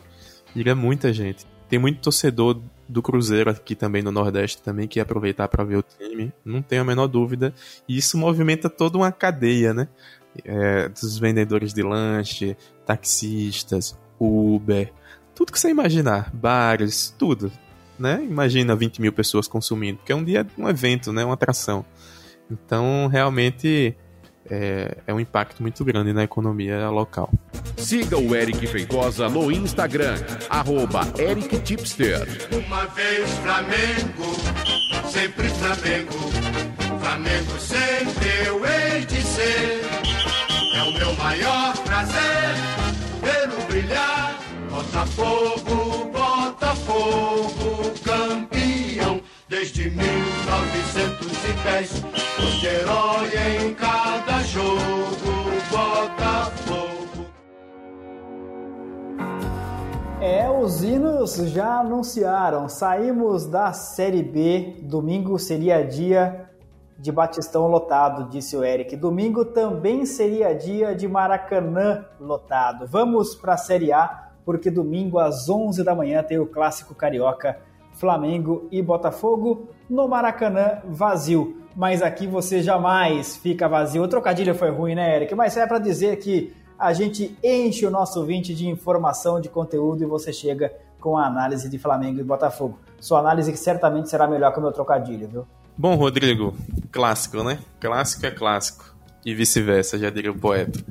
Iria 0.56 0.76
muita 0.76 1.14
gente. 1.14 1.46
Tem 1.70 1.78
muito 1.78 2.02
torcedor 2.02 2.62
do 2.88 3.02
Cruzeiro 3.02 3.50
aqui 3.50 3.76
também 3.76 4.02
no 4.02 4.12
Nordeste 4.12 4.62
também 4.62 4.88
que 4.88 5.00
ia 5.00 5.04
aproveitar 5.04 5.48
para 5.48 5.64
ver 5.64 5.76
o 5.78 5.84
time, 5.84 6.32
não 6.46 6.62
tenho 6.62 6.82
a 6.82 6.86
menor 6.86 7.08
dúvida. 7.08 7.54
E 7.88 7.98
isso 7.98 8.18
movimenta 8.18 8.70
toda 8.70 8.98
uma 8.98 9.12
cadeia, 9.12 9.74
né? 9.74 9.88
É, 10.46 10.88
dos 10.88 11.18
vendedores 11.18 11.74
de 11.74 11.82
lanche, 11.82 12.56
taxistas, 12.86 13.98
Uber, 14.20 14.94
tudo 15.36 15.52
que 15.52 15.60
você 15.60 15.70
imaginar, 15.70 16.32
bares, 16.34 17.14
tudo, 17.18 17.52
né? 18.00 18.24
Imagina 18.24 18.76
20 18.76 19.02
mil 19.02 19.12
pessoas 19.12 19.48
consumindo, 19.48 19.98
porque 19.98 20.12
é 20.12 20.16
um 20.16 20.24
dia, 20.24 20.46
um 20.58 20.70
evento, 20.70 21.12
né? 21.12 21.26
Uma 21.26 21.34
atração. 21.34 21.86
Então, 22.50 23.08
realmente 23.08 23.96
é, 24.50 24.98
é 25.06 25.14
um 25.14 25.20
impacto 25.20 25.62
muito 25.62 25.84
grande 25.84 26.14
na 26.14 26.24
economia 26.24 26.90
local. 26.90 27.30
Siga 27.78 28.18
o 28.18 28.36
Eric 28.36 28.66
Feitosa 28.68 29.30
no 29.30 29.52
Instagram, 29.52 30.16
arroba 30.50 31.08
Eric 31.18 31.60
Tipster. 31.60 32.28
Uma 32.52 32.86
vez 32.88 33.30
Flamengo, 33.40 35.10
sempre 35.10 35.50
Flamengo, 35.50 36.18
Flamengo 37.00 37.60
sempre 37.60 38.28
eu 38.46 38.66
hei 38.66 39.06
de 39.06 39.22
ser. 39.22 39.82
É 40.76 40.84
o 40.84 40.94
meu 40.94 41.14
maior 41.16 41.78
prazer 41.84 42.56
vê-lo 43.22 43.62
brilhar, 43.68 44.40
Botafogo, 44.70 46.12
Botafogo, 46.12 47.94
campeão 48.04 48.57
desde 49.50 49.90
1910, 49.90 52.04
os 52.38 52.64
herói 52.64 53.30
em 53.62 53.74
cada 53.74 54.44
jogo, 54.44 54.78
Botafogo. 55.72 57.26
É, 60.20 60.50
os 60.50 60.84
hinos 60.84 61.36
já 61.36 61.80
anunciaram. 61.80 62.68
Saímos 62.68 63.46
da 63.46 63.72
Série 63.72 64.22
B. 64.22 64.76
Domingo 64.82 65.40
seria 65.40 65.82
dia 65.82 66.50
de 67.00 67.10
Batistão 67.12 67.68
lotado, 67.68 68.30
disse 68.30 68.58
o 68.58 68.66
Eric. 68.66 68.98
Domingo 68.98 69.46
também 69.46 70.06
seria 70.06 70.54
dia 70.54 70.94
de 70.94 71.08
Maracanã 71.08 72.04
lotado. 72.20 72.86
Vamos 72.86 73.34
para 73.36 73.54
a 73.54 73.58
Série 73.58 73.94
A, 73.94 74.32
porque 74.44 74.70
domingo 74.70 75.18
às 75.20 75.48
11 75.48 75.82
da 75.84 75.96
manhã 75.96 76.22
tem 76.24 76.40
o 76.40 76.48
clássico 76.48 76.96
carioca 76.96 77.60
Flamengo 77.98 78.68
e 78.72 78.82
Botafogo 78.82 79.70
no 79.90 80.08
Maracanã 80.08 80.80
vazio. 80.86 81.62
Mas 81.76 82.02
aqui 82.02 82.26
você 82.26 82.62
jamais 82.62 83.38
fica 83.38 83.68
vazio. 83.68 84.04
O 84.04 84.08
trocadilho 84.08 84.56
foi 84.56 84.72
ruim, 84.72 84.96
né, 84.96 85.16
Eric? 85.16 85.36
Mas 85.36 85.58
é 85.58 85.66
para 85.68 85.80
dizer 85.80 86.18
que 86.18 86.54
a 86.78 86.94
gente 86.94 87.38
enche 87.44 87.86
o 87.86 87.92
nosso 87.92 88.20
ouvinte 88.20 88.54
de 88.54 88.68
informação, 88.68 89.42
de 89.42 89.50
conteúdo 89.50 90.04
e 90.04 90.06
você 90.06 90.32
chega 90.32 90.74
com 91.00 91.18
a 91.18 91.26
análise 91.26 91.70
de 91.70 91.78
Flamengo 91.78 92.20
e 92.20 92.24
Botafogo. 92.24 92.80
Sua 93.00 93.20
análise 93.20 93.52
que 93.52 93.58
certamente 93.58 94.10
será 94.10 94.28
melhor 94.28 94.52
que 94.52 94.60
o 94.60 94.62
meu 94.62 94.72
trocadilho, 94.72 95.28
viu? 95.28 95.48
Bom, 95.78 95.96
Rodrigo, 95.96 96.56
clássico, 96.92 97.44
né? 97.44 97.60
Clássico 97.80 98.26
é 98.26 98.32
clássico. 98.32 98.96
E 99.26 99.34
vice-versa, 99.36 99.98
já 99.98 100.10
diria 100.10 100.32
o 100.32 100.38
poeta. 100.38 100.84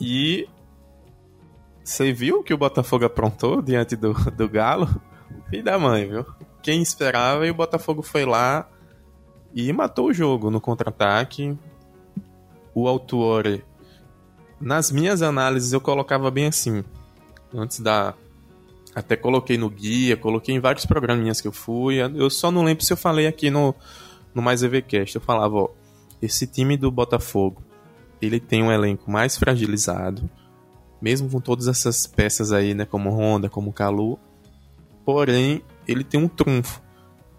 E 0.00 0.46
você 1.82 2.12
viu 2.12 2.42
que 2.42 2.52
o 2.52 2.58
Botafogo 2.58 3.04
aprontou 3.04 3.62
diante 3.62 3.96
do, 3.96 4.12
do 4.32 4.48
Galo? 4.48 4.88
Filho 5.50 5.64
da 5.64 5.78
mãe, 5.78 6.08
viu? 6.08 6.24
Quem 6.62 6.82
esperava 6.82 7.46
e 7.46 7.50
o 7.50 7.54
Botafogo 7.54 8.02
foi 8.02 8.24
lá 8.24 8.68
e 9.54 9.72
matou 9.72 10.06
o 10.06 10.12
jogo 10.12 10.50
no 10.50 10.60
contra-ataque. 10.60 11.56
O 12.74 12.88
autor, 12.88 13.62
nas 14.60 14.90
minhas 14.90 15.22
análises, 15.22 15.72
eu 15.72 15.80
colocava 15.80 16.30
bem 16.30 16.46
assim. 16.46 16.82
Antes 17.54 17.80
da. 17.80 18.14
Até 18.94 19.16
coloquei 19.16 19.58
no 19.58 19.68
guia, 19.68 20.16
coloquei 20.16 20.54
em 20.54 20.60
vários 20.60 20.86
programinhas 20.86 21.40
que 21.40 21.48
eu 21.48 21.52
fui. 21.52 21.96
Eu 21.96 22.30
só 22.30 22.50
não 22.50 22.64
lembro 22.64 22.84
se 22.84 22.92
eu 22.92 22.96
falei 22.96 23.26
aqui 23.26 23.50
no, 23.50 23.74
no 24.34 24.40
Mais 24.40 24.62
EVCast. 24.62 25.16
Eu 25.16 25.22
falava, 25.22 25.56
ó, 25.56 25.68
esse 26.22 26.46
time 26.46 26.76
do 26.76 26.90
Botafogo, 26.90 27.62
ele 28.22 28.40
tem 28.40 28.62
um 28.62 28.72
elenco 28.72 29.10
mais 29.10 29.36
fragilizado, 29.36 30.28
mesmo 31.00 31.28
com 31.28 31.40
todas 31.40 31.68
essas 31.68 32.06
peças 32.06 32.52
aí, 32.52 32.72
né, 32.72 32.84
como 32.84 33.10
Honda, 33.10 33.48
como 33.48 33.72
Calu, 33.72 34.18
Porém, 35.04 35.62
ele 35.86 36.02
tem 36.02 36.20
um 36.20 36.28
trunfo, 36.28 36.82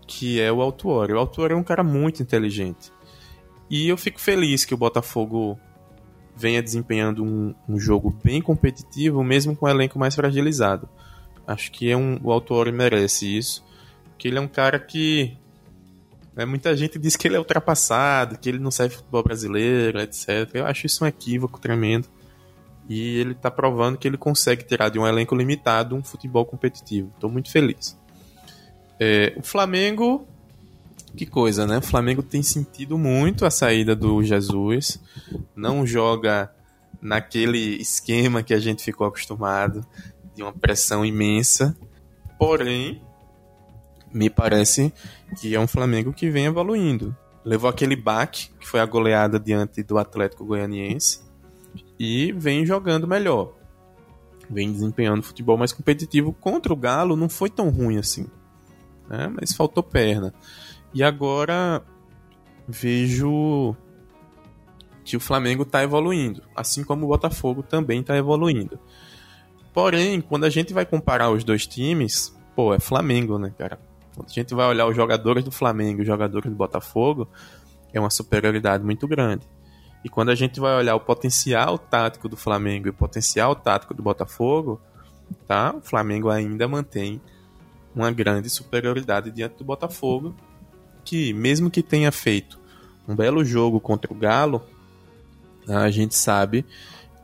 que 0.07 0.39
é 0.39 0.51
o 0.51 0.61
Altuori. 0.61 1.13
O 1.13 1.19
Altuori 1.19 1.53
é 1.53 1.57
um 1.57 1.63
cara 1.63 1.83
muito 1.83 2.21
inteligente. 2.21 2.91
E 3.69 3.87
eu 3.87 3.97
fico 3.97 4.19
feliz 4.19 4.63
que 4.63 4.73
o 4.73 4.77
Botafogo 4.77 5.59
venha 6.35 6.61
desempenhando 6.61 7.23
um, 7.23 7.55
um 7.67 7.79
jogo 7.79 8.15
bem 8.23 8.41
competitivo, 8.41 9.23
mesmo 9.23 9.55
com 9.55 9.65
o 9.65 9.69
elenco 9.69 9.97
mais 9.97 10.13
fragilizado. 10.13 10.87
Acho 11.47 11.71
que 11.71 11.89
é 11.89 11.97
um, 11.97 12.19
o 12.23 12.31
autor 12.31 12.71
merece 12.71 13.37
isso, 13.37 13.63
que 14.17 14.27
ele 14.27 14.37
é 14.37 14.41
um 14.41 14.47
cara 14.47 14.79
que 14.79 15.37
né, 16.35 16.43
muita 16.45 16.75
gente 16.75 16.99
diz 16.99 17.15
que 17.15 17.27
ele 17.27 17.35
é 17.35 17.39
ultrapassado, 17.39 18.37
que 18.37 18.49
ele 18.49 18.59
não 18.59 18.71
serve 18.71 18.95
futebol 18.95 19.23
brasileiro, 19.23 19.99
etc. 19.99 20.49
Eu 20.53 20.65
acho 20.65 20.85
isso 20.85 21.03
um 21.03 21.07
equívoco 21.07 21.59
tremendo. 21.59 22.07
E 22.87 23.17
ele 23.17 23.31
está 23.31 23.49
provando 23.49 23.97
que 23.97 24.07
ele 24.07 24.17
consegue 24.17 24.63
tirar 24.63 24.89
de 24.89 24.99
um 24.99 25.07
elenco 25.07 25.35
limitado 25.35 25.95
um 25.95 26.03
futebol 26.03 26.45
competitivo. 26.45 27.11
Estou 27.15 27.29
muito 27.29 27.51
feliz. 27.51 27.97
É, 28.99 29.33
o 29.35 29.41
Flamengo, 29.41 30.27
que 31.15 31.25
coisa, 31.25 31.65
né? 31.65 31.79
O 31.79 31.81
Flamengo 31.81 32.21
tem 32.21 32.43
sentido 32.43 32.97
muito 32.97 33.45
a 33.45 33.51
saída 33.51 33.95
do 33.95 34.23
Jesus. 34.23 35.01
Não 35.55 35.85
joga 35.85 36.51
naquele 37.01 37.81
esquema 37.81 38.43
que 38.43 38.53
a 38.53 38.59
gente 38.59 38.83
ficou 38.83 39.07
acostumado, 39.07 39.85
de 40.35 40.43
uma 40.43 40.53
pressão 40.53 41.05
imensa. 41.05 41.75
Porém, 42.37 43.01
me 44.13 44.29
parece 44.29 44.93
que 45.39 45.55
é 45.55 45.59
um 45.59 45.67
Flamengo 45.67 46.13
que 46.13 46.29
vem 46.29 46.45
evoluindo. 46.45 47.15
Levou 47.43 47.69
aquele 47.69 47.95
baque, 47.95 48.49
que 48.59 48.67
foi 48.67 48.79
a 48.79 48.85
goleada 48.85 49.39
diante 49.39 49.83
do 49.83 49.97
Atlético 49.97 50.45
Goianiense, 50.45 51.24
e 51.99 52.31
vem 52.31 52.65
jogando 52.65 53.07
melhor. 53.07 53.53
Vem 54.49 54.71
desempenhando 54.71 55.23
futebol 55.23 55.57
mais 55.57 55.73
competitivo. 55.73 56.31
Contra 56.33 56.71
o 56.71 56.75
Galo 56.75 57.15
não 57.15 57.27
foi 57.27 57.49
tão 57.49 57.69
ruim 57.69 57.97
assim, 57.97 58.27
né? 59.09 59.31
mas 59.33 59.53
faltou 59.53 59.81
perna. 59.81 60.33
E 60.93 61.03
agora 61.03 61.81
vejo 62.67 63.75
que 65.03 65.15
o 65.15 65.19
Flamengo 65.19 65.63
está 65.63 65.83
evoluindo, 65.83 66.41
assim 66.55 66.83
como 66.83 67.05
o 67.05 67.09
Botafogo 67.09 67.61
também 67.61 68.01
está 68.01 68.17
evoluindo. 68.17 68.79
Porém, 69.73 70.21
quando 70.21 70.45
a 70.45 70.49
gente 70.49 70.73
vai 70.73 70.85
comparar 70.85 71.29
os 71.29 71.43
dois 71.43 71.67
times, 71.67 72.35
pô, 72.55 72.73
é 72.73 72.79
Flamengo, 72.79 73.37
né, 73.37 73.53
cara? 73.57 73.79
Quando 74.15 74.29
a 74.29 74.33
gente 74.33 74.55
vai 74.55 74.67
olhar 74.67 74.87
os 74.87 74.95
jogadores 74.95 75.43
do 75.43 75.51
Flamengo 75.51 75.99
e 75.99 76.01
os 76.01 76.07
jogadores 76.07 76.49
do 76.49 76.55
Botafogo, 76.55 77.27
é 77.93 77.99
uma 77.99 78.09
superioridade 78.09 78.83
muito 78.83 79.07
grande. 79.07 79.45
E 80.05 80.09
quando 80.09 80.29
a 80.29 80.35
gente 80.35 80.59
vai 80.59 80.77
olhar 80.77 80.95
o 80.95 80.99
potencial 80.99 81.79
tático 81.79 82.29
do 82.29 82.37
Flamengo 82.37 82.85
e 82.85 82.91
o 82.91 82.93
potencial 82.93 83.55
tático 83.55 83.91
do 83.91 84.03
Botafogo, 84.03 84.79
tá? 85.47 85.73
O 85.75 85.81
Flamengo 85.81 86.29
ainda 86.29 86.67
mantém 86.67 87.19
uma 87.95 88.11
grande 88.11 88.47
superioridade 88.47 89.31
diante 89.31 89.57
do 89.57 89.63
Botafogo, 89.63 90.35
que 91.03 91.33
mesmo 91.33 91.71
que 91.71 91.81
tenha 91.81 92.11
feito 92.11 92.59
um 93.07 93.15
belo 93.15 93.43
jogo 93.43 93.79
contra 93.79 94.13
o 94.13 94.15
Galo, 94.15 94.61
a 95.67 95.89
gente 95.89 96.13
sabe 96.13 96.63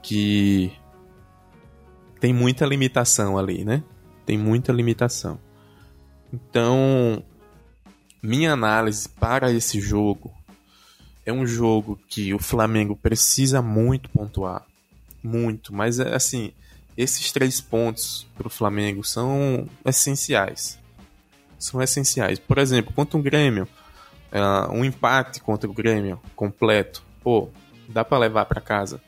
que 0.02 0.72
tem 2.20 2.34
muita 2.34 2.65
limitação 2.65 3.38
ali, 3.38 3.63
né? 3.63 3.84
Tem 4.26 4.39
muita 4.39 4.74
limitação. 4.74 5.39
Então, 6.34 7.24
minha 8.24 8.54
análise 8.54 9.08
para 9.08 9.52
esse 9.52 9.80
jogo 9.80 10.34
é 11.25 11.31
um 11.31 11.45
jogo 11.45 11.99
que 12.07 12.34
o 12.34 12.39
Flamengo 12.39 12.95
precisa 12.95 13.62
muito 13.62 14.10
pontuar. 14.10 14.65
Muito. 15.23 15.73
Mas, 15.73 15.99
é, 15.99 16.15
assim, 16.15 16.51
esses 16.97 17.31
três 17.31 17.62
pontos 17.62 18.27
para 18.36 18.47
o 18.47 18.49
Flamengo 18.49 19.03
são 19.03 19.67
essenciais. 19.86 20.79
São 21.60 21.81
essenciais. 21.81 22.39
Por 22.39 22.57
exemplo, 22.57 22.93
contra 22.93 23.17
o 23.17 23.21
Grêmio, 23.21 23.67
uh, 24.31 24.71
um 24.71 24.84
empate 24.84 25.39
contra 25.41 25.69
o 25.69 25.73
Grêmio 25.73 26.19
completo, 26.36 27.03
pô, 27.23 27.49
dá 27.88 28.03
para 28.03 28.17
levar 28.17 28.45
para 28.45 28.60
casa. 28.60 29.01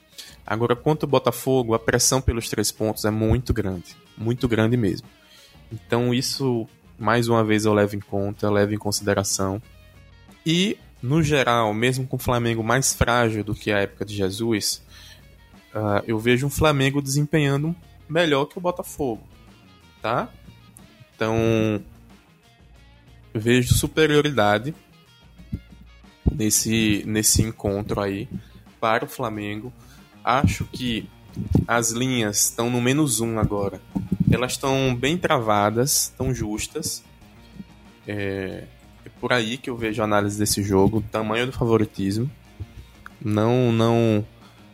Agora, 0.45 0.75
contra 0.75 1.05
o 1.05 1.09
Botafogo, 1.09 1.73
a 1.73 1.79
pressão 1.79 2.21
pelos 2.21 2.49
três 2.49 2.71
pontos 2.71 3.05
é 3.05 3.09
muito 3.09 3.53
grande. 3.53 3.95
Muito 4.17 4.47
grande 4.47 4.77
mesmo. 4.77 5.07
Então, 5.71 6.13
isso, 6.13 6.67
mais 6.99 7.27
uma 7.27 7.43
vez, 7.43 7.65
eu 7.65 7.73
levo 7.73 7.95
em 7.95 7.99
conta, 7.99 8.51
levo 8.51 8.73
em 8.73 8.77
consideração. 8.77 9.61
E 10.45 10.77
no 11.03 11.21
geral, 11.21 11.73
mesmo 11.73 12.07
com 12.07 12.15
o 12.15 12.19
Flamengo 12.19 12.63
mais 12.63 12.93
frágil 12.93 13.43
do 13.43 13.53
que 13.53 13.73
a 13.73 13.79
época 13.79 14.05
de 14.05 14.15
Jesus, 14.15 14.81
uh, 15.75 16.01
eu 16.07 16.17
vejo 16.17 16.47
um 16.47 16.49
Flamengo 16.49 17.01
desempenhando 17.01 17.75
melhor 18.07 18.45
que 18.45 18.57
o 18.57 18.61
Botafogo, 18.61 19.21
tá? 20.01 20.29
Então, 21.13 21.83
vejo 23.33 23.73
superioridade 23.73 24.73
nesse, 26.31 27.03
nesse 27.05 27.41
encontro 27.41 27.99
aí 27.99 28.29
para 28.79 29.03
o 29.03 29.09
Flamengo. 29.09 29.73
Acho 30.23 30.63
que 30.65 31.09
as 31.67 31.91
linhas 31.91 32.45
estão 32.45 32.69
no 32.69 32.79
menos 32.79 33.19
um 33.19 33.37
agora. 33.39 33.81
Elas 34.31 34.53
estão 34.53 34.95
bem 34.95 35.17
travadas, 35.17 36.03
estão 36.03 36.33
justas. 36.33 37.03
É, 38.07 38.63
por 39.23 39.31
aí 39.31 39.57
que 39.57 39.69
eu 39.69 39.77
vejo 39.77 40.01
a 40.01 40.03
análise 40.03 40.37
desse 40.37 40.61
jogo, 40.61 41.01
tamanho 41.09 41.45
do 41.45 41.53
favoritismo. 41.53 42.29
Não, 43.23 43.71
não, 43.71 44.27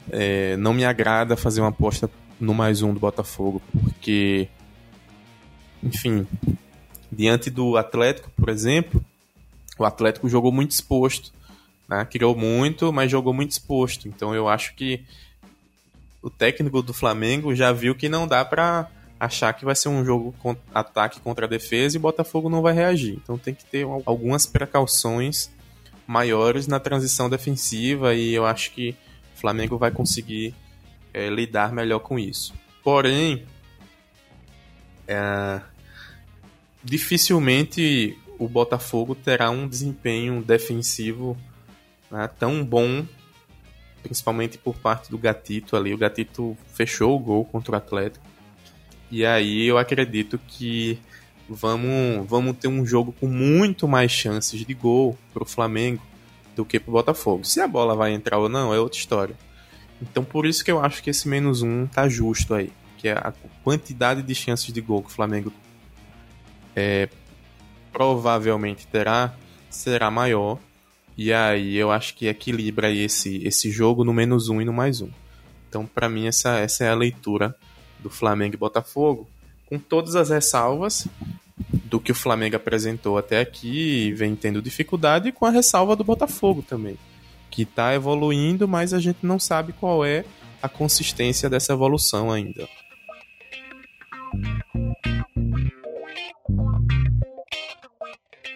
é, 0.10 0.58
não 0.58 0.74
me 0.74 0.84
agrada 0.84 1.38
fazer 1.38 1.62
uma 1.62 1.70
aposta 1.70 2.10
no 2.40 2.52
mais 2.52 2.82
um 2.82 2.92
do 2.92 3.00
Botafogo, 3.00 3.62
porque, 3.72 4.50
enfim, 5.84 6.26
diante 7.12 7.52
do 7.52 7.78
Atlético, 7.78 8.32
por 8.32 8.50
exemplo, 8.50 9.06
o 9.78 9.86
Atlético 9.86 10.28
jogou 10.28 10.52
muito 10.52 10.72
exposto, 10.72 11.32
né? 11.88 12.04
criou 12.06 12.36
muito, 12.36 12.92
mas 12.92 13.12
jogou 13.12 13.32
muito 13.32 13.52
exposto. 13.52 14.08
Então 14.08 14.34
eu 14.34 14.50
acho 14.50 14.74
que 14.74 15.04
o 16.24 16.30
técnico 16.32 16.82
do 16.82 16.92
Flamengo 16.92 17.54
já 17.54 17.72
viu 17.72 17.94
que 17.94 18.10
não 18.10 18.28
dá 18.28 18.44
para 18.44 18.90
achar 19.20 19.54
que 19.54 19.66
vai 19.66 19.76
ser 19.76 19.90
um 19.90 20.06
jogo 20.06 20.34
com 20.40 20.56
ataque 20.74 21.20
contra 21.20 21.48
defesa 21.48 21.98
e 21.98 22.00
Botafogo 22.00 22.50
não 22.50 22.62
vai 22.62 22.74
reagir. 22.74 23.20
Então 23.22 23.38
tem 23.38 23.54
que 23.54 23.66
ter 23.66 23.86
algumas 24.06 24.46
precauções 24.46 25.52
maiores 26.08 26.68
na 26.68 26.80
transição 26.80 27.30
defensiva 27.30 28.16
e 28.16 28.34
eu 28.34 28.46
acho 28.46 28.72
que 28.72 28.96
o 29.36 29.40
Flamengo 29.40 29.78
vai 29.78 29.92
conseguir 29.92 30.56
é, 31.14 31.30
lidar 31.30 31.74
melhor 31.74 32.00
com 32.00 32.18
isso. 32.18 32.54
Porém, 32.84 33.46
é, 35.08 35.62
dificilmente 36.84 38.18
o 38.38 38.48
Botafogo 38.48 39.14
terá 39.14 39.50
um 39.50 39.68
desempenho 39.68 40.42
defensivo 40.42 41.38
né, 42.10 42.30
tão 42.40 42.64
bom, 42.64 43.06
principalmente 44.02 44.58
por 44.58 44.78
parte 44.78 45.12
do 45.12 45.18
Gatito 45.18 45.76
ali. 45.76 45.94
O 45.94 45.98
Gatito 45.98 46.58
fechou 46.74 47.16
o 47.16 47.20
gol 47.20 47.44
contra 47.44 47.74
o 47.74 47.76
Atlético. 47.76 48.26
E 49.12 49.26
aí 49.26 49.66
eu 49.66 49.78
acredito 49.78 50.40
que 50.48 51.00
vamos, 51.48 52.28
vamos 52.28 52.58
ter 52.58 52.68
um 52.68 52.86
jogo 52.86 53.12
com 53.20 53.28
muito 53.28 53.88
mais 53.88 54.12
chances 54.12 54.66
de 54.66 54.74
gol 54.74 55.18
pro 55.34 55.46
Flamengo 55.46 56.02
do 56.56 56.64
que 56.64 56.80
pro 56.80 56.92
Botafogo. 56.92 57.44
Se 57.44 57.60
a 57.60 57.68
bola 57.68 57.96
vai 57.96 58.14
entrar 58.14 58.38
ou 58.38 58.48
não 58.48 58.74
é 58.74 58.80
outra 58.80 59.00
história. 59.00 59.36
Então 60.02 60.24
por 60.24 60.46
isso 60.46 60.64
que 60.64 60.72
eu 60.72 60.84
acho 60.84 61.02
que 61.02 61.10
esse 61.10 61.28
menos 61.28 61.62
um 61.62 61.88
tá 61.88 62.08
justo 62.08 62.54
aí. 62.54 62.72
Que 62.98 63.08
é 63.08 63.14
a 63.14 63.34
quantidade 63.64 64.22
de 64.22 64.36
chances 64.36 64.72
de 64.72 64.82
gol 64.82 65.02
que 65.02 65.10
o 65.10 65.14
Flamengo 65.14 65.52
é, 66.76 67.10
provavelmente 67.92 68.86
terá 68.88 69.34
será 69.70 70.12
maior. 70.12 70.60
E 71.18 71.34
aí 71.34 71.76
eu 71.76 71.92
acho 71.92 72.16
que 72.16 72.28
equilibra 72.28 72.92
esse, 72.92 73.44
esse 73.46 73.72
jogo 73.72 74.04
no 74.04 74.14
menos 74.14 74.50
um 74.50 74.62
e 74.62 74.66
no 74.66 74.74
mais 74.74 75.02
um. 75.02 75.10
Então 75.68 75.86
para 75.86 76.08
mim 76.08 76.28
essa, 76.28 76.60
essa 76.60 76.84
é 76.84 76.90
a 76.90 76.96
leitura 76.96 77.56
do 78.02 78.10
Flamengo 78.10 78.56
e 78.56 78.58
Botafogo, 78.58 79.28
com 79.68 79.78
todas 79.78 80.16
as 80.16 80.30
ressalvas 80.30 81.08
do 81.86 82.00
que 82.00 82.12
o 82.12 82.16
Flamengo 82.16 82.56
apresentou 82.56 83.18
até 83.18 83.40
aqui, 83.40 84.12
vem 84.14 84.36
tendo 84.36 84.62
dificuldade, 84.62 85.30
e 85.30 85.32
com 85.32 85.46
a 85.46 85.50
ressalva 85.50 85.96
do 85.96 86.04
Botafogo 86.04 86.62
também, 86.62 86.98
que 87.50 87.64
está 87.64 87.94
evoluindo, 87.94 88.68
mas 88.68 88.94
a 88.94 89.00
gente 89.00 89.20
não 89.24 89.40
sabe 89.40 89.74
qual 89.74 90.06
é 90.06 90.24
a 90.62 90.70
consistência 90.70 91.50
dessa 91.50 91.74
evolução 91.74 92.32
ainda. 92.32 92.68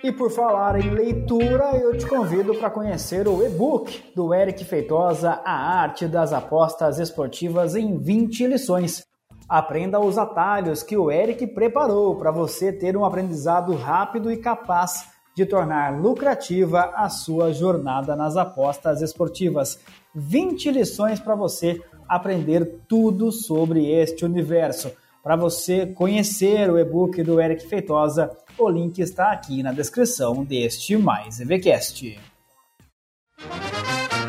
E 0.03 0.11
por 0.11 0.29
falar 0.29 0.83
em 0.83 0.89
leitura, 0.89 1.77
eu 1.77 1.97
te 1.97 2.05
convido 2.05 2.53
para 2.55 2.69
conhecer 2.69 3.25
o 3.25 3.41
e-book 3.41 4.03
do 4.13 4.33
Eric 4.33 4.65
Feitosa, 4.65 5.41
A 5.45 5.79
Arte 5.79 6.07
das 6.07 6.33
Apostas 6.33 6.99
Esportivas 6.99 7.73
em 7.73 7.97
20 7.97 8.47
lições. 8.47 9.05
Aprenda 9.53 9.99
os 9.99 10.17
atalhos 10.17 10.81
que 10.81 10.97
o 10.97 11.11
Eric 11.11 11.45
preparou 11.45 12.15
para 12.15 12.31
você 12.31 12.73
ter 12.73 12.97
um 12.97 13.05
aprendizado 13.05 13.75
rápido 13.75 14.31
e 14.31 14.37
capaz 14.37 15.11
de 15.35 15.45
tornar 15.45 16.01
lucrativa 16.01 16.91
a 16.95 17.07
sua 17.07 17.53
jornada 17.53 18.15
nas 18.15 18.35
apostas 18.35 19.03
esportivas. 19.03 19.79
20 20.15 20.71
lições 20.71 21.19
para 21.19 21.35
você 21.35 21.79
aprender 22.09 22.79
tudo 22.87 23.31
sobre 23.31 23.91
este 23.91 24.25
universo. 24.25 24.91
Para 25.21 25.35
você 25.35 25.85
conhecer 25.85 26.67
o 26.71 26.79
e-book 26.79 27.21
do 27.21 27.39
Eric 27.39 27.67
Feitosa, 27.67 28.35
o 28.57 28.67
link 28.67 28.97
está 28.97 29.31
aqui 29.31 29.61
na 29.61 29.71
descrição 29.71 30.43
deste 30.43 30.97
Mais 30.97 31.39
EVCast. 31.39 32.19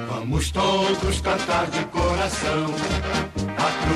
Vamos 0.06 0.50
todos 0.50 1.20
cantar 1.22 1.66
de 1.70 1.82
coração. 1.86 3.53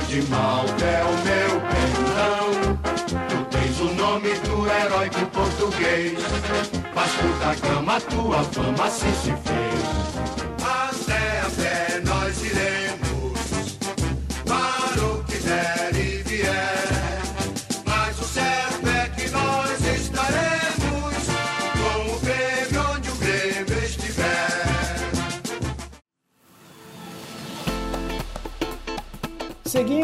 De 0.09 0.23
Malta 0.23 0.85
é 0.87 1.05
o 1.05 1.13
meu 1.23 1.61
perdão. 1.69 2.79
Tu 3.29 3.45
tens 3.51 3.79
o 3.79 3.93
nome 3.93 4.31
do 4.39 4.67
heróico 4.67 5.27
português. 5.27 6.19
Vasco 6.95 7.29
da 7.39 7.55
Gama, 7.55 8.01
tua 8.01 8.43
fama 8.43 8.87
assim 8.87 9.13
se 9.13 9.33
fez. 9.33 10.38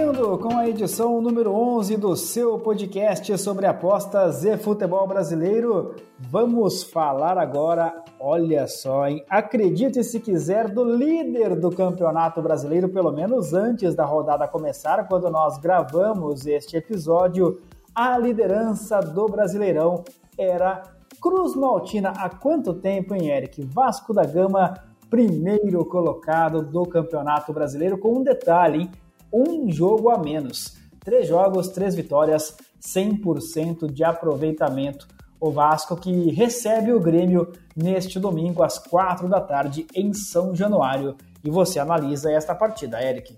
Seguindo 0.04 0.36
com 0.36 0.58
a 0.58 0.68
edição 0.68 1.18
número 1.22 1.50
11 1.50 1.96
do 1.96 2.14
seu 2.14 2.58
podcast 2.58 3.38
sobre 3.38 3.64
apostas 3.64 4.44
e 4.44 4.54
futebol 4.58 5.06
brasileiro, 5.08 5.94
vamos 6.18 6.82
falar 6.82 7.38
agora, 7.38 8.04
olha 8.20 8.66
só, 8.66 9.08
hein? 9.08 9.24
Acredite 9.30 10.04
se 10.04 10.20
quiser, 10.20 10.68
do 10.68 10.84
líder 10.84 11.58
do 11.58 11.70
Campeonato 11.70 12.42
Brasileiro, 12.42 12.90
pelo 12.90 13.10
menos 13.12 13.54
antes 13.54 13.94
da 13.94 14.04
rodada 14.04 14.46
começar, 14.46 15.08
quando 15.08 15.30
nós 15.30 15.56
gravamos 15.56 16.46
este 16.46 16.76
episódio, 16.76 17.62
a 17.94 18.18
liderança 18.18 19.00
do 19.00 19.24
Brasileirão 19.24 20.04
era 20.36 20.82
Cruz 21.18 21.56
Maltina. 21.56 22.10
Há 22.10 22.28
quanto 22.28 22.74
tempo, 22.74 23.14
hein, 23.14 23.30
Eric? 23.30 23.62
Vasco 23.64 24.12
da 24.12 24.26
Gama, 24.26 24.74
primeiro 25.08 25.82
colocado 25.86 26.62
do 26.62 26.82
Campeonato 26.84 27.54
Brasileiro, 27.54 27.96
com 27.96 28.18
um 28.18 28.22
detalhe, 28.22 28.82
hein? 28.82 28.90
Um 29.34 29.70
jogo 29.70 30.10
a 30.10 30.18
menos. 30.18 30.76
Três 31.00 31.26
jogos, 31.26 31.68
três 31.68 31.94
vitórias, 31.94 32.56
100% 32.80 33.90
de 33.92 34.04
aproveitamento. 34.04 35.08
O 35.40 35.50
Vasco 35.50 35.96
que 35.96 36.30
recebe 36.30 36.92
o 36.92 37.00
Grêmio 37.00 37.52
neste 37.76 38.20
domingo 38.20 38.62
às 38.62 38.78
quatro 38.78 39.28
da 39.28 39.40
tarde 39.40 39.86
em 39.94 40.14
São 40.14 40.54
Januário. 40.54 41.16
E 41.42 41.50
você 41.50 41.78
analisa 41.78 42.30
esta 42.30 42.54
partida, 42.54 43.02
Eric. 43.02 43.36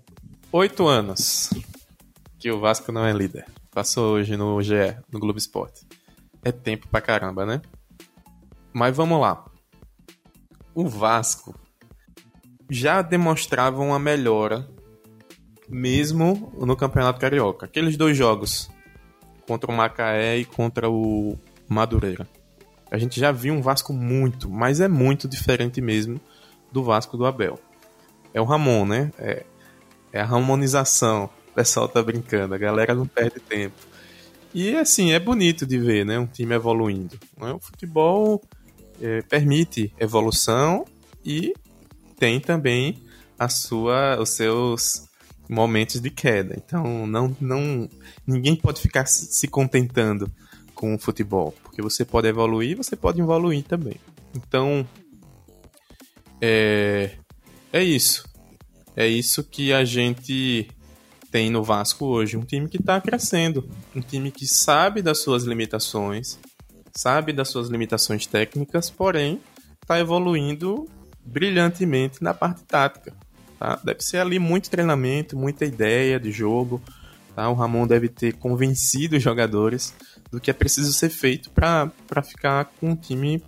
Oito 0.51 0.87
anos 0.87 1.49
que 2.39 2.51
o 2.51 2.59
Vasco 2.59 2.91
não 2.91 3.03
é 3.03 3.11
líder. 3.11 3.45
Passou 3.71 4.13
hoje 4.13 4.37
no 4.37 4.61
GE, 4.61 4.95
no 5.11 5.19
Globo 5.19 5.37
Esporte. 5.37 5.85
É 6.43 6.51
tempo 6.51 6.87
pra 6.87 7.01
caramba, 7.01 7.45
né? 7.45 7.61
Mas 8.71 8.95
vamos 8.95 9.19
lá. 9.19 9.43
O 10.73 10.87
Vasco 10.87 11.53
já 12.69 13.01
demonstrava 13.01 13.81
uma 13.81 13.99
melhora 13.99 14.69
mesmo 15.67 16.53
no 16.57 16.75
Campeonato 16.75 17.19
Carioca. 17.19 17.65
Aqueles 17.65 17.97
dois 17.97 18.15
jogos 18.15 18.69
contra 19.47 19.71
o 19.71 19.75
Macaé 19.75 20.37
e 20.37 20.45
contra 20.45 20.89
o 20.89 21.37
Madureira. 21.67 22.27
A 22.89 22.97
gente 22.97 23.19
já 23.19 23.31
viu 23.31 23.53
um 23.53 23.61
Vasco 23.61 23.91
muito, 23.93 24.49
mas 24.49 24.79
é 24.79 24.87
muito 24.87 25.27
diferente 25.27 25.81
mesmo 25.81 26.19
do 26.71 26.83
Vasco 26.83 27.17
do 27.17 27.25
Abel. 27.25 27.59
É 28.33 28.39
o 28.39 28.45
Ramon, 28.45 28.85
né? 28.85 29.11
É, 29.17 29.45
é 30.13 30.19
a 30.19 30.23
harmonização. 30.23 31.29
O 31.51 31.53
pessoal 31.53 31.87
tá 31.87 32.01
brincando, 32.01 32.53
a 32.53 32.57
galera 32.57 32.93
não 32.93 33.07
perde 33.07 33.39
tempo. 33.39 33.75
E 34.53 34.75
assim, 34.75 35.11
é 35.11 35.19
bonito 35.19 35.65
de 35.65 35.77
ver, 35.77 36.05
né? 36.05 36.17
Um 36.17 36.25
time 36.25 36.55
evoluindo. 36.55 37.17
Né? 37.37 37.51
O 37.51 37.59
futebol 37.59 38.41
é, 39.01 39.21
permite 39.23 39.93
evolução 39.99 40.85
e 41.25 41.53
tem 42.17 42.39
também 42.39 43.01
a 43.37 43.49
sua, 43.49 44.19
os 44.19 44.29
seus 44.29 45.06
momentos 45.49 45.99
de 45.99 46.09
queda. 46.09 46.55
Então, 46.57 47.07
não, 47.07 47.35
não, 47.39 47.89
ninguém 48.25 48.55
pode 48.55 48.81
ficar 48.81 49.05
se 49.07 49.47
contentando 49.47 50.31
com 50.73 50.93
o 50.93 50.99
futebol, 50.99 51.53
porque 51.63 51.81
você 51.81 52.05
pode 52.05 52.27
evoluir, 52.27 52.77
você 52.77 52.95
pode 52.95 53.19
evoluir 53.19 53.63
também. 53.63 53.95
Então, 54.35 54.87
é, 56.41 57.11
é 57.73 57.83
isso. 57.83 58.27
É 58.95 59.07
isso 59.07 59.43
que 59.43 59.73
a 59.73 59.83
gente 59.85 60.67
tem 61.31 61.49
no 61.49 61.63
Vasco 61.63 62.05
hoje, 62.05 62.37
um 62.37 62.43
time 62.43 62.67
que 62.67 62.77
está 62.77 62.99
crescendo, 63.01 63.69
um 63.95 64.01
time 64.01 64.31
que 64.31 64.47
sabe 64.47 65.01
das 65.01 65.19
suas 65.19 65.43
limitações, 65.43 66.39
sabe 66.93 67.33
das 67.33 67.49
suas 67.49 67.69
limitações 67.69 68.25
técnicas, 68.25 68.89
porém 68.89 69.41
está 69.81 69.99
evoluindo 69.99 70.85
brilhantemente 71.23 72.23
na 72.23 72.33
parte 72.33 72.63
tática. 72.63 73.13
Tá? 73.59 73.79
Deve 73.83 74.01
ser 74.01 74.17
ali 74.17 74.39
muito 74.39 74.69
treinamento, 74.69 75.37
muita 75.37 75.65
ideia 75.65 76.19
de 76.19 76.31
jogo. 76.31 76.81
Tá? 77.35 77.49
O 77.49 77.53
Ramon 77.53 77.87
deve 77.87 78.09
ter 78.09 78.33
convencido 78.33 79.17
os 79.17 79.23
jogadores 79.23 79.93
do 80.31 80.39
que 80.39 80.51
é 80.51 80.53
preciso 80.53 80.91
ser 80.93 81.09
feito 81.09 81.49
para 81.51 81.91
ficar 82.23 82.65
com 82.79 82.91
um 82.91 82.95
time 82.95 83.43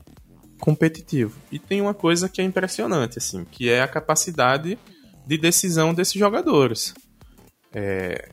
competitivo. 0.60 1.40
E 1.52 1.58
tem 1.58 1.82
uma 1.82 1.94
coisa 1.94 2.30
que 2.30 2.42
é 2.42 2.44
impressionante, 2.44 3.18
assim, 3.18 3.46
que 3.46 3.70
é 3.70 3.82
a 3.82 3.88
capacidade 3.88 4.78
de 5.26 5.38
decisão 5.38 5.94
desses 5.94 6.14
jogadores. 6.14 6.94
É, 7.74 8.30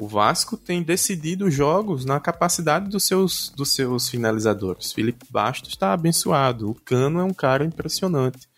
o 0.00 0.08
Vasco 0.08 0.56
tem 0.56 0.82
decidido 0.82 1.50
jogos 1.50 2.04
na 2.04 2.18
capacidade 2.18 2.88
dos 2.88 3.06
seus, 3.06 3.50
dos 3.50 3.72
seus 3.72 4.08
finalizadores. 4.08 4.92
Felipe 4.92 5.26
Bastos 5.30 5.70
está 5.70 5.92
abençoado. 5.92 6.70
O 6.70 6.74
Cano 6.74 7.20
é 7.20 7.24
um 7.24 7.32
cara 7.32 7.64
impressionante. 7.64 8.48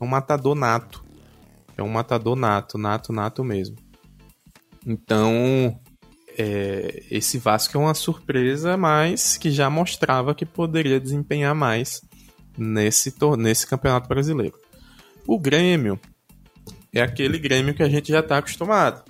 É 0.00 0.04
um 0.04 0.06
matador 0.06 0.54
nato. 0.54 1.03
É 1.76 1.82
um 1.82 1.88
matador 1.88 2.36
nato, 2.36 2.78
nato, 2.78 3.12
nato 3.12 3.44
mesmo. 3.44 3.76
Então, 4.86 5.78
é, 6.36 7.02
esse 7.10 7.38
Vasco 7.38 7.76
é 7.76 7.80
uma 7.80 7.94
surpresa, 7.94 8.76
mas 8.76 9.36
que 9.36 9.50
já 9.50 9.70
mostrava 9.70 10.34
que 10.34 10.44
poderia 10.44 11.00
desempenhar 11.00 11.54
mais 11.54 12.02
nesse, 12.56 13.14
nesse 13.38 13.66
campeonato 13.66 14.08
brasileiro. 14.08 14.58
O 15.26 15.38
Grêmio 15.38 15.98
é 16.92 17.00
aquele 17.00 17.38
Grêmio 17.38 17.74
que 17.74 17.82
a 17.82 17.88
gente 17.88 18.08
já 18.12 18.20
está 18.20 18.38
acostumado. 18.38 19.02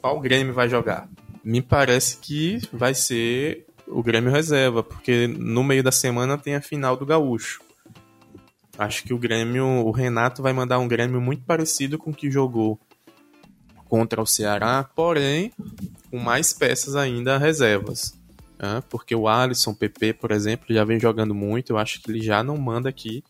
Qual 0.00 0.20
Grêmio 0.20 0.52
vai 0.52 0.68
jogar? 0.68 1.08
Me 1.42 1.62
parece 1.62 2.18
que 2.18 2.60
vai 2.72 2.94
ser 2.94 3.66
o 3.86 4.02
Grêmio 4.02 4.30
reserva, 4.30 4.82
porque 4.82 5.26
no 5.26 5.62
meio 5.62 5.82
da 5.82 5.92
semana 5.92 6.38
tem 6.38 6.54
a 6.54 6.60
final 6.60 6.96
do 6.96 7.06
Gaúcho. 7.06 7.60
Acho 8.76 9.04
que 9.04 9.14
o 9.14 9.18
Grêmio, 9.18 9.64
o 9.64 9.90
Renato 9.90 10.42
vai 10.42 10.52
mandar 10.52 10.78
um 10.78 10.88
Grêmio 10.88 11.20
muito 11.20 11.44
parecido 11.44 11.96
com 11.96 12.10
o 12.10 12.14
que 12.14 12.30
jogou 12.30 12.78
contra 13.88 14.20
o 14.20 14.26
Ceará, 14.26 14.88
porém 14.94 15.52
com 16.10 16.18
mais 16.18 16.52
peças 16.52 16.96
ainda 16.96 17.38
reservas. 17.38 18.18
Né? 18.58 18.82
Porque 18.88 19.14
o 19.14 19.28
Alisson, 19.28 19.74
PP, 19.74 20.14
por 20.14 20.32
exemplo, 20.32 20.66
já 20.68 20.84
vem 20.84 20.98
jogando 20.98 21.34
muito, 21.34 21.70
eu 21.70 21.78
acho 21.78 22.00
que 22.00 22.10
ele 22.10 22.20
já 22.20 22.42
não 22.42 22.56
manda 22.56 22.88
aqui 22.88 23.22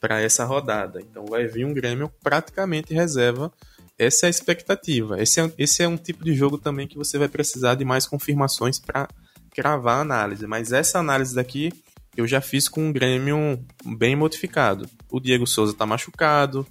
para 0.00 0.20
essa 0.20 0.44
rodada. 0.44 1.00
Então 1.00 1.24
vai 1.24 1.46
vir 1.46 1.64
um 1.64 1.72
Grêmio 1.72 2.12
praticamente 2.22 2.92
reserva. 2.92 3.50
Essa 3.98 4.26
é 4.26 4.28
a 4.28 4.30
expectativa. 4.30 5.22
Esse 5.22 5.40
é, 5.40 5.52
esse 5.56 5.82
é 5.82 5.88
um 5.88 5.96
tipo 5.96 6.24
de 6.24 6.34
jogo 6.34 6.58
também 6.58 6.86
que 6.86 6.98
você 6.98 7.16
vai 7.16 7.28
precisar 7.28 7.74
de 7.74 7.84
mais 7.84 8.06
confirmações 8.06 8.78
para 8.78 9.08
cravar 9.54 9.98
a 9.98 10.00
análise. 10.02 10.46
Mas 10.46 10.72
essa 10.72 10.98
análise 10.98 11.34
daqui 11.34 11.72
eu 12.16 12.26
já 12.26 12.40
fiz 12.40 12.68
com 12.68 12.88
um 12.88 12.92
Grêmio 12.92 13.64
bem 13.84 14.14
modificado. 14.14 14.88
O 15.10 15.20
Diego 15.20 15.46
Souza 15.46 15.74
tá 15.74 15.84
machucado, 15.84 16.66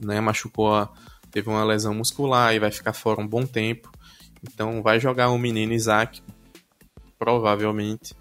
né? 0.00 0.20
Machucou, 0.20 0.88
teve 1.30 1.48
uma 1.48 1.64
lesão 1.64 1.94
muscular 1.94 2.54
e 2.54 2.58
vai 2.58 2.70
ficar 2.70 2.92
fora 2.92 3.20
um 3.20 3.26
bom 3.26 3.44
tempo. 3.44 3.90
Então 4.42 4.82
vai 4.82 5.00
jogar 5.00 5.30
o 5.30 5.38
menino 5.38 5.72
Isaac, 5.72 6.22
provavelmente. 7.18 8.14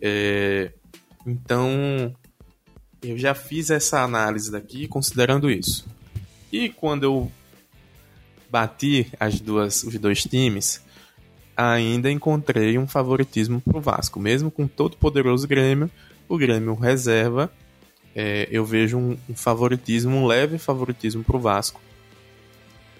É, 0.00 0.72
então 1.26 2.14
eu 3.02 3.16
já 3.18 3.34
fiz 3.34 3.70
essa 3.70 4.02
análise 4.02 4.50
daqui 4.50 4.86
considerando 4.86 5.50
isso. 5.50 5.86
E 6.52 6.68
quando 6.68 7.04
eu 7.04 7.32
bati 8.50 9.10
as 9.18 9.40
duas, 9.40 9.82
os 9.82 9.98
dois 9.98 10.22
times, 10.22 10.82
ainda 11.56 12.10
encontrei 12.10 12.78
um 12.78 12.86
favoritismo 12.86 13.60
para 13.60 13.76
o 13.76 13.80
Vasco. 13.80 14.18
Mesmo 14.18 14.50
com 14.50 14.66
todo 14.66 14.94
o 14.94 14.96
poderoso 14.96 15.46
Grêmio, 15.46 15.90
o 16.28 16.36
Grêmio 16.36 16.74
reserva, 16.74 17.52
é, 18.14 18.48
eu 18.50 18.64
vejo 18.64 18.98
um, 18.98 19.18
um, 19.28 19.34
favoritismo, 19.34 20.16
um 20.16 20.26
leve 20.26 20.58
favoritismo 20.58 21.22
para 21.24 21.36
o 21.36 21.40
Vasco. 21.40 21.80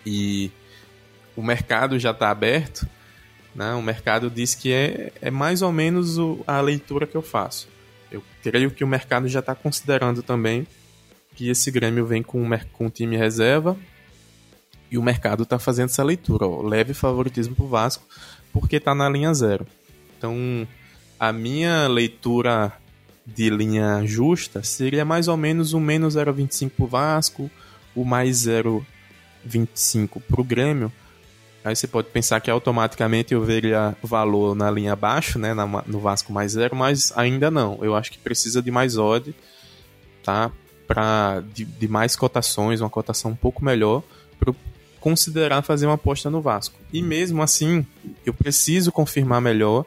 E 0.04 0.50
o 1.36 1.42
mercado 1.42 1.98
já 1.98 2.10
está 2.10 2.30
aberto, 2.30 2.86
né? 3.54 3.72
o 3.74 3.82
mercado 3.82 4.30
diz 4.30 4.54
que 4.54 4.72
é, 4.72 5.12
é 5.20 5.30
mais 5.30 5.62
ou 5.62 5.72
menos 5.72 6.18
o, 6.18 6.42
a 6.46 6.60
leitura 6.60 7.06
que 7.06 7.16
eu 7.16 7.22
faço. 7.22 7.68
Eu 8.10 8.22
creio 8.42 8.70
que 8.70 8.84
o 8.84 8.88
mercado 8.88 9.28
já 9.28 9.40
está 9.40 9.54
considerando 9.54 10.22
também 10.22 10.66
que 11.34 11.48
esse 11.48 11.70
Grêmio 11.70 12.04
vem 12.04 12.22
com, 12.22 12.46
com 12.72 12.90
time 12.90 13.16
reserva 13.16 13.76
e 14.92 14.98
o 14.98 15.02
mercado 15.02 15.44
está 15.44 15.58
fazendo 15.58 15.88
essa 15.88 16.04
leitura. 16.04 16.46
Ó, 16.46 16.60
leve 16.60 16.92
favoritismo 16.92 17.56
para 17.56 17.64
o 17.64 17.68
Vasco 17.68 18.04
porque 18.52 18.76
está 18.76 18.94
na 18.94 19.08
linha 19.08 19.32
zero. 19.32 19.66
Então, 20.18 20.68
a 21.18 21.32
minha 21.32 21.88
leitura 21.88 22.70
de 23.24 23.48
linha 23.48 24.04
justa 24.04 24.62
seria 24.62 25.04
mais 25.04 25.28
ou 25.28 25.36
menos 25.36 25.72
um 25.72 25.80
menos 25.80 26.14
0,25 26.16 26.70
para 26.76 26.84
o 26.84 26.88
Vasco, 26.88 27.50
o 27.94 28.04
mais 28.04 28.46
0,25 28.46 30.20
para 30.28 30.40
o 30.40 30.44
Grêmio, 30.44 30.92
aí 31.64 31.74
você 31.74 31.86
pode 31.86 32.08
pensar 32.08 32.40
que 32.40 32.50
automaticamente 32.50 33.32
eu 33.32 33.42
veria 33.42 33.96
valor 34.02 34.54
na 34.54 34.70
linha 34.70 34.92
abaixo, 34.92 35.38
né, 35.38 35.54
na, 35.54 35.66
no 35.86 36.00
Vasco 36.00 36.32
mais 36.32 36.52
zero, 36.52 36.74
mas 36.74 37.12
ainda 37.16 37.50
não. 37.50 37.78
Eu 37.82 37.94
acho 37.94 38.10
que 38.10 38.18
precisa 38.18 38.60
de 38.60 38.70
mais 38.70 38.98
odd, 38.98 39.34
tá? 40.22 40.50
Pra, 40.86 41.42
de, 41.54 41.64
de 41.64 41.88
mais 41.88 42.16
cotações, 42.16 42.80
uma 42.80 42.90
cotação 42.90 43.30
um 43.30 43.36
pouco 43.36 43.64
melhor, 43.64 44.02
considerar 45.02 45.62
fazer 45.62 45.86
uma 45.86 45.96
aposta 45.96 46.30
no 46.30 46.40
Vasco. 46.40 46.78
E 46.92 47.02
mesmo 47.02 47.42
assim, 47.42 47.84
eu 48.24 48.32
preciso 48.32 48.92
confirmar 48.92 49.40
melhor 49.40 49.84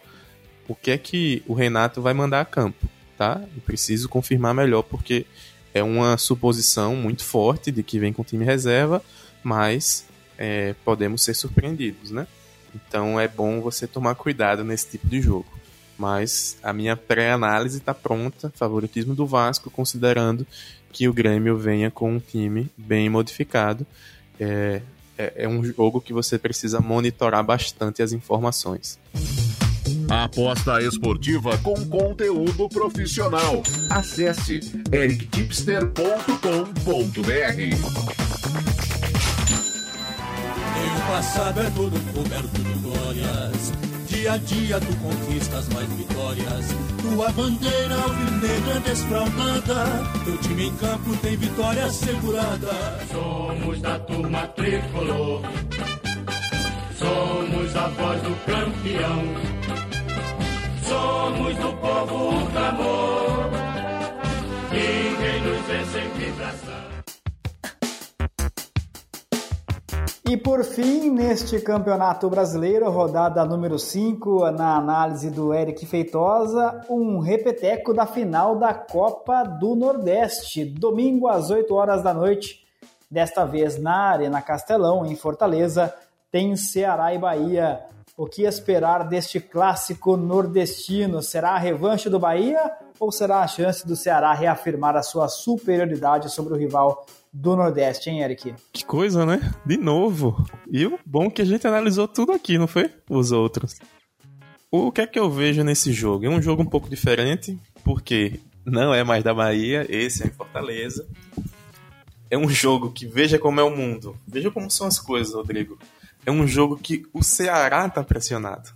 o 0.68 0.76
que 0.76 0.91
é 0.91 0.97
que 0.97 1.41
o 1.47 1.53
Renato 1.53 2.01
vai 2.01 2.13
mandar 2.13 2.41
a 2.41 2.45
campo, 2.45 2.86
tá? 3.18 3.41
Eu 3.55 3.61
preciso 3.61 4.09
confirmar 4.09 4.53
melhor 4.53 4.84
porque 4.84 5.26
é 5.74 5.82
uma 5.82 6.18
suposição 6.18 6.97
muito 6.97 7.24
forte 7.24 7.72
de 7.72 7.82
que 7.82 7.97
vem 7.97 8.11
com 8.11 8.26
time 8.26 8.43
reserva, 8.43 9.01
mas 9.41 10.05
é, 10.38 10.76
podemos 10.84 11.24
ser 11.24 11.34
surpreendidos, 11.34 12.11
né? 12.11 12.28
Então 12.76 13.18
é 13.18 13.26
bom 13.26 13.61
você 13.61 13.88
tomar 13.88 14.16
cuidado 14.16 14.66
nesse 14.66 14.89
tipo 14.89 15.07
de 15.07 15.22
jogo. 15.22 15.47
Mas 15.97 16.57
a 16.61 16.74
minha 16.74 16.97
pré-análise 16.97 17.78
está 17.78 17.93
pronta, 17.93 18.51
favoritismo 18.53 19.16
do 19.16 19.26
Vasco, 19.26 19.72
considerando 19.72 20.45
que 20.91 21.07
o 21.07 21.13
Grêmio 21.13 21.57
venha 21.57 21.89
com 21.89 22.11
um 22.11 22.20
time 22.20 22.70
bem 22.76 23.09
modificado. 23.09 23.88
É, 24.38 24.82
é, 25.18 25.43
é 25.43 25.47
um 25.47 25.63
jogo 25.63 26.01
que 26.01 26.13
você 26.13 26.38
precisa 26.38 26.80
monitorar 26.80 27.43
bastante 27.43 28.01
as 28.01 28.11
informações. 28.11 28.99
Aposta 30.09 30.82
esportiva 30.82 31.57
com 31.59 31.74
conteúdo 31.88 32.70
profissional. 32.70 33.63
Acesse 33.89 34.59
erictipster.com.br. 34.91 36.36
Teu 40.74 41.07
passado 41.07 41.61
é 41.61 41.70
todo 41.72 42.13
coberto 42.13 42.61
de 42.61 42.74
glórias. 42.80 43.84
Dia 44.26 44.34
a 44.34 44.38
dia 44.38 44.80
tu 44.80 44.95
conquistas 44.97 45.69
mais 45.69 45.88
vitórias. 45.88 46.65
Tua 46.99 47.32
bandeira 47.32 47.93
alvinegra 47.93 48.80
desfraldada. 48.80 49.86
Teu 50.26 50.38
time 50.39 50.65
em 50.65 50.76
campo 50.78 51.15
tem 51.17 51.38
vitória 51.38 51.86
assegurada. 51.86 52.71
Somos 53.11 53.80
da 53.82 53.99
turma 53.99 54.47
tricolor. 54.47 55.41
Somos 56.97 57.76
a 57.76 57.88
voz 57.89 58.21
do 58.23 58.36
campeão. 58.47 59.55
E 70.36 70.38
por 70.38 70.65
fim, 70.65 71.09
neste 71.11 71.61
Campeonato 71.61 72.29
Brasileiro, 72.29 72.91
rodada 72.91 73.45
número 73.45 73.79
5, 73.79 74.51
na 74.51 74.75
análise 74.75 75.29
do 75.29 75.53
Eric 75.53 75.86
Feitosa, 75.86 76.81
um 76.89 77.19
repeteco 77.19 77.93
da 77.93 78.05
final 78.05 78.57
da 78.57 78.73
Copa 78.73 79.43
do 79.43 79.77
Nordeste, 79.77 80.65
domingo 80.65 81.29
às 81.29 81.49
8 81.49 81.73
horas 81.73 82.03
da 82.03 82.13
noite, 82.13 82.67
desta 83.09 83.45
vez 83.45 83.81
na 83.81 84.09
Arena 84.09 84.41
Castelão, 84.41 85.05
em 85.05 85.15
Fortaleza, 85.15 85.95
tem 86.29 86.53
Ceará 86.57 87.13
e 87.13 87.17
Bahia. 87.17 87.86
O 88.17 88.25
que 88.25 88.43
esperar 88.43 89.07
deste 89.07 89.39
clássico 89.39 90.17
nordestino? 90.17 91.21
Será 91.21 91.51
a 91.51 91.57
revanche 91.57 92.09
do 92.09 92.19
Bahia 92.19 92.73
ou 92.99 93.09
será 93.09 93.39
a 93.39 93.47
chance 93.47 93.88
do 93.88 93.95
Ceará 93.95 94.33
reafirmar 94.33 94.97
a 94.97 95.01
sua 95.01 95.29
superioridade 95.29 96.29
sobre 96.29 96.53
o 96.53 96.57
rival 96.57 97.05
do 97.36 97.55
Nordeste, 97.55 98.09
hein, 98.09 98.21
Eric? 98.21 98.53
Que 98.71 98.86
coisa, 98.86 99.25
né? 99.25 99.53
De 99.65 99.77
novo. 99.77 100.45
E 100.71 100.86
o 100.86 100.97
bom 101.05 101.25
é 101.25 101.29
que 101.29 101.41
a 101.41 101.45
gente 101.45 101.67
analisou 101.67 102.07
tudo 102.07 102.31
aqui, 102.31 102.57
não 102.57 102.67
foi? 102.67 102.89
Os 103.09 103.31
outros. 103.31 103.75
O 104.71 104.91
que 104.91 105.01
é 105.01 105.07
que 105.07 105.19
eu 105.19 105.29
vejo 105.29 105.63
nesse 105.63 105.91
jogo? 105.91 106.25
É 106.25 106.29
um 106.29 106.41
jogo 106.41 106.63
um 106.63 106.65
pouco 106.65 106.89
diferente, 106.89 107.59
porque 107.83 108.39
não 108.65 108.93
é 108.93 109.03
mais 109.03 109.23
da 109.23 109.33
Bahia, 109.33 109.86
esse 109.89 110.23
é 110.23 110.27
em 110.27 110.31
Fortaleza. 110.31 111.07
É 112.29 112.38
um 112.38 112.49
jogo 112.49 112.91
que 112.91 113.05
veja 113.05 113.38
como 113.38 113.59
é 113.59 113.63
o 113.63 113.75
mundo. 113.75 114.17
Veja 114.27 114.49
como 114.49 114.71
são 114.71 114.88
as 114.88 114.99
coisas, 114.99 115.33
Rodrigo 115.33 115.77
é 116.25 116.31
um 116.31 116.47
jogo 116.47 116.77
que 116.77 117.05
o 117.13 117.21
Ceará 117.21 117.88
tá 117.88 118.03
pressionado. 118.03 118.71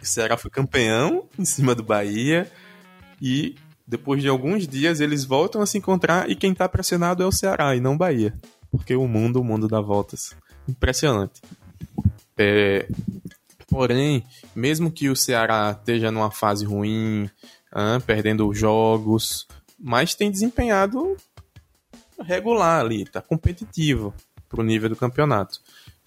O 0.00 0.06
Ceará 0.06 0.36
foi 0.36 0.50
campeão 0.50 1.28
em 1.38 1.44
cima 1.44 1.74
do 1.74 1.82
Bahia 1.82 2.50
e 3.20 3.54
depois 3.86 4.20
de 4.20 4.28
alguns 4.28 4.66
dias 4.66 5.00
eles 5.00 5.24
voltam 5.24 5.62
a 5.62 5.66
se 5.66 5.78
encontrar 5.78 6.28
e 6.28 6.34
quem 6.34 6.54
tá 6.54 6.68
pressionado 6.68 7.22
é 7.22 7.26
o 7.26 7.32
Ceará 7.32 7.76
e 7.76 7.80
não 7.80 7.96
Bahia. 7.96 8.34
Porque 8.70 8.96
o 8.96 9.06
mundo, 9.06 9.40
o 9.40 9.44
mundo 9.44 9.68
dá 9.68 9.80
voltas. 9.80 10.36
Impressionante. 10.68 11.40
É... 12.36 12.88
Porém, 13.68 14.24
mesmo 14.54 14.90
que 14.90 15.08
o 15.08 15.16
Ceará 15.16 15.76
esteja 15.78 16.10
numa 16.10 16.30
fase 16.30 16.64
ruim, 16.64 17.28
ah, 17.72 18.00
perdendo 18.04 18.52
jogos, 18.54 19.46
mas 19.78 20.14
tem 20.14 20.30
desempenhado 20.30 21.16
regular 22.18 22.80
ali, 22.80 23.04
tá 23.04 23.20
competitivo 23.20 24.14
para 24.48 24.60
o 24.60 24.64
nível 24.64 24.88
do 24.88 24.96
campeonato. 24.96 25.60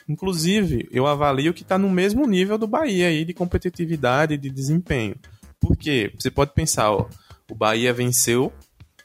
Inclusive, 0.08 0.88
eu 0.92 1.06
avalio 1.06 1.54
que 1.54 1.62
está 1.62 1.78
no 1.78 1.90
mesmo 1.90 2.26
nível 2.26 2.58
do 2.58 2.66
Bahia 2.66 3.08
aí 3.08 3.24
de 3.24 3.34
competitividade 3.34 4.34
e 4.34 4.38
de 4.38 4.50
desempenho. 4.50 5.16
Por 5.60 5.76
quê? 5.78 6.12
Você 6.18 6.32
pode 6.32 6.54
pensar, 6.54 6.92
ó, 6.92 7.08
o 7.50 7.56
Bahia 7.56 7.94
venceu, 7.94 8.54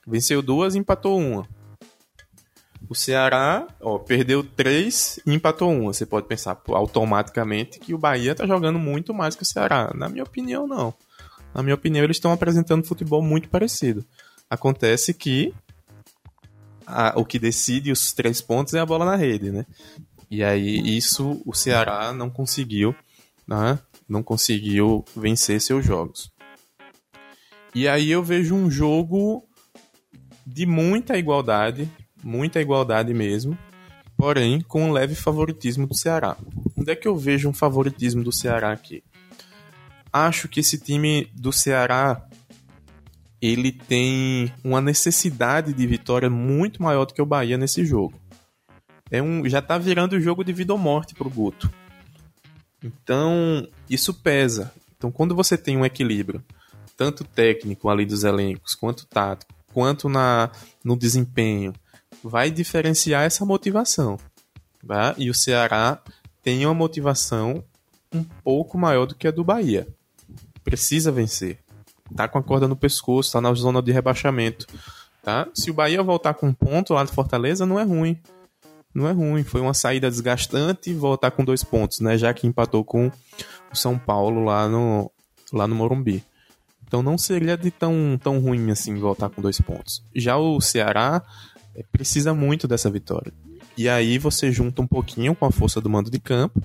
venceu 0.07 0.43
duas 0.43 0.75
e 0.75 0.79
empatou 0.79 1.19
uma. 1.19 1.49
O 2.89 2.95
Ceará, 2.95 3.67
ó, 3.81 3.99
perdeu 3.99 4.45
três 4.45 5.19
e 5.27 5.33
empatou 5.33 5.73
uma. 5.73 5.93
Você 5.93 6.05
pode 6.05 6.27
pensar 6.27 6.61
automaticamente 6.69 7.81
que 7.81 7.95
o 7.95 7.99
Bahia 7.99 8.33
está 8.33 8.47
jogando 8.47 8.79
muito 8.79 9.15
mais 9.15 9.35
que 9.35 9.43
o 9.43 9.47
Ceará. 9.47 9.91
Na 9.95 10.09
minha 10.09 10.23
opinião, 10.23 10.67
não. 10.67 10.93
Na 11.55 11.63
minha 11.63 11.75
opinião, 11.75 12.05
eles 12.05 12.17
estão 12.17 12.33
apresentando 12.33 12.87
futebol 12.87 13.23
muito 13.23 13.49
parecido. 13.49 14.05
Acontece 14.51 15.15
que 15.15 15.55
a, 16.87 17.19
o 17.19 17.25
que 17.25 17.39
decide 17.39 17.91
os 17.91 18.13
três 18.13 18.43
pontos 18.43 18.75
é 18.75 18.81
a 18.81 18.87
bola 18.87 19.05
na 19.07 19.17
rede, 19.17 19.51
né? 19.51 19.65
E 20.31 20.43
aí 20.45 20.97
isso 20.97 21.41
o 21.47 21.55
Ceará 21.55 22.13
não 22.13 22.29
conseguiu, 22.29 22.95
né? 23.47 23.79
Não 24.07 24.23
conseguiu 24.23 25.05
vencer 25.17 25.61
seus 25.61 25.85
jogos. 25.85 26.31
E 27.75 27.89
aí 27.89 28.11
eu 28.11 28.23
vejo 28.23 28.55
um 28.55 28.71
jogo 28.71 29.45
de 30.47 30.65
muita 30.65 31.19
igualdade, 31.19 31.91
muita 32.23 32.61
igualdade 32.61 33.13
mesmo, 33.13 33.59
porém 34.17 34.61
com 34.61 34.85
um 34.85 34.93
leve 34.93 35.15
favoritismo 35.15 35.87
do 35.87 35.95
Ceará. 35.95 36.37
Onde 36.77 36.93
é 36.93 36.97
que 36.97 37.09
eu 37.09 37.17
vejo 37.17 37.49
um 37.49 37.53
favoritismo 37.53 38.23
do 38.23 38.31
Ceará 38.31 38.73
aqui? 38.73 39.03
Acho 40.13 40.47
que 40.47 40.61
esse 40.61 40.79
time 40.79 41.29
do 41.35 41.53
Ceará 41.53 42.25
ele 43.43 43.73
tem 43.73 44.53
uma 44.63 44.81
necessidade 44.81 45.73
de 45.73 45.87
vitória 45.87 46.31
muito 46.31 46.83
maior 46.83 47.05
do 47.05 47.13
que 47.13 47.21
o 47.21 47.27
Bahia 47.27 47.59
nesse 47.59 47.85
jogo. 47.85 48.19
É 49.11 49.21
um, 49.21 49.47
já 49.49 49.61
tá 49.61 49.77
virando 49.77 50.15
o 50.15 50.21
jogo 50.21 50.43
de 50.45 50.53
vida 50.53 50.73
ou 50.73 50.79
morte 50.79 51.15
pro 51.15 51.29
Guto. 51.29 51.71
Então, 52.83 53.69
isso 53.91 54.15
pesa. 54.15 54.73
Então, 54.97 55.11
quando 55.11 55.35
você 55.35 55.59
tem 55.59 55.77
um 55.77 55.85
equilíbrio, 55.85 56.43
tanto 56.97 57.25
técnico 57.25 57.89
ali 57.89 58.05
dos 58.07 58.25
elencos, 58.25 58.75
quanto 58.75 59.07
tático, 59.07 59.53
quanto 59.73 60.09
na, 60.09 60.51
no 60.85 60.97
desempenho, 60.97 61.73
vai 62.23 62.51
diferenciar 62.51 63.25
essa 63.25 63.45
motivação. 63.45 64.19
Tá? 64.87 65.15
E 65.19 65.31
o 65.31 65.35
Ceará 65.35 66.01
tem 66.43 66.65
uma 66.65 66.75
motivação 66.75 67.65
um 68.13 68.23
pouco 68.23 68.79
maior 68.79 69.07
do 69.07 69.15
que 69.15 69.27
a 69.27 69.31
do 69.31 69.43
Bahia. 69.43 69.89
Precisa 70.63 71.11
vencer 71.11 71.65
tá 72.15 72.29
com 72.29 72.39
a 72.39 72.43
corda 72.43 72.69
no 72.69 72.77
pescoço, 72.77 73.33
tá 73.33 73.41
na 73.41 73.53
zona 73.55 73.81
de 73.83 73.93
rebaixamento, 73.93 74.67
tá? 75.23 75.49
Se 75.55 75.71
o 75.71 75.75
Bahia 75.75 76.03
voltar 76.03 76.35
com 76.35 76.49
um 76.49 76.53
ponto 76.53 76.95
lá 76.95 77.05
de 77.05 77.13
Fortaleza, 77.13 77.65
não 77.65 77.79
é 77.79 77.85
ruim. 77.85 78.19
Não 78.95 79.09
é 79.09 79.13
ruim, 79.13 79.43
foi 79.43 79.61
uma 79.61 79.75
saída 79.75 80.09
desgastante 80.09 80.95
voltar 80.95 81.33
com 81.33 81.45
dois 81.45 81.65
pontos, 81.65 82.01
né? 82.01 82.17
Já 82.17 82.33
que 82.33 82.47
empatou 82.47 82.85
com 82.85 83.11
o 83.73 83.77
São 83.77 83.99
Paulo 83.99 84.45
lá 84.45 84.69
no, 84.69 85.11
lá 85.53 85.67
no 85.67 85.75
Morumbi. 85.75 86.25
Então 86.87 87.03
não 87.03 87.19
seria 87.19 87.57
de 87.57 87.71
tão, 87.71 88.19
tão 88.23 88.39
ruim 88.39 88.71
assim 88.71 88.95
voltar 88.99 89.29
com 89.29 89.43
dois 89.43 89.61
pontos. 89.61 90.03
Já 90.15 90.37
o 90.37 90.61
Ceará 90.61 91.23
é, 91.75 91.83
precisa 91.83 92.33
muito 92.33 92.69
dessa 92.69 92.91
vitória. 92.91 93.33
E 93.77 93.89
aí 93.89 94.19
você 94.19 94.53
junta 94.53 94.83
um 94.83 94.87
pouquinho 94.87 95.35
com 95.35 95.45
a 95.45 95.51
força 95.51 95.81
do 95.81 95.91
mando 95.91 96.11
de 96.11 96.21
campo, 96.21 96.63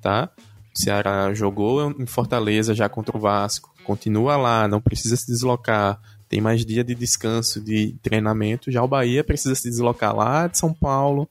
tá? 0.00 0.30
O 0.74 0.78
Ceará 0.78 1.32
jogou 1.34 1.90
em 1.98 2.06
Fortaleza 2.06 2.74
já 2.74 2.88
contra 2.88 3.16
o 3.16 3.20
Vasco, 3.20 3.74
continua 3.84 4.36
lá, 4.36 4.66
não 4.66 4.80
precisa 4.80 5.16
se 5.16 5.26
deslocar, 5.26 6.00
tem 6.28 6.40
mais 6.40 6.64
dia 6.64 6.82
de 6.82 6.94
descanso, 6.94 7.60
de 7.60 7.94
treinamento. 8.02 8.70
Já 8.70 8.82
o 8.82 8.88
Bahia 8.88 9.22
precisa 9.22 9.54
se 9.54 9.68
deslocar 9.68 10.14
lá 10.14 10.46
de 10.46 10.58
São 10.58 10.72
Paulo 10.72 11.28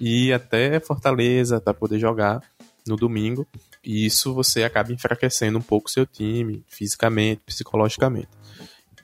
e 0.00 0.32
até 0.32 0.80
Fortaleza 0.80 1.60
para 1.60 1.74
poder 1.74 1.98
jogar 1.98 2.42
no 2.86 2.96
domingo. 2.96 3.46
E 3.84 4.06
isso 4.06 4.32
você 4.34 4.64
acaba 4.64 4.92
enfraquecendo 4.92 5.58
um 5.58 5.62
pouco 5.62 5.90
seu 5.90 6.06
time, 6.06 6.64
fisicamente, 6.68 7.42
psicologicamente. 7.44 8.28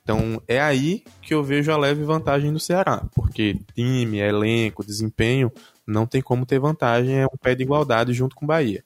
Então 0.03 0.43
é 0.49 0.61
aí 0.61 1.05
que 1.21 1.35
eu 1.35 1.45
vejo 1.45 1.71
a 1.71 1.77
leve 1.77 2.03
vantagem 2.03 2.53
do 2.53 2.59
Ceará, 2.59 3.05
porque 3.15 3.59
time, 3.75 4.19
elenco, 4.19 4.85
desempenho, 4.85 5.53
não 5.87 6.07
tem 6.07 6.23
como 6.23 6.47
ter 6.47 6.59
vantagem, 6.59 7.19
é 7.19 7.27
um 7.27 7.37
pé 7.37 7.55
de 7.55 7.63
igualdade 7.63 8.13
junto 8.15 8.35
com 8.35 8.47
Bahia. 8.47 8.83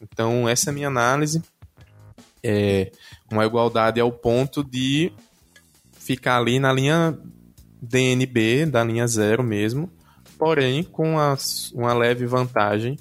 Então 0.00 0.48
essa 0.48 0.68
é 0.68 0.70
a 0.70 0.74
minha 0.74 0.88
análise. 0.88 1.42
É 2.42 2.92
uma 3.30 3.44
igualdade 3.44 4.00
ao 4.00 4.12
ponto 4.12 4.62
de 4.62 5.12
ficar 5.92 6.38
ali 6.38 6.58
na 6.58 6.72
linha 6.72 7.18
DNB, 7.82 8.66
da 8.66 8.84
linha 8.84 9.06
zero 9.06 9.42
mesmo, 9.42 9.90
porém 10.38 10.82
com 10.84 11.16
uma 11.74 11.92
leve 11.92 12.26
vantagem 12.26 12.96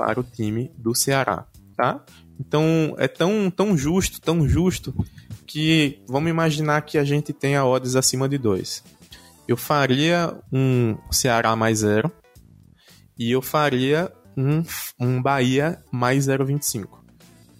para 0.00 0.18
o 0.18 0.22
time 0.24 0.72
do 0.78 0.94
Ceará, 0.94 1.44
tá? 1.76 2.02
Então 2.38 2.94
é 2.96 3.06
tão, 3.06 3.50
tão 3.50 3.76
justo, 3.76 4.18
tão 4.18 4.48
justo, 4.48 4.94
que 5.46 6.02
vamos 6.08 6.30
imaginar 6.30 6.80
que 6.82 6.96
a 6.96 7.04
gente 7.04 7.34
tenha 7.34 7.66
odds 7.66 7.96
acima 7.96 8.26
de 8.26 8.38
2. 8.38 8.82
Eu 9.46 9.58
faria 9.58 10.34
um 10.50 10.96
Ceará 11.10 11.54
mais 11.54 11.80
0 11.80 12.10
e 13.18 13.30
eu 13.30 13.42
faria 13.42 14.10
um, 14.34 14.62
um 14.98 15.20
Bahia 15.20 15.78
mais 15.92 16.28
0,25. 16.28 16.86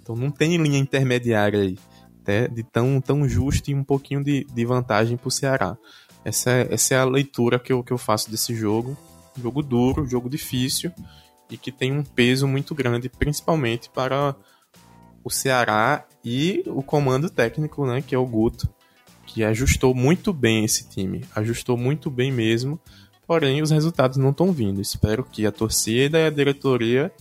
Então 0.00 0.16
não 0.16 0.30
tem 0.30 0.56
linha 0.56 0.78
intermediária 0.78 1.60
aí, 1.60 1.78
né, 2.26 2.48
de 2.48 2.62
tão, 2.62 3.02
tão 3.02 3.28
justo 3.28 3.70
e 3.70 3.74
um 3.74 3.84
pouquinho 3.84 4.24
de, 4.24 4.44
de 4.44 4.64
vantagem 4.64 5.18
para 5.18 5.28
o 5.28 5.30
Ceará. 5.30 5.76
Essa 6.24 6.50
é, 6.52 6.68
essa 6.70 6.94
é 6.94 6.98
a 6.98 7.04
leitura 7.04 7.58
que 7.58 7.70
eu, 7.72 7.84
que 7.84 7.92
eu 7.92 7.98
faço 7.98 8.30
desse 8.30 8.54
jogo. 8.54 8.96
Jogo 9.38 9.62
duro, 9.62 10.06
jogo 10.06 10.30
difícil 10.30 10.90
e 11.50 11.56
que 11.56 11.72
tem 11.72 11.92
um 11.92 12.02
peso 12.02 12.46
muito 12.46 12.74
grande, 12.74 13.08
principalmente 13.08 13.90
para 13.90 14.36
o 15.24 15.30
Ceará 15.30 16.06
e 16.24 16.62
o 16.66 16.82
comando 16.82 17.28
técnico, 17.28 17.86
né, 17.86 18.02
que 18.02 18.14
é 18.14 18.18
o 18.18 18.26
Guto, 18.26 18.68
que 19.26 19.44
ajustou 19.44 19.94
muito 19.94 20.32
bem 20.32 20.64
esse 20.64 20.88
time, 20.88 21.24
ajustou 21.34 21.76
muito 21.76 22.10
bem 22.10 22.32
mesmo, 22.32 22.80
porém 23.26 23.62
os 23.62 23.70
resultados 23.70 24.16
não 24.16 24.30
estão 24.30 24.52
vindo. 24.52 24.80
Espero 24.80 25.24
que 25.24 25.46
a 25.46 25.52
torcida 25.52 26.18
e 26.18 26.26
a 26.26 26.30
diretoria 26.30 27.12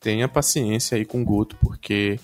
tenha 0.00 0.28
paciência 0.28 0.96
aí 0.96 1.04
com 1.04 1.20
o 1.20 1.24
Guto, 1.24 1.56
porque 1.60 2.18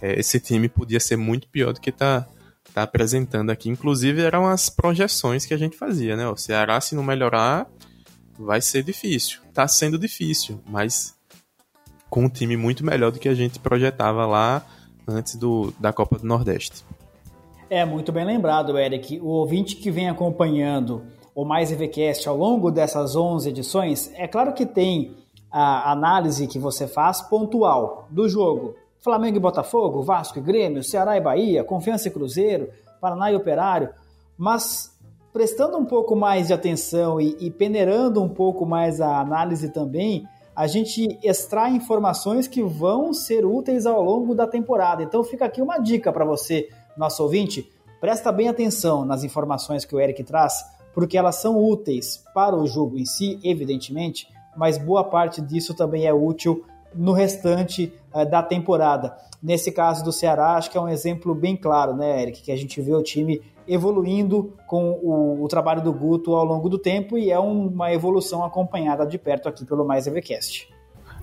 é, 0.00 0.18
esse 0.20 0.38
time 0.38 0.68
podia 0.68 1.00
ser 1.00 1.16
muito 1.16 1.48
pior 1.48 1.72
do 1.72 1.80
que 1.80 1.90
está 1.90 2.26
tá 2.74 2.82
apresentando 2.82 3.50
aqui. 3.50 3.70
Inclusive 3.70 4.20
eram 4.20 4.46
as 4.46 4.68
projeções 4.68 5.46
que 5.46 5.54
a 5.54 5.56
gente 5.56 5.76
fazia, 5.76 6.16
né? 6.16 6.28
O 6.28 6.36
Ceará 6.36 6.80
se 6.80 6.94
não 6.94 7.02
melhorar 7.02 7.66
vai 8.38 8.60
ser 8.60 8.82
difícil. 8.82 9.40
Tá 9.52 9.66
sendo 9.68 9.98
difícil, 9.98 10.60
mas 10.66 11.14
com 12.10 12.24
um 12.24 12.28
time 12.28 12.56
muito 12.56 12.84
melhor 12.84 13.10
do 13.10 13.18
que 13.18 13.28
a 13.28 13.34
gente 13.34 13.58
projetava 13.58 14.26
lá 14.26 14.64
antes 15.06 15.36
do, 15.36 15.72
da 15.78 15.92
Copa 15.92 16.18
do 16.18 16.26
Nordeste. 16.26 16.84
É, 17.68 17.84
muito 17.84 18.12
bem 18.12 18.24
lembrado, 18.24 18.78
Eric. 18.78 19.18
O 19.20 19.26
ouvinte 19.26 19.76
que 19.76 19.90
vem 19.90 20.08
acompanhando 20.08 21.04
o 21.34 21.44
Mais 21.44 21.72
EVCast 21.72 22.28
ao 22.28 22.36
longo 22.36 22.70
dessas 22.70 23.16
11 23.16 23.48
edições, 23.48 24.12
é 24.14 24.28
claro 24.28 24.52
que 24.52 24.64
tem 24.64 25.16
a 25.50 25.90
análise 25.90 26.46
que 26.46 26.58
você 26.58 26.86
faz 26.86 27.20
pontual 27.22 28.06
do 28.10 28.28
jogo. 28.28 28.76
Flamengo 29.00 29.36
e 29.36 29.40
Botafogo, 29.40 30.02
Vasco 30.02 30.38
e 30.38 30.42
Grêmio, 30.42 30.82
Ceará 30.82 31.16
e 31.16 31.20
Bahia, 31.20 31.64
Confiança 31.64 32.08
e 32.08 32.10
Cruzeiro, 32.10 32.70
Paraná 33.00 33.30
e 33.30 33.36
Operário, 33.36 33.90
mas 34.38 34.93
prestando 35.34 35.76
um 35.76 35.84
pouco 35.84 36.14
mais 36.14 36.46
de 36.46 36.52
atenção 36.52 37.20
e, 37.20 37.36
e 37.40 37.50
peneirando 37.50 38.22
um 38.22 38.28
pouco 38.28 38.64
mais 38.64 39.00
a 39.00 39.18
análise 39.18 39.68
também, 39.68 40.28
a 40.54 40.68
gente 40.68 41.18
extrai 41.24 41.72
informações 41.72 42.46
que 42.46 42.62
vão 42.62 43.12
ser 43.12 43.44
úteis 43.44 43.84
ao 43.84 44.00
longo 44.00 44.32
da 44.32 44.46
temporada. 44.46 45.02
Então 45.02 45.24
fica 45.24 45.44
aqui 45.44 45.60
uma 45.60 45.78
dica 45.78 46.12
para 46.12 46.24
você, 46.24 46.68
nosso 46.96 47.20
ouvinte, 47.24 47.68
presta 48.00 48.30
bem 48.30 48.48
atenção 48.48 49.04
nas 49.04 49.24
informações 49.24 49.84
que 49.84 49.96
o 49.96 50.00
Eric 50.00 50.22
traz, 50.22 50.64
porque 50.94 51.18
elas 51.18 51.34
são 51.34 51.60
úteis 51.60 52.22
para 52.32 52.54
o 52.54 52.64
jogo 52.68 52.96
em 52.96 53.04
si, 53.04 53.40
evidentemente, 53.42 54.28
mas 54.56 54.78
boa 54.78 55.02
parte 55.02 55.40
disso 55.40 55.74
também 55.74 56.06
é 56.06 56.14
útil 56.14 56.64
no 56.94 57.10
restante 57.10 57.92
uh, 58.14 58.24
da 58.24 58.40
temporada. 58.40 59.16
Nesse 59.42 59.72
caso 59.72 60.04
do 60.04 60.12
Ceará, 60.12 60.54
acho 60.54 60.70
que 60.70 60.78
é 60.78 60.80
um 60.80 60.88
exemplo 60.88 61.34
bem 61.34 61.56
claro, 61.56 61.92
né, 61.96 62.22
Eric, 62.22 62.40
que 62.40 62.52
a 62.52 62.56
gente 62.56 62.80
vê 62.80 62.94
o 62.94 63.02
time 63.02 63.42
evoluindo 63.66 64.56
com 64.66 64.92
o, 64.92 65.42
o, 65.42 65.48
trabalho 65.48 65.82
do 65.82 65.92
Guto 65.92 66.34
ao 66.34 66.44
longo 66.44 66.68
do 66.68 66.78
tempo 66.78 67.16
e 67.16 67.30
é 67.30 67.38
uma 67.38 67.92
evolução 67.92 68.44
acompanhada 68.44 69.06
de 69.06 69.18
perto 69.18 69.48
aqui 69.48 69.64
pelo 69.64 69.84
Mais 69.84 70.06
EVCast. 70.06 70.68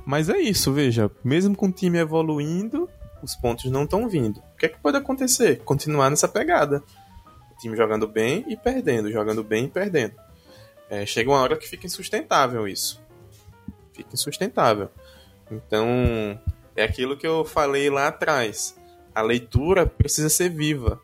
Mas 0.06 0.30
é 0.30 0.38
isso, 0.38 0.74
veja, 0.74 1.12
mesmo 1.24 1.56
com 1.56 1.68
o 1.68 1.72
time 1.72 2.00
evoluindo, 2.00 2.90
os 3.22 3.36
pontos 3.36 3.70
não 3.70 3.84
estão 3.84 4.10
vindo. 4.10 4.38
O 4.38 4.58
que 4.58 4.66
é 4.66 4.70
que 4.70 4.80
pode 4.80 4.98
acontecer? 4.98 5.62
Continuar 5.64 6.10
nessa 6.10 6.28
pegada. 6.28 6.84
O 7.52 7.58
time 7.60 7.78
jogando 7.78 8.08
bem 8.08 8.44
e 8.48 8.58
perdendo, 8.58 9.12
jogando 9.12 9.44
bem 9.44 9.66
e 9.66 9.70
perdendo. 9.70 10.16
É, 10.90 11.06
chega 11.06 11.30
uma 11.30 11.40
hora 11.40 11.56
que 11.56 11.68
fica 11.68 11.86
insustentável 11.86 12.68
isso. 12.68 13.02
Fica 13.94 14.10
insustentável. 14.14 14.90
Então, 15.52 15.88
é 16.76 16.84
aquilo 16.84 17.16
que 17.16 17.28
eu 17.28 17.46
falei 17.46 17.90
lá 17.90 18.08
atrás. 18.08 18.76
A 19.14 19.22
leitura 19.22 19.86
precisa 19.86 20.30
ser 20.30 20.50
viva 20.50 21.00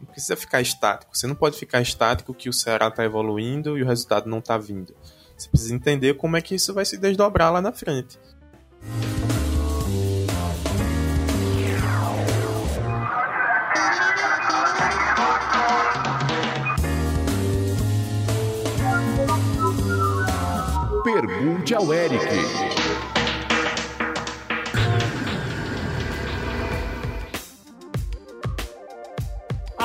não 0.00 0.06
precisa 0.06 0.36
ficar 0.36 0.60
estático. 0.60 1.16
Você 1.16 1.26
não 1.26 1.34
pode 1.34 1.58
ficar 1.58 1.80
estático 1.80 2.34
que 2.34 2.48
o 2.48 2.52
Ceará 2.52 2.88
está 2.88 3.04
evoluindo 3.04 3.78
e 3.78 3.82
o 3.82 3.86
resultado 3.86 4.28
não 4.28 4.38
está 4.38 4.58
vindo. 4.58 4.94
Você 5.36 5.48
precisa 5.48 5.74
entender 5.74 6.14
como 6.14 6.36
é 6.36 6.40
que 6.40 6.54
isso 6.54 6.72
vai 6.72 6.84
se 6.84 6.96
desdobrar 6.96 7.52
lá 7.52 7.60
na 7.60 7.72
frente. 7.72 8.18
Pergunte 21.04 21.74
ao 21.74 21.94
Eric. 21.94 22.75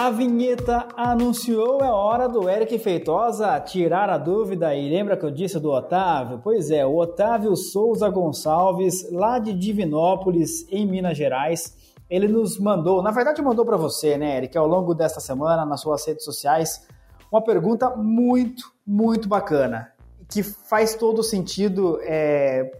A 0.01 0.09
vinheta 0.09 0.87
anunciou, 0.97 1.79
é 1.83 1.91
hora 1.91 2.27
do 2.27 2.49
Eric 2.49 2.79
Feitosa 2.79 3.59
tirar 3.59 4.09
a 4.09 4.17
dúvida. 4.17 4.73
E 4.73 4.89
lembra 4.89 5.15
que 5.15 5.23
eu 5.23 5.29
disse 5.29 5.59
do 5.59 5.69
Otávio? 5.69 6.41
Pois 6.43 6.71
é, 6.71 6.83
o 6.83 6.97
Otávio 6.97 7.55
Souza 7.55 8.09
Gonçalves, 8.09 9.11
lá 9.11 9.37
de 9.37 9.53
Divinópolis, 9.53 10.65
em 10.71 10.87
Minas 10.87 11.15
Gerais, 11.15 11.77
ele 12.09 12.27
nos 12.27 12.57
mandou, 12.57 13.03
na 13.03 13.11
verdade 13.11 13.43
mandou 13.43 13.63
para 13.63 13.77
você, 13.77 14.17
né, 14.17 14.37
Eric, 14.37 14.57
ao 14.57 14.65
longo 14.65 14.95
desta 14.95 15.19
semana, 15.19 15.67
nas 15.67 15.81
suas 15.81 16.03
redes 16.03 16.25
sociais, 16.25 16.87
uma 17.31 17.43
pergunta 17.43 17.91
muito, 17.95 18.73
muito 18.83 19.29
bacana, 19.29 19.91
que 20.27 20.41
faz 20.41 20.95
todo 20.95 21.21
sentido, 21.21 21.99
é, 22.01 22.71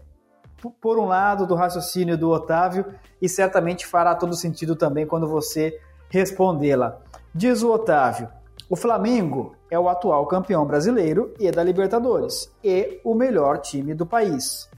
por 0.80 0.98
um 0.98 1.06
lado, 1.06 1.46
do 1.46 1.54
raciocínio 1.54 2.18
do 2.18 2.30
Otávio, 2.30 2.84
e 3.20 3.28
certamente 3.28 3.86
fará 3.86 4.12
todo 4.12 4.34
sentido 4.34 4.74
também 4.74 5.06
quando 5.06 5.28
você 5.28 5.78
respondê-la. 6.12 7.00
Diz 7.34 7.62
o 7.62 7.72
Otávio: 7.72 8.28
o 8.68 8.76
Flamengo 8.76 9.56
é 9.70 9.78
o 9.78 9.88
atual 9.88 10.26
campeão 10.26 10.66
brasileiro 10.66 11.32
e 11.40 11.50
da 11.50 11.64
Libertadores, 11.64 12.52
e 12.62 13.00
o 13.02 13.14
melhor 13.14 13.58
time 13.58 13.94
do 13.94 14.04
país. 14.04 14.68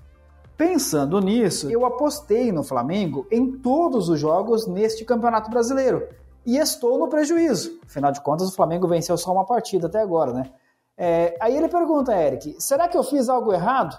Pensando 0.56 1.20
nisso, 1.20 1.68
eu 1.68 1.84
apostei 1.84 2.52
no 2.52 2.62
Flamengo 2.62 3.26
em 3.30 3.50
todos 3.50 4.08
os 4.08 4.20
jogos 4.20 4.68
neste 4.68 5.04
Campeonato 5.04 5.50
Brasileiro 5.50 6.06
e 6.46 6.56
estou 6.56 6.96
no 6.96 7.08
prejuízo. 7.08 7.80
Afinal 7.84 8.12
de 8.12 8.20
contas, 8.20 8.48
o 8.48 8.54
Flamengo 8.54 8.86
venceu 8.86 9.16
só 9.16 9.32
uma 9.32 9.44
partida 9.44 9.88
até 9.88 10.00
agora, 10.00 10.32
né? 10.32 10.50
É, 10.96 11.36
aí 11.40 11.56
ele 11.56 11.66
pergunta, 11.66 12.16
Eric, 12.16 12.54
será 12.60 12.86
que 12.86 12.96
eu 12.96 13.02
fiz 13.02 13.28
algo 13.28 13.52
errado? 13.52 13.98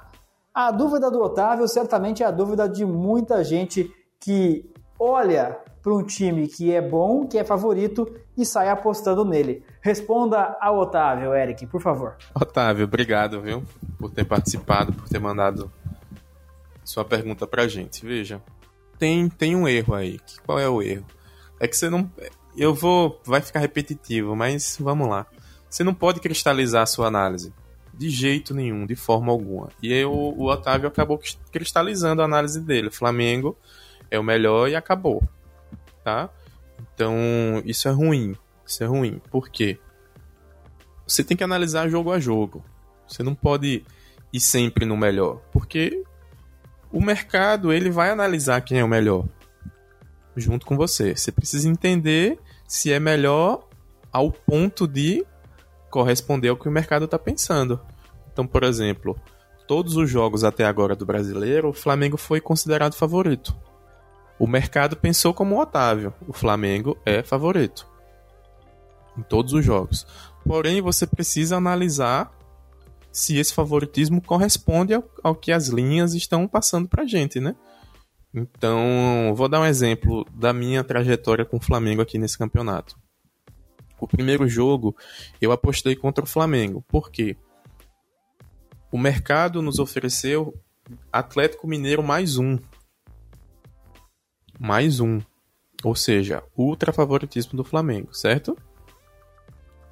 A 0.53 0.71
dúvida 0.71 1.11
do 1.11 1.21
Otávio 1.21 1.67
certamente 1.67 2.23
é 2.23 2.25
a 2.25 2.31
dúvida 2.31 2.69
de 2.69 2.86
muita 2.86 3.43
gente 3.43 3.91
que 4.21 4.71
olha 4.97 5.59
para 5.86 5.93
um 5.93 6.01
time 6.01 6.47
que 6.47 6.73
é 6.73 6.81
bom, 6.81 7.27
que 7.27 7.38
é 7.38 7.43
favorito 7.43 8.11
e 8.36 8.43
sai 8.43 8.69
apostando 8.69 9.23
nele. 9.23 9.63
Responda 9.81 10.57
ao 10.59 10.79
Otávio, 10.79 11.31
Eric, 11.36 11.67
por 11.67 11.79
favor. 11.79 12.15
Otávio, 12.33 12.86
obrigado, 12.86 13.39
viu, 13.39 13.63
por 13.99 14.09
ter 14.09 14.25
participado, 14.25 14.91
por 14.91 15.07
ter 15.07 15.19
mandado 15.19 15.71
sua 16.83 17.05
pergunta 17.05 17.45
pra 17.45 17.67
gente. 17.67 18.03
Veja, 18.03 18.41
tem, 18.97 19.29
tem 19.29 19.55
um 19.55 19.67
erro 19.67 19.93
aí. 19.93 20.19
Qual 20.43 20.57
é 20.57 20.67
o 20.67 20.81
erro? 20.81 21.05
É 21.59 21.67
que 21.67 21.77
você 21.77 21.88
não. 21.88 22.11
Eu 22.57 22.73
vou. 22.73 23.21
Vai 23.23 23.41
ficar 23.41 23.59
repetitivo, 23.59 24.36
mas 24.36 24.77
vamos 24.79 25.07
lá. 25.07 25.27
Você 25.69 25.83
não 25.83 25.93
pode 25.93 26.19
cristalizar 26.19 26.81
a 26.81 26.88
sua 26.88 27.05
análise. 27.05 27.53
De 27.93 28.09
jeito 28.09 28.55
nenhum, 28.55 28.88
de 28.88 28.95
forma 28.95 29.31
alguma. 29.31 29.69
E 29.83 29.93
aí 29.93 30.03
o, 30.03 30.45
Otávio 30.45 30.88
acabou 30.88 31.21
cristalizando 31.51 32.23
a 32.23 32.25
análise 32.25 32.59
dele. 32.59 32.89
Flamengo 32.89 33.55
é 34.09 34.17
o 34.17 34.23
melhor 34.23 34.67
e 34.67 34.75
acabou 34.75 35.21
tá? 36.06 36.30
Então, 36.80 37.16
isso 37.66 37.88
é 37.88 37.91
ruim. 37.91 38.38
Isso 38.64 38.84
é 38.84 38.88
ruim. 38.88 39.20
Por 39.32 39.49
quê? 39.49 39.80
Você 41.06 41.24
tem 41.24 41.36
que 41.36 41.43
analisar 41.43 41.89
jogo 41.89 42.12
a 42.12 42.20
jogo. 42.20 42.64
Você 43.08 43.24
não 43.24 43.34
pode 43.34 43.84
ir 44.32 44.39
sempre 44.39 44.86
no 44.86 44.95
melhor, 44.95 45.41
porque 45.51 46.03
o 46.91 47.01
mercado 47.01 47.74
ele 47.74 47.89
vai 47.89 48.12
analisar 48.12 48.62
quem 48.62 48.80
é 48.80 48.84
o 48.84 48.88
melhor 48.88 49.26
junto 50.36 50.66
com 50.66 50.78
você. 50.78 51.16
Você 51.16 51.32
precisa 51.32 51.68
entender 51.68 52.38
se 52.68 52.91
é 52.91 52.99
melhor 52.99 53.68
ao 54.12 54.32
ponto 54.32 54.88
de 54.88 55.26
corresponder 55.89 56.49
ao 56.49 56.58
que 56.58 56.68
o 56.68 56.72
mercado 56.72 57.06
está 57.06 57.18
pensando. 57.18 57.80
Então, 58.32 58.45
por 58.45 58.64
exemplo, 58.64 59.18
todos 59.68 59.95
os 59.95 60.10
jogos 60.10 60.43
até 60.43 60.66
agora 60.66 60.95
do 60.95 61.06
brasileiro, 61.06 61.70
o 61.70 61.74
Flamengo 61.74 62.18
foi 62.18 62.41
considerado 62.41 62.93
favorito. 62.93 63.56
O 64.38 64.47
mercado 64.47 64.95
pensou 64.97 65.33
como 65.33 65.55
o 65.55 65.59
Otávio: 65.59 66.13
o 66.27 66.33
Flamengo 66.33 66.97
é 67.05 67.23
favorito 67.23 67.88
em 69.17 69.21
todos 69.23 69.53
os 69.53 69.63
jogos. 69.63 70.05
Porém, 70.45 70.81
você 70.81 71.07
precisa 71.07 71.57
analisar 71.57 72.31
se 73.11 73.38
esse 73.38 73.53
favoritismo 73.53 74.21
corresponde 74.21 74.93
ao, 74.93 75.03
ao 75.23 75.36
que 75.36 75.51
as 75.51 75.69
linhas 75.69 76.13
estão 76.13 76.47
passando 76.47 76.88
para 76.88 77.05
gente, 77.05 77.39
né? 77.39 77.55
Então, 78.33 79.33
vou 79.33 79.47
dar 79.47 79.61
um 79.61 79.65
exemplo 79.65 80.25
da 80.33 80.51
minha 80.51 80.83
trajetória 80.83 81.45
com 81.45 81.55
o 81.55 81.61
Flamengo 81.61 82.01
aqui 82.01 82.17
nesse 82.17 82.38
campeonato. 82.38 82.97
O 83.97 84.05
primeiro 84.05 84.45
jogo 84.47 84.93
eu 85.39 85.53
apostei 85.53 85.95
contra 85.95 86.25
o 86.25 86.27
Flamengo. 86.27 86.83
Por 86.89 87.09
quê? 87.09 87.38
O 88.91 88.97
mercado 88.97 89.61
nos 89.61 89.79
ofereceu 89.79 90.53
Atlético 91.11 91.65
Mineiro 91.65 92.03
mais 92.03 92.38
um. 92.38 92.59
Mais 94.60 94.99
um. 94.99 95.20
Ou 95.84 95.95
seja, 95.95 96.43
ultra 96.58 96.93
favoritismo 96.93 97.58
do 97.58 97.64
Flamengo, 97.64 98.14
certo? 98.14 98.58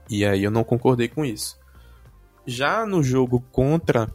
E 0.09 0.25
aí 0.25 0.43
eu 0.43 0.51
não 0.51 0.63
concordei 0.63 1.07
com 1.07 1.23
isso. 1.23 1.57
Já 2.45 2.85
no 2.85 3.01
jogo 3.01 3.41
contra 3.51 4.09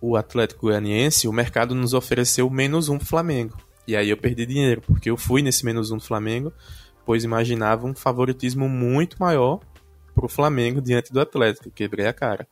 o 0.00 0.16
Atlético 0.16 0.62
Goianiense, 0.62 1.28
o 1.28 1.32
mercado 1.32 1.74
nos 1.74 1.92
ofereceu 1.92 2.48
menos 2.48 2.88
um 2.88 2.98
Flamengo. 2.98 3.56
E 3.86 3.96
aí 3.96 4.08
eu 4.08 4.16
perdi 4.16 4.46
dinheiro, 4.46 4.80
porque 4.80 5.10
eu 5.10 5.16
fui 5.16 5.42
nesse 5.42 5.64
menos 5.64 5.90
um 5.90 5.96
do 5.96 6.04
Flamengo, 6.04 6.52
pois 7.04 7.24
imaginava 7.24 7.86
um 7.86 7.94
favoritismo 7.94 8.68
muito 8.68 9.16
maior 9.18 9.60
para 10.14 10.24
o 10.24 10.28
Flamengo 10.28 10.80
diante 10.80 11.12
do 11.12 11.20
Atlético. 11.20 11.70
Quebrei 11.70 12.06
a 12.06 12.12
cara. 12.12 12.46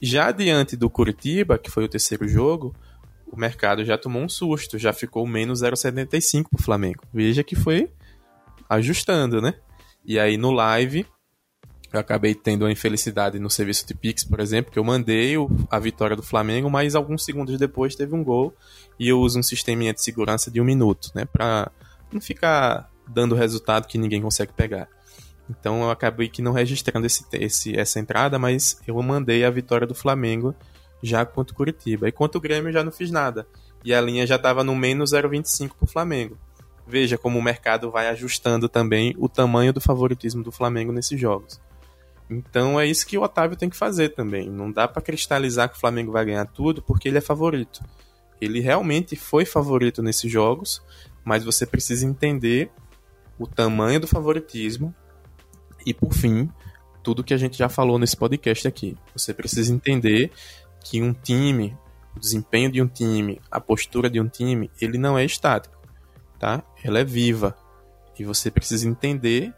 Já 0.00 0.32
diante 0.32 0.76
do 0.76 0.88
Curitiba, 0.88 1.58
que 1.58 1.70
foi 1.70 1.84
o 1.84 1.88
terceiro 1.88 2.26
jogo, 2.26 2.74
o 3.30 3.38
mercado 3.38 3.84
já 3.84 3.96
tomou 3.96 4.22
um 4.22 4.28
susto, 4.28 4.78
já 4.78 4.92
ficou 4.92 5.26
menos 5.26 5.62
0,75 5.62 6.48
para 6.50 6.60
o 6.60 6.62
Flamengo. 6.62 7.02
Veja 7.12 7.44
que 7.44 7.54
foi 7.54 7.90
ajustando, 8.68 9.40
né? 9.40 9.54
E 10.04 10.18
aí 10.18 10.36
no 10.36 10.50
live 10.50 11.06
eu 11.92 11.98
acabei 11.98 12.34
tendo 12.34 12.62
uma 12.62 12.70
infelicidade 12.70 13.38
no 13.38 13.50
serviço 13.50 13.86
de 13.86 13.94
Pix, 13.94 14.22
por 14.22 14.38
exemplo, 14.38 14.70
que 14.70 14.78
eu 14.78 14.84
mandei 14.84 15.34
a 15.68 15.78
vitória 15.78 16.14
do 16.14 16.22
Flamengo, 16.22 16.70
mas 16.70 16.94
alguns 16.94 17.24
segundos 17.24 17.58
depois 17.58 17.96
teve 17.96 18.14
um 18.14 18.22
gol 18.22 18.54
e 18.98 19.08
eu 19.08 19.18
uso 19.18 19.40
um 19.40 19.42
sisteminha 19.42 19.92
de 19.92 20.02
segurança 20.02 20.50
de 20.50 20.60
um 20.60 20.64
minuto, 20.64 21.10
né? 21.14 21.24
Pra 21.24 21.70
não 22.12 22.20
ficar 22.20 22.88
dando 23.08 23.34
resultado 23.34 23.88
que 23.88 23.98
ninguém 23.98 24.22
consegue 24.22 24.52
pegar. 24.52 24.88
Então 25.48 25.82
eu 25.82 25.90
acabei 25.90 26.28
que 26.28 26.40
não 26.40 26.52
registrando 26.52 27.06
esse, 27.06 27.24
esse, 27.32 27.76
essa 27.76 27.98
entrada, 27.98 28.38
mas 28.38 28.80
eu 28.86 29.00
mandei 29.02 29.44
a 29.44 29.50
vitória 29.50 29.86
do 29.86 29.94
Flamengo 29.94 30.54
já 31.02 31.24
contra 31.24 31.52
o 31.52 31.56
Curitiba. 31.56 32.08
E 32.08 32.12
contra 32.12 32.38
o 32.38 32.40
Grêmio 32.40 32.72
já 32.72 32.84
não 32.84 32.92
fiz 32.92 33.10
nada. 33.10 33.46
E 33.84 33.94
a 33.94 34.00
linha 34.00 34.26
já 34.26 34.36
estava 34.36 34.62
no 34.62 34.74
menos 34.74 35.12
0,25 35.12 35.70
para 35.70 35.84
o 35.84 35.86
Flamengo. 35.86 36.38
Veja 36.86 37.16
como 37.16 37.38
o 37.38 37.42
mercado 37.42 37.90
vai 37.90 38.08
ajustando 38.08 38.68
também 38.68 39.14
o 39.18 39.28
tamanho 39.28 39.72
do 39.72 39.80
favoritismo 39.80 40.42
do 40.42 40.50
Flamengo 40.50 40.92
nesses 40.92 41.18
jogos. 41.18 41.60
Então 42.28 42.78
é 42.78 42.86
isso 42.86 43.06
que 43.06 43.18
o 43.18 43.22
Otávio 43.22 43.56
tem 43.56 43.68
que 43.68 43.76
fazer 43.76 44.10
também. 44.10 44.48
Não 44.48 44.70
dá 44.70 44.86
para 44.86 45.02
cristalizar 45.02 45.68
que 45.68 45.76
o 45.76 45.80
Flamengo 45.80 46.12
vai 46.12 46.24
ganhar 46.24 46.46
tudo 46.46 46.82
porque 46.82 47.08
ele 47.08 47.18
é 47.18 47.20
favorito. 47.20 47.82
Ele 48.40 48.60
realmente 48.60 49.16
foi 49.16 49.44
favorito 49.44 50.02
nesses 50.02 50.30
jogos, 50.30 50.82
mas 51.24 51.44
você 51.44 51.66
precisa 51.66 52.06
entender 52.06 52.70
o 53.38 53.46
tamanho 53.46 54.00
do 54.00 54.06
favoritismo 54.06 54.94
e, 55.84 55.92
por 55.92 56.12
fim, 56.12 56.48
tudo 57.02 57.24
que 57.24 57.34
a 57.34 57.36
gente 57.36 57.58
já 57.58 57.68
falou 57.68 57.98
nesse 57.98 58.16
podcast 58.16 58.68
aqui. 58.68 58.96
Você 59.14 59.34
precisa 59.34 59.72
entender 59.72 60.30
que 60.82 61.02
um 61.02 61.12
time, 61.12 61.76
o 62.16 62.20
desempenho 62.20 62.70
de 62.70 62.80
um 62.82 62.88
time, 62.88 63.40
a 63.50 63.60
postura 63.60 64.08
de 64.08 64.20
um 64.20 64.28
time, 64.28 64.70
ele 64.80 64.98
não 64.98 65.18
é 65.18 65.24
estático, 65.24 65.76
tá? 66.38 66.62
Ela 66.82 67.00
é 67.00 67.04
viva. 67.04 67.56
E 68.18 68.24
você 68.24 68.50
precisa 68.50 68.88
entender 68.88 69.54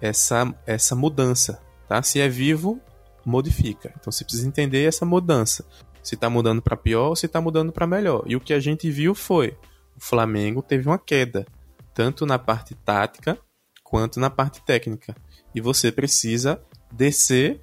essa, 0.00 0.54
essa 0.66 0.94
mudança 0.94 1.60
Tá? 1.88 2.02
Se 2.02 2.20
é 2.20 2.28
vivo, 2.28 2.80
modifica. 3.24 3.92
Então 3.98 4.12
você 4.12 4.22
precisa 4.22 4.46
entender 4.46 4.84
essa 4.84 5.06
mudança. 5.06 5.64
Se 6.02 6.14
está 6.14 6.28
mudando 6.28 6.60
para 6.60 6.76
pior 6.76 7.08
ou 7.08 7.16
se 7.16 7.26
está 7.26 7.40
mudando 7.40 7.72
para 7.72 7.86
melhor. 7.86 8.22
E 8.26 8.36
o 8.36 8.40
que 8.40 8.52
a 8.52 8.60
gente 8.60 8.90
viu 8.90 9.14
foi: 9.14 9.56
o 9.96 10.00
Flamengo 10.00 10.62
teve 10.62 10.86
uma 10.86 10.98
queda, 10.98 11.46
tanto 11.94 12.26
na 12.26 12.38
parte 12.38 12.74
tática 12.74 13.38
quanto 13.82 14.20
na 14.20 14.28
parte 14.28 14.62
técnica. 14.62 15.16
E 15.54 15.60
você 15.60 15.90
precisa 15.90 16.62
descer 16.92 17.60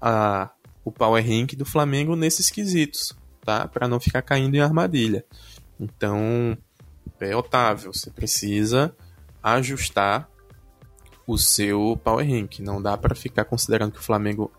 a, 0.00 0.50
o 0.86 0.92
power 0.92 1.20
rank 1.20 1.56
do 1.56 1.64
Flamengo 1.64 2.14
nesses 2.14 2.48
quesitos, 2.48 3.12
tá? 3.44 3.66
Para 3.66 3.88
não 3.88 3.98
ficar 3.98 4.22
caindo 4.22 4.54
em 4.54 4.60
armadilha. 4.60 5.24
Então, 5.80 6.56
é 7.18 7.34
Otávio, 7.34 7.92
você 7.92 8.08
precisa 8.08 8.94
ajustar 9.42 10.30
o 11.26 11.36
seu 11.36 12.00
power 12.04 12.24
rank. 12.24 12.60
Não 12.60 12.80
dá 12.80 12.96
para 12.96 13.16
ficar 13.16 13.44
considerando 13.46 13.90
que 13.90 13.98
o 13.98 14.02
Flamengo, 14.02 14.52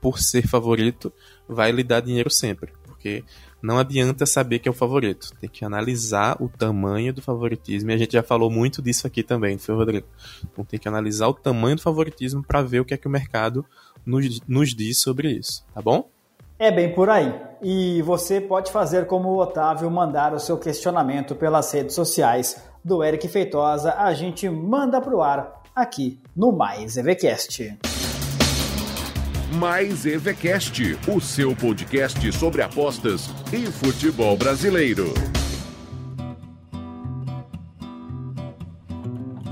por 0.00 0.20
ser 0.20 0.46
favorito, 0.46 1.12
vai 1.48 1.72
lhe 1.72 1.82
dar 1.82 1.98
dinheiro 1.98 2.30
sempre. 2.30 2.72
Porque 2.84 3.24
não 3.60 3.76
adianta 3.76 4.24
saber 4.24 4.60
que 4.60 4.68
é 4.68 4.70
o 4.70 4.74
favorito. 4.74 5.30
Tem 5.40 5.50
que 5.50 5.64
analisar 5.64 6.40
o 6.40 6.48
tamanho 6.48 7.12
do 7.12 7.20
favoritismo. 7.20 7.90
E 7.90 7.94
a 7.94 7.98
gente 7.98 8.12
já 8.12 8.22
falou 8.22 8.48
muito 8.48 8.80
disso 8.80 9.04
aqui 9.04 9.24
também, 9.24 9.54
não 9.54 9.58
foi, 9.58 9.74
Rodrigo? 9.74 10.06
Então 10.44 10.64
tem 10.64 10.78
que 10.78 10.86
analisar 10.86 11.26
o 11.26 11.34
tamanho 11.34 11.74
do 11.74 11.82
favoritismo 11.82 12.40
para 12.40 12.62
ver 12.62 12.78
o 12.78 12.84
que 12.84 12.94
é 12.94 12.96
que 12.96 13.08
o 13.08 13.10
mercado 13.10 13.66
nos, 14.04 14.40
nos 14.46 14.74
diz 14.74 15.00
sobre 15.00 15.30
isso, 15.30 15.64
tá 15.74 15.80
bom? 15.80 16.08
É 16.58 16.70
bem 16.70 16.94
por 16.94 17.10
aí. 17.10 17.34
E 17.60 18.02
você 18.02 18.40
pode 18.40 18.70
fazer 18.70 19.06
como 19.06 19.30
o 19.30 19.38
Otávio, 19.38 19.90
mandar 19.90 20.32
o 20.32 20.38
seu 20.38 20.56
questionamento 20.56 21.34
pelas 21.34 21.72
redes 21.72 21.94
sociais 21.94 22.62
do 22.84 23.02
Eric 23.02 23.26
Feitosa. 23.26 23.94
A 23.94 24.14
gente 24.14 24.48
manda 24.48 25.00
para 25.00 25.16
o 25.16 25.22
ar 25.22 25.62
aqui 25.74 26.20
no 26.36 26.52
Mais 26.52 26.96
EVCast. 26.96 27.76
Mais 29.54 30.06
EVCast, 30.06 30.98
o 31.08 31.20
seu 31.20 31.54
podcast 31.54 32.32
sobre 32.32 32.62
apostas 32.62 33.28
e 33.52 33.66
futebol 33.66 34.36
brasileiro. 34.36 35.12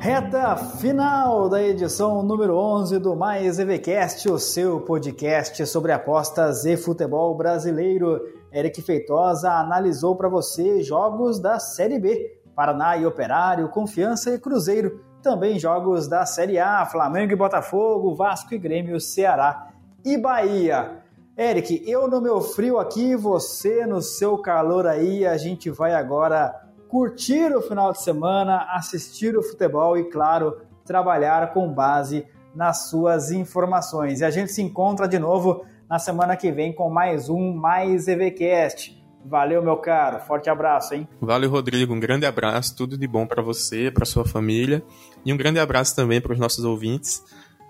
Reta 0.01 0.57
final 0.57 1.47
da 1.51 1.63
edição 1.63 2.23
número 2.23 2.57
11 2.57 2.99
do 2.99 3.15
Mais 3.15 3.59
EVCast, 3.59 4.31
o 4.31 4.39
seu 4.39 4.81
podcast 4.81 5.67
sobre 5.67 5.93
apostas 5.93 6.65
e 6.65 6.75
futebol 6.75 7.37
brasileiro. 7.37 8.19
Eric 8.51 8.81
Feitosa 8.81 9.53
analisou 9.53 10.17
para 10.17 10.31
você 10.31 10.83
jogos 10.83 11.39
da 11.39 11.61
Série 11.61 11.99
B, 11.99 12.41
Paraná 12.57 12.97
e 12.97 13.05
Operário, 13.05 13.69
Confiança 13.69 14.31
e 14.31 14.39
Cruzeiro 14.39 15.05
também 15.23 15.59
jogos 15.59 16.09
da 16.09 16.25
Série 16.25 16.59
A, 16.59 16.87
Flamengo 16.87 17.35
e 17.35 17.37
Botafogo, 17.37 18.15
Vasco 18.15 18.55
e 18.55 18.59
Grêmio, 18.59 18.99
Ceará 18.99 19.69
e 20.03 20.17
Bahia. 20.17 21.03
Eric, 21.37 21.83
eu 21.87 22.09
no 22.09 22.23
meu 22.23 22.41
frio 22.41 22.79
aqui, 22.79 23.15
você 23.15 23.85
no 23.85 24.01
seu 24.01 24.39
calor 24.39 24.87
aí, 24.87 25.27
a 25.27 25.37
gente 25.37 25.69
vai 25.71 25.95
agora 25.95 26.60
curtir 26.91 27.55
o 27.55 27.63
final 27.63 27.93
de 27.93 28.03
semana, 28.03 28.67
assistir 28.73 29.37
o 29.37 29.43
futebol 29.43 29.97
e, 29.97 30.05
claro, 30.11 30.61
trabalhar 30.85 31.53
com 31.53 31.73
base 31.73 32.27
nas 32.55 32.91
suas 32.91 33.31
informações. 33.31 34.21
E 34.21 34.25
a 34.25 34.31
gente 34.31 34.51
se 34.51 34.61
encontra 34.61 35.07
de 35.07 35.19
novo 35.19 35.65
na 35.89 36.01
semana 36.01 36.37
que 36.37 36.51
vem 36.51 36.73
com 36.73 36.91
mais 36.91 37.29
um 37.29 37.55
Mais 37.55 38.09
EVCast. 38.09 39.01
Valeu, 39.25 39.63
meu 39.63 39.77
caro. 39.77 40.19
Forte 40.21 40.51
abraço, 40.51 40.95
hein? 40.95 41.07
Valeu, 41.21 41.49
Rodrigo. 41.49 41.95
Um 41.95 42.01
grande 42.01 42.27
abraço. 42.27 42.75
Tudo 42.75 42.99
de 42.99 43.07
bom 43.07 43.25
para 43.25 43.43
você, 43.43 43.91
para 43.91 44.05
sua 44.05 44.25
família. 44.25 44.83
E 45.25 45.33
um 45.33 45.37
grande 45.37 45.61
abraço 45.61 45.95
também 45.95 46.21
para 46.21 46.33
os 46.33 46.39
nossos 46.39 46.65
ouvintes. 46.65 47.23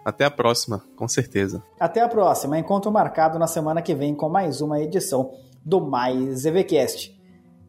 Até 0.02 0.24
a 0.24 0.30
próxima, 0.30 0.82
com 0.96 1.06
certeza. 1.06 1.62
Até 1.78 2.00
a 2.00 2.08
próxima. 2.08 2.58
Encontro 2.58 2.90
marcado 2.90 3.38
na 3.38 3.46
semana 3.46 3.82
que 3.82 3.94
vem 3.94 4.14
com 4.14 4.30
mais 4.30 4.62
uma 4.62 4.80
edição 4.80 5.32
do 5.62 5.80
Mais 5.80 6.46
EVCast. 6.46 7.19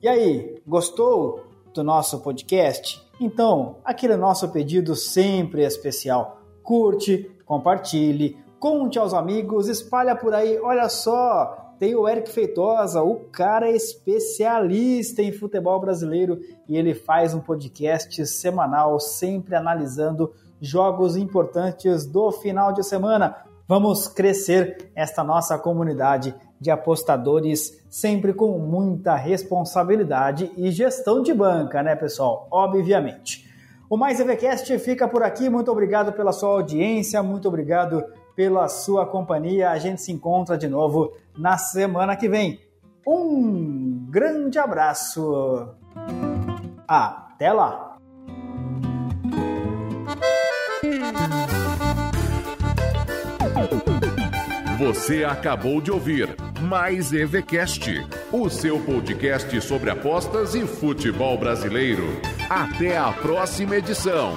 E 0.02 0.08
aí, 0.08 0.60
gostou 0.66 1.46
do 1.76 1.84
nosso 1.84 2.22
podcast? 2.22 3.00
Então, 3.20 3.76
aquele 3.86 4.16
nosso 4.16 4.50
pedido 4.50 4.96
sempre 4.96 5.64
especial. 5.64 6.42
Curte, 6.64 7.30
compartilhe, 7.46 8.36
conte 8.60 8.98
aos 8.98 9.14
amigos, 9.14 9.68
espalha 9.68 10.16
por 10.16 10.34
aí. 10.34 10.60
Olha 10.60 10.90
só, 10.90 11.76
tem 11.78 11.94
o 11.94 12.10
Eric 12.10 12.32
Feitosa, 12.32 13.04
o 13.04 13.18
cara 13.32 13.70
é 13.70 13.76
especialista 13.76 15.22
em 15.22 15.32
futebol 15.32 15.80
brasileiro 15.80 16.40
e 16.68 16.76
ele 16.76 16.96
faz 16.96 17.36
um 17.36 17.40
podcast 17.40 18.26
semanal, 18.26 19.00
sempre 19.00 19.54
analisando 19.54 20.34
jogos 20.60 21.16
importantes 21.16 22.08
do 22.08 22.32
final 22.32 22.74
de 22.74 22.82
semana. 22.84 23.36
Vamos 23.68 24.08
crescer 24.08 24.92
esta 24.96 25.24
nossa 25.24 25.60
comunidade 25.60 26.34
de 26.62 26.70
apostadores, 26.70 27.84
sempre 27.90 28.34
com 28.34 28.60
muita 28.60 29.16
responsabilidade 29.16 30.52
e 30.56 30.70
gestão 30.70 31.24
de 31.24 31.34
banca, 31.34 31.82
né, 31.82 31.96
pessoal? 31.96 32.48
Obviamente. 32.52 33.50
O 33.90 33.98
Mais 33.98 34.20
EVCast 34.20 34.78
fica 34.78 35.08
por 35.08 35.24
aqui. 35.24 35.50
Muito 35.50 35.72
obrigado 35.72 36.14
pela 36.14 36.32
sua 36.32 36.52
audiência, 36.52 37.24
muito 37.24 37.48
obrigado 37.48 38.06
pela 38.36 38.68
sua 38.70 39.08
companhia. 39.08 39.72
A 39.72 39.80
gente 39.80 40.04
se 40.04 40.12
encontra 40.12 40.56
de 40.56 40.68
novo 40.68 41.12
na 41.36 41.58
semana 41.58 42.16
que 42.16 42.30
vem. 42.30 42.60
Um 43.06 44.06
grande 44.10 44.60
abraço. 44.60 45.68
Até 46.88 47.52
lá. 47.52 47.91
Você 54.82 55.24
acabou 55.24 55.80
de 55.80 55.92
ouvir 55.92 56.36
Mais 56.60 57.14
EVCast, 57.14 58.04
o 58.32 58.50
seu 58.50 58.80
podcast 58.80 59.62
sobre 59.62 59.92
apostas 59.92 60.56
e 60.56 60.66
futebol 60.66 61.38
brasileiro. 61.38 62.20
Até 62.50 62.98
a 62.98 63.12
próxima 63.12 63.76
edição. 63.76 64.34